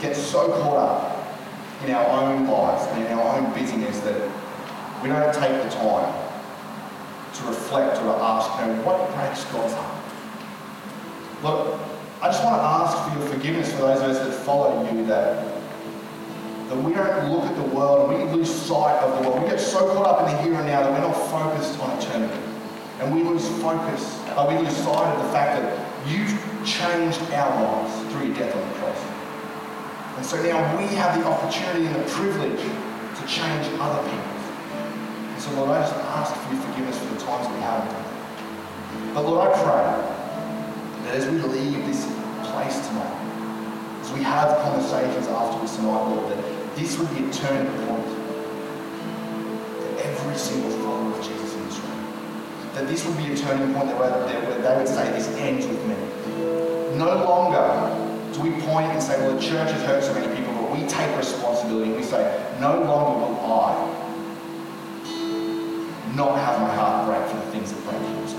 get 0.00 0.16
so 0.16 0.48
caught 0.60 0.76
up 0.76 1.38
in 1.84 1.94
our 1.94 2.04
own 2.20 2.48
lives 2.48 2.84
and 2.88 3.04
in 3.06 3.12
our 3.12 3.38
own 3.38 3.52
busyness 3.52 4.00
that 4.00 4.28
we 5.04 5.08
don't 5.08 5.32
take 5.34 5.62
the 5.62 5.70
time 5.70 6.12
to 7.34 7.44
reflect 7.44 7.98
or 7.98 8.02
to 8.02 8.22
ask, 8.22 8.60
you 8.60 8.74
know, 8.74 8.82
what 8.82 9.08
breaks 9.14 9.44
God's 9.52 9.72
heart? 9.72 10.04
Look, 11.44 11.80
I 12.20 12.26
just 12.26 12.42
want 12.42 12.56
to 12.56 12.62
ask 12.64 13.12
for 13.12 13.20
your 13.20 13.28
forgiveness 13.28 13.70
for 13.70 13.82
those 13.82 14.00
of 14.00 14.10
us 14.10 14.18
that 14.18 14.32
follow 14.44 14.82
you 14.92 15.06
that 15.06 15.51
that 16.72 16.82
we 16.82 16.94
don't 16.94 17.30
look 17.30 17.44
at 17.44 17.54
the 17.54 17.76
world 17.76 18.10
and 18.10 18.30
we 18.30 18.38
lose 18.38 18.50
sight 18.50 18.96
of 19.02 19.22
the 19.22 19.28
world. 19.28 19.42
We 19.42 19.50
get 19.50 19.60
so 19.60 19.92
caught 19.92 20.06
up 20.06 20.26
in 20.26 20.34
the 20.34 20.42
here 20.42 20.54
and 20.54 20.66
now 20.66 20.82
that 20.82 20.90
we're 20.90 21.06
not 21.06 21.12
focused 21.28 21.78
on 21.80 21.98
eternity. 21.98 22.40
And 22.98 23.14
we 23.14 23.22
lose 23.22 23.46
focus, 23.60 24.18
uh, 24.32 24.46
we 24.48 24.56
lose 24.56 24.74
sight 24.78 25.12
of 25.12 25.22
the 25.22 25.32
fact 25.32 25.60
that 25.60 26.08
you've 26.08 26.32
changed 26.64 27.20
our 27.32 27.50
lives 27.60 27.92
through 28.12 28.28
your 28.28 28.36
death 28.36 28.56
on 28.56 28.66
the 28.66 28.74
cross. 28.80 29.00
And 30.16 30.24
so 30.24 30.40
now 30.42 30.78
we 30.78 30.86
have 30.96 31.18
the 31.20 31.26
opportunity 31.26 31.86
and 31.86 31.96
the 31.96 32.08
privilege 32.08 32.60
to 32.60 33.22
change 33.26 33.68
other 33.76 34.02
people. 34.08 34.32
And 35.28 35.42
so, 35.42 35.52
Lord, 35.52 35.70
I 35.76 35.82
just 35.82 35.94
ask 35.94 36.32
for 36.32 36.54
your 36.54 36.62
forgiveness 36.62 36.98
for 36.98 37.14
the 37.14 37.20
times 37.20 37.52
we 37.52 37.60
haven't. 37.60 39.12
But 39.12 39.26
Lord, 39.26 39.50
I 39.50 39.52
pray 39.60 41.04
that 41.04 41.14
as 41.16 41.28
we 41.28 41.36
leave 41.36 41.84
this 41.84 42.06
place 42.48 42.80
tonight, 42.88 43.18
as 44.00 44.12
we 44.12 44.22
have 44.22 44.56
conversations 44.64 45.28
afterwards 45.28 45.76
tonight, 45.76 46.08
Lord, 46.08 46.32
that 46.32 46.61
this 46.74 46.98
would 46.98 47.10
be 47.10 47.24
a 47.24 47.32
turning 47.32 47.70
point 47.86 48.06
for 49.76 50.02
every 50.02 50.36
single 50.36 50.70
follower 50.70 51.18
of 51.18 51.24
Jesus 51.24 51.54
in 51.54 51.64
this 51.66 51.78
room. 51.78 52.72
That 52.74 52.88
this 52.88 53.04
would 53.06 53.16
be 53.16 53.32
a 53.32 53.36
turning 53.36 53.74
point 53.74 53.88
where 53.98 54.26
they 54.26 54.76
would 54.76 54.88
say, 54.88 55.10
This 55.12 55.28
ends 55.36 55.66
with 55.66 55.84
me. 55.86 55.94
No 56.96 57.24
longer 57.24 58.32
do 58.32 58.40
we 58.40 58.50
point 58.62 58.90
and 58.92 59.02
say, 59.02 59.18
Well, 59.20 59.36
the 59.36 59.42
church 59.42 59.70
has 59.70 59.82
hurt 59.82 60.02
so 60.02 60.14
many 60.14 60.34
people, 60.34 60.54
but 60.54 60.70
we 60.72 60.86
take 60.86 61.16
responsibility 61.16 61.90
and 61.90 61.96
we 61.96 62.02
say, 62.02 62.56
No 62.60 62.80
longer 62.82 63.26
will 63.26 63.40
I 63.40 63.98
not 66.14 66.38
have 66.38 66.60
my 66.60 66.74
heart 66.74 67.06
break 67.06 67.26
for 67.28 67.36
the 67.36 67.52
things 67.52 67.72
that 67.72 67.84
break 67.84 68.00
yours. 68.16 68.34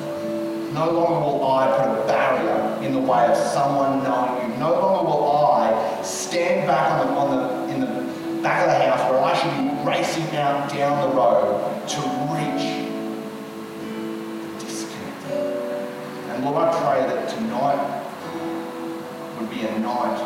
No 0.73 0.89
longer 0.89 1.19
will 1.19 1.51
I 1.51 1.67
put 1.77 2.03
a 2.03 2.07
barrier 2.07 2.81
in 2.83 2.93
the 2.93 2.99
way 2.99 3.25
of 3.27 3.37
someone 3.37 4.03
knowing 4.03 4.51
you. 4.51 4.57
No 4.57 4.71
longer 4.73 5.03
will 5.07 5.31
I 5.31 6.01
stand 6.01 6.67
back 6.67 6.91
on 6.91 7.07
the, 7.07 7.13
on 7.13 7.29
the 7.29 7.62
back 8.43 8.67
of 8.67 8.67
the 8.67 8.85
house 8.85 9.09
where 9.09 9.23
I 9.23 9.33
should 9.39 9.55
be 9.55 9.89
racing 9.89 10.35
out 10.35 10.69
down 10.69 11.09
the 11.09 11.15
road 11.15 11.87
to 11.87 11.99
reach 12.35 12.91
the 13.79 14.65
disconnected. 14.65 15.31
And 16.29 16.43
Lord, 16.43 16.67
I 16.67 16.71
pray 16.83 17.07
that 17.07 17.29
tonight 17.29 18.03
would 19.39 19.49
be 19.49 19.61
a 19.61 19.79
night 19.79 20.19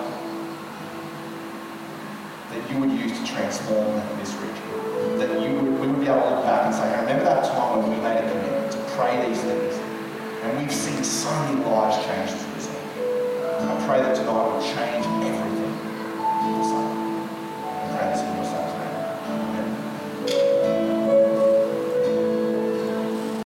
that 2.50 2.72
you 2.72 2.80
would 2.80 2.92
use 2.92 3.20
to 3.20 3.26
transform 3.26 4.02
this 4.18 4.34
region. 4.34 5.20
That 5.20 5.30
you 5.40 5.56
would, 5.56 5.80
we 5.80 5.88
would 5.88 6.00
be 6.00 6.08
able 6.08 6.22
to 6.22 6.30
look 6.36 6.44
back 6.44 6.66
and 6.66 6.74
say, 6.74 6.92
I 6.96 7.02
remember 7.02 7.24
that 7.24 7.44
time 7.46 7.84
when 7.84 7.92
we 7.92 7.98
made 8.02 8.18
a 8.18 8.32
commitment 8.32 8.72
to 8.72 8.80
pray 8.96 9.30
these 9.30 9.42
things. 9.42 9.76
And 10.42 10.58
we've 10.58 10.74
seen 10.74 11.04
so 11.04 11.30
many 11.42 11.64
lives 11.64 12.04
changed 12.04 12.34
through 12.34 12.54
this. 12.56 12.68
I 13.62 13.86
pray 13.86 14.02
that 14.02 14.16
tonight 14.16 14.48
will 14.48 14.62
change 14.62 15.06